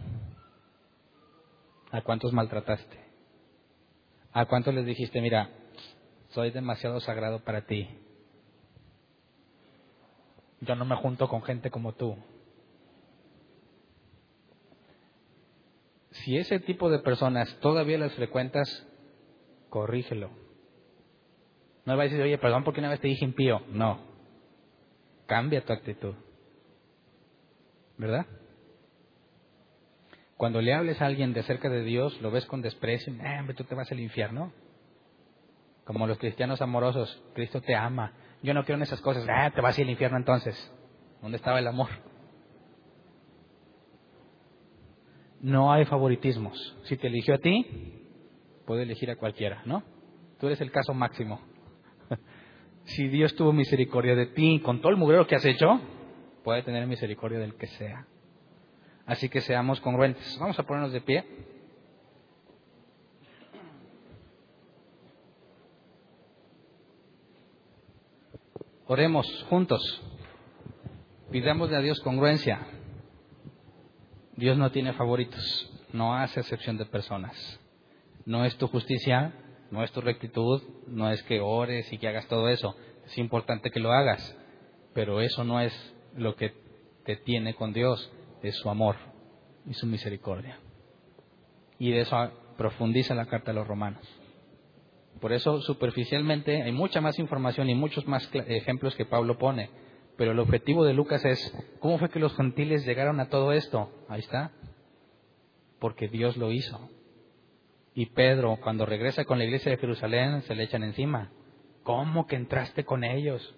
¿A 1.90 2.02
cuántos 2.02 2.32
maltrataste? 2.32 3.01
¿A 4.32 4.46
cuántos 4.46 4.74
les 4.74 4.86
dijiste, 4.86 5.20
mira, 5.20 5.50
soy 6.30 6.50
demasiado 6.50 7.00
sagrado 7.00 7.40
para 7.40 7.66
ti? 7.66 7.88
Yo 10.60 10.74
no 10.74 10.84
me 10.84 10.96
junto 10.96 11.28
con 11.28 11.42
gente 11.42 11.70
como 11.70 11.92
tú. 11.92 12.16
Si 16.10 16.36
ese 16.36 16.60
tipo 16.60 16.88
de 16.88 17.00
personas 17.00 17.58
todavía 17.60 17.98
las 17.98 18.14
frecuentas, 18.14 18.86
corrígelo. 19.68 20.30
No 21.84 21.92
le 21.92 21.96
va 21.96 22.02
a 22.02 22.04
decir, 22.04 22.22
oye, 22.22 22.38
perdón 22.38 22.64
porque 22.64 22.80
una 22.80 22.90
vez 22.90 23.00
te 23.00 23.08
dije 23.08 23.24
impío. 23.24 23.60
No. 23.70 24.00
Cambia 25.26 25.64
tu 25.64 25.72
actitud. 25.72 26.14
¿Verdad? 27.98 28.26
Cuando 30.36 30.60
le 30.60 30.74
hables 30.74 31.00
a 31.00 31.06
alguien 31.06 31.32
de 31.32 31.42
cerca 31.42 31.68
de 31.68 31.84
Dios, 31.84 32.20
lo 32.20 32.30
ves 32.30 32.46
con 32.46 32.62
desprecio, 32.62 33.12
hombre, 33.12 33.54
tú 33.54 33.64
te 33.64 33.74
vas 33.74 33.90
al 33.92 34.00
infierno. 34.00 34.52
Como 35.84 36.06
los 36.06 36.18
cristianos 36.18 36.62
amorosos, 36.62 37.22
Cristo 37.34 37.60
te 37.60 37.74
ama. 37.74 38.12
Yo 38.42 38.54
no 38.54 38.64
quiero 38.64 38.76
en 38.76 38.82
esas 38.82 39.00
cosas, 39.00 39.26
ah, 39.28 39.50
te 39.54 39.60
vas 39.60 39.78
al 39.78 39.90
infierno 39.90 40.16
entonces. 40.16 40.72
¿Dónde 41.20 41.36
estaba 41.36 41.58
el 41.58 41.66
amor? 41.66 41.88
No 45.40 45.72
hay 45.72 45.84
favoritismos. 45.84 46.76
Si 46.84 46.96
te 46.96 47.08
eligió 47.08 47.34
a 47.34 47.38
ti, 47.38 47.66
puede 48.64 48.82
elegir 48.82 49.10
a 49.10 49.16
cualquiera, 49.16 49.62
¿no? 49.64 49.82
Tú 50.38 50.46
eres 50.46 50.60
el 50.60 50.70
caso 50.70 50.94
máximo. 50.94 51.40
si 52.84 53.08
Dios 53.08 53.34
tuvo 53.34 53.52
misericordia 53.52 54.14
de 54.14 54.26
ti 54.26 54.60
con 54.60 54.80
todo 54.80 54.90
el 54.90 54.98
mugrero 54.98 55.26
que 55.26 55.36
has 55.36 55.44
hecho, 55.44 55.80
puede 56.44 56.62
tener 56.62 56.86
misericordia 56.86 57.38
del 57.38 57.54
que 57.56 57.66
sea. 57.66 58.06
Así 59.06 59.28
que 59.28 59.40
seamos 59.40 59.80
congruentes. 59.80 60.38
Vamos 60.38 60.58
a 60.58 60.62
ponernos 60.62 60.92
de 60.92 61.00
pie. 61.00 61.24
Oremos 68.86 69.46
juntos. 69.48 70.02
Pidámosle 71.30 71.76
a 71.76 71.80
Dios 71.80 72.00
congruencia. 72.00 72.60
Dios 74.36 74.56
no 74.56 74.70
tiene 74.70 74.92
favoritos, 74.92 75.70
no 75.92 76.14
hace 76.14 76.40
excepción 76.40 76.76
de 76.76 76.86
personas. 76.86 77.60
No 78.24 78.44
es 78.44 78.56
tu 78.56 78.66
justicia, 78.68 79.32
no 79.70 79.82
es 79.82 79.92
tu 79.92 80.00
rectitud, 80.00 80.62
no 80.86 81.10
es 81.10 81.22
que 81.24 81.40
ores 81.40 81.92
y 81.92 81.98
que 81.98 82.08
hagas 82.08 82.26
todo 82.28 82.48
eso. 82.48 82.76
Es 83.06 83.16
importante 83.18 83.70
que 83.70 83.80
lo 83.80 83.92
hagas, 83.92 84.36
pero 84.94 85.20
eso 85.20 85.44
no 85.44 85.60
es 85.60 85.72
lo 86.16 86.34
que 86.36 86.54
te 87.04 87.16
tiene 87.16 87.54
con 87.54 87.72
Dios 87.72 88.12
es 88.42 88.56
su 88.56 88.68
amor 88.68 88.96
y 89.66 89.74
su 89.74 89.86
misericordia. 89.86 90.58
Y 91.78 91.90
de 91.90 92.00
eso 92.00 92.16
profundiza 92.56 93.14
la 93.14 93.26
carta 93.26 93.50
a 93.50 93.54
los 93.54 93.66
romanos. 93.66 94.06
Por 95.20 95.32
eso, 95.32 95.60
superficialmente, 95.60 96.62
hay 96.62 96.72
mucha 96.72 97.00
más 97.00 97.18
información 97.18 97.70
y 97.70 97.74
muchos 97.74 98.06
más 98.06 98.28
ejemplos 98.34 98.96
que 98.96 99.04
Pablo 99.04 99.38
pone. 99.38 99.70
Pero 100.16 100.32
el 100.32 100.38
objetivo 100.40 100.84
de 100.84 100.94
Lucas 100.94 101.24
es, 101.24 101.56
¿cómo 101.78 101.98
fue 101.98 102.10
que 102.10 102.18
los 102.18 102.34
gentiles 102.36 102.84
llegaron 102.84 103.20
a 103.20 103.28
todo 103.28 103.52
esto? 103.52 103.90
Ahí 104.08 104.20
está. 104.20 104.52
Porque 105.78 106.08
Dios 106.08 106.36
lo 106.36 106.50
hizo. 106.50 106.88
Y 107.94 108.06
Pedro, 108.06 108.58
cuando 108.62 108.86
regresa 108.86 109.24
con 109.24 109.38
la 109.38 109.44
iglesia 109.44 109.72
de 109.72 109.78
Jerusalén, 109.78 110.42
se 110.42 110.54
le 110.54 110.64
echan 110.64 110.82
encima. 110.82 111.30
¿Cómo 111.82 112.26
que 112.26 112.36
entraste 112.36 112.84
con 112.84 113.04
ellos? 113.04 113.54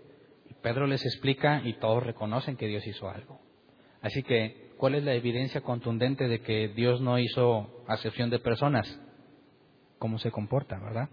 Y 0.48 0.54
Pedro 0.54 0.86
les 0.86 1.04
explica 1.04 1.62
y 1.64 1.74
todos 1.74 2.02
reconocen 2.02 2.56
que 2.56 2.66
Dios 2.66 2.86
hizo 2.86 3.08
algo. 3.08 3.40
Así 4.00 4.22
que 4.22 4.63
¿cuál 4.78 4.94
es 4.94 5.04
la 5.04 5.14
evidencia 5.14 5.60
contundente 5.60 6.28
de 6.28 6.40
que 6.40 6.68
Dios 6.68 7.00
no 7.00 7.18
hizo 7.18 7.84
acepción 7.86 8.30
de 8.30 8.38
personas? 8.38 9.00
¿Cómo 9.98 10.18
se 10.18 10.30
comporta, 10.30 10.78
verdad? 10.78 11.08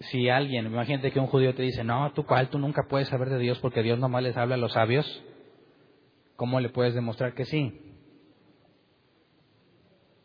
Si 0.00 0.28
alguien, 0.28 0.66
imagínate 0.66 1.10
que 1.10 1.20
un 1.20 1.26
judío 1.26 1.54
te 1.54 1.62
dice, 1.62 1.82
no, 1.82 2.12
tú 2.12 2.24
cuál, 2.24 2.50
tú 2.50 2.58
nunca 2.58 2.86
puedes 2.88 3.08
saber 3.08 3.30
de 3.30 3.38
Dios 3.38 3.58
porque 3.58 3.82
Dios 3.82 3.98
nomás 3.98 4.22
les 4.22 4.36
habla 4.36 4.54
a 4.54 4.58
los 4.58 4.72
sabios, 4.72 5.22
¿cómo 6.36 6.60
le 6.60 6.68
puedes 6.68 6.94
demostrar 6.94 7.34
que 7.34 7.44
sí? 7.44 7.80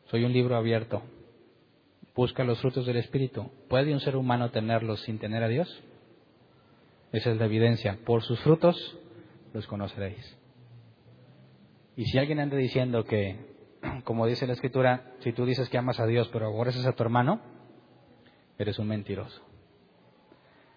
Soy 0.06 0.26
un 0.26 0.34
libro 0.34 0.56
abierto. 0.56 1.02
Busca 2.16 2.44
los 2.44 2.62
frutos 2.62 2.86
del 2.86 2.98
Espíritu. 2.98 3.50
¿Puede 3.68 3.94
un 3.94 4.00
ser 4.00 4.16
humano 4.16 4.52
tenerlos 4.52 5.02
sin 5.02 5.18
tener 5.18 5.42
a 5.42 5.48
Dios? 5.48 5.84
Esa 7.12 7.32
es 7.32 7.38
la 7.38 7.46
evidencia. 7.46 7.98
Por 8.06 8.22
sus 8.22 8.40
frutos 8.42 8.76
los 9.54 9.66
conoceréis. 9.66 10.38
Y 11.96 12.06
si 12.06 12.18
alguien 12.18 12.40
anda 12.40 12.58
diciendo 12.58 13.04
que, 13.04 13.38
como 14.04 14.26
dice 14.26 14.48
la 14.48 14.54
Escritura, 14.54 15.14
si 15.20 15.34
tú 15.34 15.46
dices 15.46 15.70
que 15.70 15.78
amas 15.78 16.00
a 16.00 16.06
Dios 16.06 16.30
pero 16.32 16.48
aborreces 16.48 16.86
a 16.86 16.94
tu 16.94 17.04
hermano, 17.04 17.42
eres 18.58 18.80
un 18.80 18.88
mentiroso. 18.88 19.42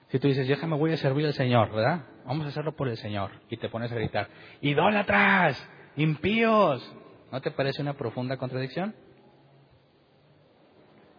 Si 0.09 0.18
tú 0.18 0.28
dices, 0.28 0.47
yo 0.47 0.56
me 0.68 0.76
voy 0.76 0.93
a 0.93 0.97
servir 0.97 1.26
al 1.26 1.32
Señor, 1.32 1.72
¿verdad? 1.72 2.06
Vamos 2.24 2.47
a 2.47 2.51
hacerlo 2.51 2.76
por 2.76 2.88
el 2.88 2.97
Señor. 2.97 3.32
Y 3.51 3.56
te 3.56 3.68
pones 3.68 3.90
a 3.90 3.97
gritar, 3.97 4.28
idólatras, 4.60 5.68
impíos. 5.97 6.94
¿No 7.32 7.40
te 7.40 7.51
parece 7.51 7.82
una 7.82 7.94
profunda 7.94 8.36
contradicción? 8.36 8.94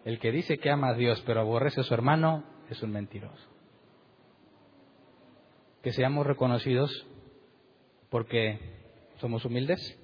El 0.05 0.19
que 0.19 0.31
dice 0.31 0.57
que 0.57 0.69
ama 0.69 0.89
a 0.89 0.93
Dios 0.93 1.21
pero 1.25 1.41
aborrece 1.41 1.81
a 1.81 1.83
su 1.83 1.93
hermano 1.93 2.45
es 2.69 2.81
un 2.81 2.91
mentiroso. 2.91 3.49
que 5.83 5.91
seamos 5.93 6.25
reconocidos 6.25 7.05
porque 8.09 8.76
somos 9.17 9.45
humildes. 9.45 9.99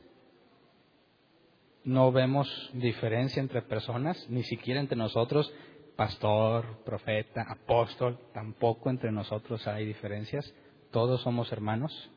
No 1.83 2.11
vemos 2.11 2.47
diferencia 2.73 3.41
entre 3.41 3.61
personas, 3.61 4.25
ni 4.29 4.43
siquiera 4.43 4.79
entre 4.79 4.97
nosotros, 4.97 5.53
pastor, 5.95 6.83
profeta, 6.85 7.45
apóstol, 7.47 8.19
tampoco 8.33 8.89
entre 8.89 9.11
nosotros 9.11 9.67
hay 9.67 9.85
diferencias. 9.85 10.53
Todos 10.91 11.21
somos 11.21 11.51
hermanos. 11.51 12.09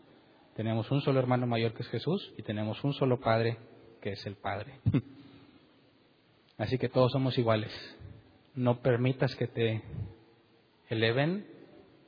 Tenemos 0.55 0.91
un 0.91 1.01
solo 1.03 1.19
hermano 1.19 1.47
mayor 1.47 1.75
que 1.75 1.83
es 1.83 1.89
Jesús 1.89 2.33
y 2.39 2.43
tenemos 2.43 2.83
un 2.85 2.95
solo 2.95 3.21
Padre 3.21 3.59
que 4.01 4.13
es 4.13 4.25
el 4.27 4.37
Padre. 4.37 4.81
Así 6.59 6.79
que 6.79 6.89
todos 6.89 7.13
somos 7.13 7.37
iguales. 7.37 7.73
No 8.55 8.81
permitas 8.81 9.35
que 9.37 9.47
te 9.47 9.83
eleven, 10.89 11.47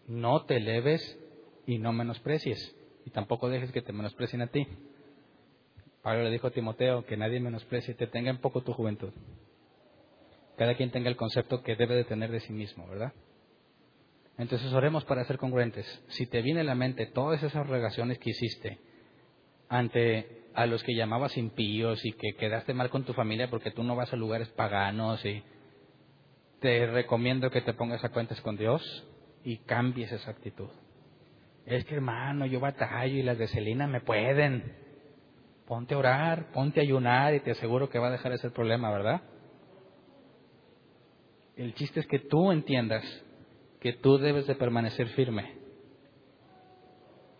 no 0.06 0.44
te 0.44 0.56
eleves 0.56 1.18
y 1.66 1.78
no 1.78 1.92
menosprecies. 1.92 2.74
Y 3.08 3.10
tampoco 3.10 3.48
dejes 3.48 3.72
que 3.72 3.80
te 3.80 3.90
menosprecien 3.90 4.42
a 4.42 4.48
ti. 4.48 4.68
Pablo 6.02 6.24
le 6.24 6.30
dijo 6.30 6.48
a 6.48 6.50
Timoteo 6.50 7.06
que 7.06 7.16
nadie 7.16 7.40
menosprecie, 7.40 7.94
te 7.94 8.06
tenga 8.06 8.28
en 8.28 8.36
poco 8.36 8.60
tu 8.60 8.74
juventud. 8.74 9.14
Cada 10.58 10.74
quien 10.74 10.90
tenga 10.90 11.08
el 11.08 11.16
concepto 11.16 11.62
que 11.62 11.74
debe 11.74 11.94
de 11.94 12.04
tener 12.04 12.30
de 12.30 12.40
sí 12.40 12.52
mismo, 12.52 12.86
¿verdad? 12.86 13.14
Entonces 14.36 14.70
oremos 14.74 15.06
para 15.06 15.24
ser 15.24 15.38
congruentes. 15.38 15.86
Si 16.08 16.26
te 16.26 16.42
viene 16.42 16.60
a 16.60 16.64
la 16.64 16.74
mente 16.74 17.06
todas 17.06 17.42
esas 17.42 17.66
relaciones 17.66 18.18
que 18.18 18.28
hiciste 18.28 18.78
ante 19.70 20.42
a 20.52 20.66
los 20.66 20.82
que 20.82 20.94
llamabas 20.94 21.38
impíos 21.38 22.04
y 22.04 22.12
que 22.12 22.34
quedaste 22.36 22.74
mal 22.74 22.90
con 22.90 23.04
tu 23.04 23.14
familia 23.14 23.48
porque 23.48 23.70
tú 23.70 23.84
no 23.84 23.96
vas 23.96 24.12
a 24.12 24.16
lugares 24.16 24.50
paganos 24.50 25.24
y 25.24 25.42
te 26.60 26.86
recomiendo 26.88 27.50
que 27.50 27.62
te 27.62 27.72
pongas 27.72 28.04
a 28.04 28.10
cuentas 28.10 28.38
con 28.42 28.58
Dios 28.58 28.82
y 29.44 29.56
cambies 29.60 30.12
esa 30.12 30.30
actitud. 30.30 30.68
Es 31.68 31.84
que 31.84 31.96
hermano, 31.96 32.46
yo 32.46 32.60
batallo 32.60 33.14
y 33.14 33.22
las 33.22 33.36
de 33.36 33.46
Celina 33.46 33.86
me 33.86 34.00
pueden. 34.00 34.74
Ponte 35.66 35.94
a 35.94 35.98
orar, 35.98 36.50
ponte 36.50 36.80
a 36.80 36.82
ayunar 36.82 37.34
y 37.34 37.40
te 37.40 37.50
aseguro 37.50 37.90
que 37.90 37.98
va 37.98 38.08
a 38.08 38.12
dejar 38.12 38.32
ese 38.32 38.48
problema, 38.48 38.90
¿verdad? 38.90 39.20
El 41.56 41.74
chiste 41.74 42.00
es 42.00 42.06
que 42.06 42.20
tú 42.20 42.52
entiendas 42.52 43.04
que 43.80 43.92
tú 43.92 44.16
debes 44.16 44.46
de 44.46 44.54
permanecer 44.54 45.08
firme. 45.08 45.56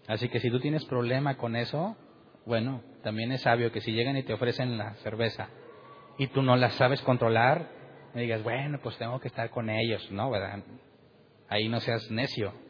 Así 0.07 0.29
que 0.29 0.41
si 0.41 0.51
tú 0.51 0.61
tienes 0.61 0.85
problema 0.85 1.39
con 1.39 1.57
eso, 1.57 1.97
bueno, 2.45 2.83
también 3.03 3.33
es 3.33 3.41
sabio 3.41 3.73
que 3.73 3.81
si 3.81 3.93
llegan 3.93 4.19
y 4.19 4.25
te 4.25 4.35
ofrecen 4.35 4.77
la 4.77 4.93
cerveza 4.97 5.49
y 6.19 6.27
tú 6.27 6.43
no 6.43 6.55
la 6.55 6.69
sabes 6.73 7.01
controlar, 7.01 7.71
me 8.13 8.21
digas, 8.23 8.43
bueno, 8.43 8.79
pues 8.83 8.99
tengo 8.99 9.21
que 9.21 9.29
estar 9.29 9.49
con 9.49 9.71
ellos, 9.71 10.07
¿no? 10.11 10.31
¿Verdad? 10.31 10.63
Ahí 11.49 11.67
no 11.71 11.81
seas 11.81 12.11
necio. 12.11 12.68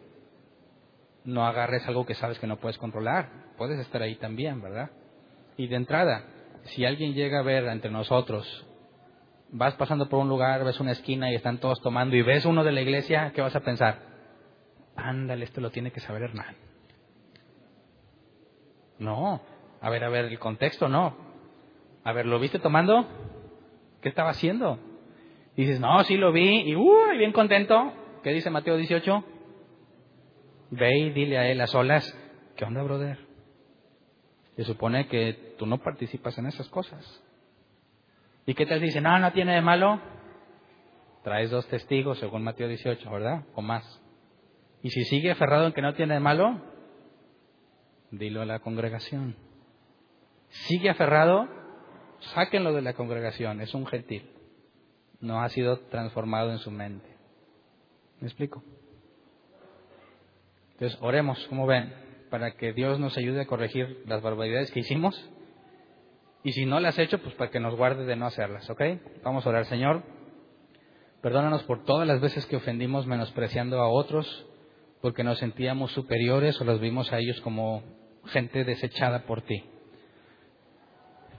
No 1.28 1.44
agarres 1.44 1.86
algo 1.86 2.06
que 2.06 2.14
sabes 2.14 2.38
que 2.38 2.46
no 2.46 2.56
puedes 2.56 2.78
controlar. 2.78 3.28
Puedes 3.59 3.78
estar 3.80 4.00
ahí 4.00 4.14
también, 4.14 4.62
¿verdad? 4.62 4.88
Y 5.59 5.66
de 5.66 5.76
entrada, 5.76 6.24
si 6.64 6.86
alguien 6.86 7.12
llega 7.12 7.40
a 7.40 7.42
ver 7.42 7.64
entre 7.64 7.90
nosotros, 7.90 8.66
vas 9.50 9.74
pasando 9.74 10.09
por 10.09 10.20
un 10.20 10.30
lugar, 10.30 10.64
ves 10.64 10.80
una 10.80 10.92
esquina 10.92 11.30
y 11.30 11.34
están 11.34 11.59
todos 11.59 11.82
tomando 11.82 12.16
y 12.16 12.22
ves 12.22 12.46
uno 12.46 12.64
de 12.64 12.72
la 12.72 12.80
iglesia, 12.80 13.30
¿qué 13.34 13.42
vas 13.42 13.55
a 13.55 13.60
pensar? 13.60 13.98
Ándale, 14.96 15.44
esto 15.44 15.60
lo 15.60 15.70
tiene 15.70 15.90
que 15.90 16.00
saber 16.00 16.22
Hernán. 16.22 16.56
No, 18.98 19.42
a 19.82 19.90
ver, 19.90 20.05
a 20.05 20.09
ver, 20.09 20.24
el 20.24 20.38
contexto 20.38 20.88
no. 20.88 21.14
A 22.05 22.12
ver, 22.12 22.24
¿lo 22.24 22.38
viste 22.38 22.59
tomando? 22.59 23.06
¿Qué 24.00 24.09
estaba 24.09 24.30
haciendo? 24.30 24.78
Dices, 25.56 25.78
no, 25.78 26.02
sí 26.05 26.16
lo 26.16 26.32
vi, 26.32 26.70
y 26.70 26.74
uh, 26.74 27.10
bien 27.18 27.32
contento. 27.32 27.92
¿Qué 28.22 28.32
dice 28.32 28.48
Mateo 28.48 28.78
18? 28.78 29.24
Ve 30.70 30.98
y 30.98 31.10
dile 31.10 31.38
a 31.38 31.50
él 31.50 31.60
a 31.60 31.66
solas, 31.66 32.16
¿qué 32.56 32.64
onda, 32.64 32.82
brother? 32.82 33.18
Se 34.56 34.64
supone 34.64 35.08
que 35.08 35.54
tú 35.58 35.66
no 35.66 35.78
participas 35.78 36.36
en 36.38 36.46
esas 36.46 36.68
cosas. 36.68 37.22
¿Y 38.44 38.54
qué 38.54 38.66
te 38.66 38.78
dice? 38.78 39.00
No, 39.00 39.18
no 39.18 39.32
tiene 39.32 39.54
de 39.54 39.60
malo. 39.60 40.00
Traes 41.22 41.50
dos 41.50 41.66
testigos, 41.68 42.18
según 42.18 42.42
Mateo 42.42 42.68
18, 42.68 43.10
¿verdad? 43.10 43.44
O 43.54 43.62
más. 43.62 44.02
Y 44.82 44.90
si 44.90 45.04
sigue 45.04 45.30
aferrado 45.30 45.66
en 45.66 45.72
que 45.72 45.82
no 45.82 45.94
tiene 45.94 46.14
de 46.14 46.20
malo, 46.20 46.60
dilo 48.10 48.42
a 48.42 48.46
la 48.46 48.60
congregación. 48.60 49.36
Sigue 50.48 50.90
aferrado, 50.90 51.48
sáquenlo 52.34 52.72
de 52.72 52.82
la 52.82 52.94
congregación, 52.94 53.60
es 53.60 53.74
un 53.74 53.86
gentil. 53.86 54.30
No 55.20 55.42
ha 55.42 55.48
sido 55.48 55.80
transformado 55.88 56.50
en 56.50 56.58
su 56.58 56.70
mente. 56.70 57.08
¿Me 58.20 58.28
explico? 58.28 58.62
Entonces, 60.78 60.96
oremos, 61.02 61.44
como 61.48 61.66
ven, 61.66 61.92
para 62.30 62.52
que 62.52 62.72
Dios 62.72 63.00
nos 63.00 63.18
ayude 63.18 63.40
a 63.40 63.46
corregir 63.46 64.05
las 64.06 64.22
barbaridades 64.22 64.70
que 64.70 64.78
hicimos. 64.78 65.28
Y 66.44 66.52
si 66.52 66.66
no 66.66 66.78
las 66.78 66.94
has 66.94 67.00
hecho, 67.00 67.18
pues 67.18 67.34
para 67.34 67.50
que 67.50 67.59
nos 67.59 67.74
guarde 67.74 68.05
de 68.05 68.14
no 68.14 68.26
hacerlas, 68.26 68.70
¿ok? 68.70 68.80
Vamos 69.24 69.44
a 69.44 69.48
orar, 69.48 69.64
Señor. 69.64 70.05
Perdónanos 71.20 71.64
por 71.64 71.82
todas 71.82 72.06
las 72.06 72.20
veces 72.20 72.46
que 72.46 72.55
ofendimos 72.55 73.09
menospreciando 73.09 73.80
a 73.80 73.88
otros, 73.88 74.46
porque 75.02 75.24
nos 75.24 75.38
sentíamos 75.38 75.90
superiores 75.90 76.60
o 76.60 76.64
los 76.64 76.80
vimos 76.80 77.12
a 77.12 77.18
ellos 77.18 77.40
como 77.40 77.82
gente 78.26 78.62
desechada 78.62 79.24
por 79.26 79.42
ti. 79.42 79.64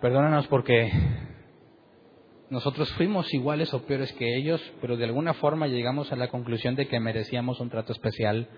Perdónanos 0.02 0.48
porque 0.48 0.92
nosotros 2.50 2.92
fuimos 2.96 3.34
iguales 3.34 3.74
o 3.74 3.84
peores 3.86 4.12
que 4.14 4.36
ellos, 4.36 4.62
pero 4.82 4.98
de 4.98 5.06
alguna 5.06 5.34
forma 5.34 5.68
llegamos 5.68 6.12
a 6.12 6.18
la 6.18 6.28
conclusión 6.28 6.76
de 6.76 6.90
que 6.90 7.00
merecíamos 7.00 7.62
un 7.62 7.70
trato 7.70 7.94
especial 7.94 8.50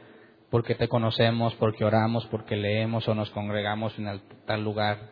porque 0.52 0.76
te 0.76 0.90
conocemos, 0.90 1.56
porque 1.56 1.86
oramos, 1.86 2.28
porque 2.28 2.58
leemos 2.58 3.08
o 3.08 3.16
nos 3.16 3.32
congregamos 3.32 3.98
en 3.98 4.22
tal 4.46 4.64
lugar. 4.64 5.10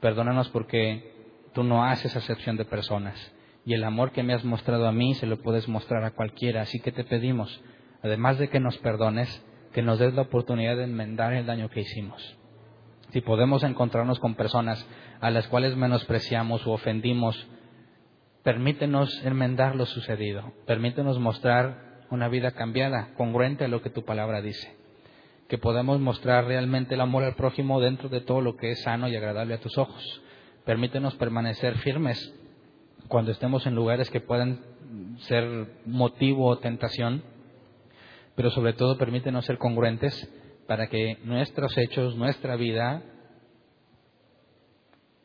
Perdónanos 0.00 0.48
porque 0.48 1.12
tú 1.52 1.64
no 1.64 1.84
haces 1.84 2.16
acepción 2.16 2.56
de 2.56 2.64
personas 2.64 3.34
y 3.64 3.74
el 3.74 3.84
amor 3.84 4.12
que 4.12 4.22
me 4.22 4.32
has 4.32 4.44
mostrado 4.44 4.86
a 4.86 4.92
mí 4.92 5.14
se 5.14 5.26
lo 5.26 5.42
puedes 5.42 5.68
mostrar 5.68 6.04
a 6.04 6.12
cualquiera. 6.12 6.62
Así 6.62 6.78
que 6.80 6.92
te 6.92 7.04
pedimos, 7.04 7.60
además 8.02 8.38
de 8.38 8.48
que 8.48 8.60
nos 8.60 8.78
perdones, 8.78 9.44
que 9.72 9.82
nos 9.82 9.98
des 9.98 10.14
la 10.14 10.22
oportunidad 10.22 10.76
de 10.76 10.84
enmendar 10.84 11.34
el 11.34 11.46
daño 11.46 11.68
que 11.68 11.80
hicimos. 11.80 12.36
Si 13.10 13.20
podemos 13.20 13.64
encontrarnos 13.64 14.20
con 14.20 14.36
personas 14.36 14.86
a 15.20 15.30
las 15.30 15.48
cuales 15.48 15.76
menospreciamos 15.76 16.64
o 16.64 16.70
ofendimos, 16.70 17.48
permítenos 18.44 19.20
enmendar 19.24 19.74
lo 19.74 19.84
sucedido. 19.84 20.52
Permítenos 20.64 21.18
mostrar 21.18 21.89
una 22.10 22.28
vida 22.28 22.52
cambiada, 22.52 23.14
congruente 23.16 23.64
a 23.64 23.68
lo 23.68 23.82
que 23.82 23.90
tu 23.90 24.04
palabra 24.04 24.42
dice. 24.42 24.76
Que 25.48 25.58
podamos 25.58 26.00
mostrar 26.00 26.44
realmente 26.44 26.94
el 26.94 27.00
amor 27.00 27.24
al 27.24 27.34
prójimo 27.34 27.80
dentro 27.80 28.08
de 28.08 28.20
todo 28.20 28.40
lo 28.40 28.56
que 28.56 28.72
es 28.72 28.82
sano 28.82 29.08
y 29.08 29.16
agradable 29.16 29.54
a 29.54 29.60
tus 29.60 29.78
ojos. 29.78 30.22
Permítenos 30.64 31.14
permanecer 31.16 31.78
firmes 31.78 32.34
cuando 33.08 33.32
estemos 33.32 33.66
en 33.66 33.74
lugares 33.74 34.10
que 34.10 34.20
puedan 34.20 34.60
ser 35.20 35.66
motivo 35.86 36.46
o 36.46 36.58
tentación, 36.58 37.22
pero 38.36 38.50
sobre 38.50 38.72
todo 38.72 38.98
permítenos 38.98 39.44
ser 39.44 39.58
congruentes 39.58 40.30
para 40.66 40.88
que 40.88 41.18
nuestros 41.24 41.76
hechos, 41.76 42.16
nuestra 42.16 42.56
vida, 42.56 43.02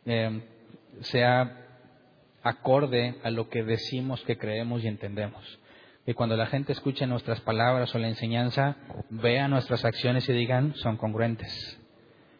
eh, 0.05 0.41
sea 1.01 1.61
acorde 2.43 3.15
a 3.23 3.31
lo 3.31 3.49
que 3.49 3.63
decimos 3.63 4.23
que 4.23 4.37
creemos 4.37 4.83
y 4.83 4.87
entendemos. 4.87 5.43
Que 6.05 6.13
cuando 6.13 6.37
la 6.37 6.45
gente 6.47 6.71
escuche 6.71 7.07
nuestras 7.07 7.41
palabras 7.41 7.93
o 7.95 7.99
la 7.99 8.07
enseñanza, 8.07 8.77
vea 9.09 9.47
nuestras 9.47 9.83
acciones 9.85 10.27
y 10.29 10.33
digan, 10.33 10.75
son 10.75 10.97
congruentes. 10.97 11.79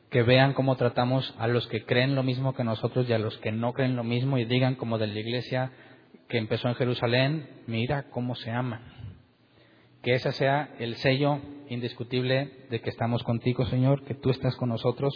Que 0.10 0.22
vean 0.22 0.54
cómo 0.54 0.76
tratamos 0.76 1.34
a 1.40 1.48
los 1.48 1.68
que 1.68 1.84
creen 1.84 2.16
lo 2.16 2.24
mismo 2.24 2.54
que 2.54 2.64
nosotros 2.64 3.10
y 3.10 3.14
a 3.14 3.20
los 3.20 3.38
que 3.40 3.52
no 3.52 3.74
creen 3.74 3.96
lo 3.96 4.04
mismo 4.04 4.38
y 4.38 4.46
digan 4.46 4.76
como 4.76 4.98
de 4.98 5.08
la 5.08 5.20
iglesia 5.20 5.72
que 6.30 6.38
empezó 6.38 6.68
en 6.68 6.76
Jerusalén, 6.76 7.50
mira 7.68 8.04
cómo 8.10 8.36
se 8.36 8.52
aman 8.52 8.96
que 10.06 10.14
ese 10.14 10.32
sea 10.34 10.70
el 10.78 10.98
sello 10.98 11.40
indiscutible 11.68 12.68
de 12.70 12.80
que 12.80 12.92
estamos 12.92 13.24
contigo, 13.24 13.66
Señor, 13.66 14.04
que 14.04 14.14
tú 14.14 14.30
estás 14.30 14.56
con 14.56 14.70
nosotros 14.70 15.12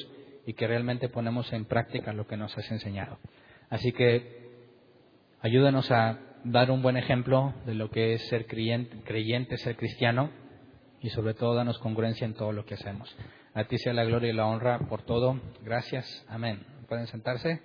y 0.47 0.53
que 0.53 0.65
realmente 0.65 1.09
ponemos 1.09 1.53
en 1.53 1.65
práctica 1.65 2.11
lo 2.11 2.25
que 2.25 2.37
nos 2.37 2.57
has 2.57 2.71
enseñado. 2.71 3.19
Así 3.69 3.91
que 3.91 4.49
ayúdanos 5.41 5.91
a 5.91 6.17
dar 6.43 6.71
un 6.71 6.81
buen 6.81 6.97
ejemplo 6.97 7.53
de 7.65 7.75
lo 7.75 7.89
que 7.89 8.13
es 8.13 8.27
ser 8.27 8.45
creyente, 8.45 9.57
ser 9.57 9.75
cristiano 9.75 10.29
y 11.01 11.09
sobre 11.09 11.33
todo 11.33 11.55
danos 11.55 11.79
congruencia 11.79 12.25
en 12.25 12.33
todo 12.33 12.51
lo 12.51 12.65
que 12.65 12.75
hacemos. 12.75 13.15
A 13.53 13.63
ti 13.65 13.77
sea 13.77 13.93
la 13.93 14.03
gloria 14.03 14.29
y 14.29 14.35
la 14.35 14.45
honra 14.45 14.79
por 14.79 15.03
todo. 15.03 15.39
Gracias. 15.63 16.25
Amén. 16.29 16.65
¿Pueden 16.87 17.07
sentarse? 17.07 17.61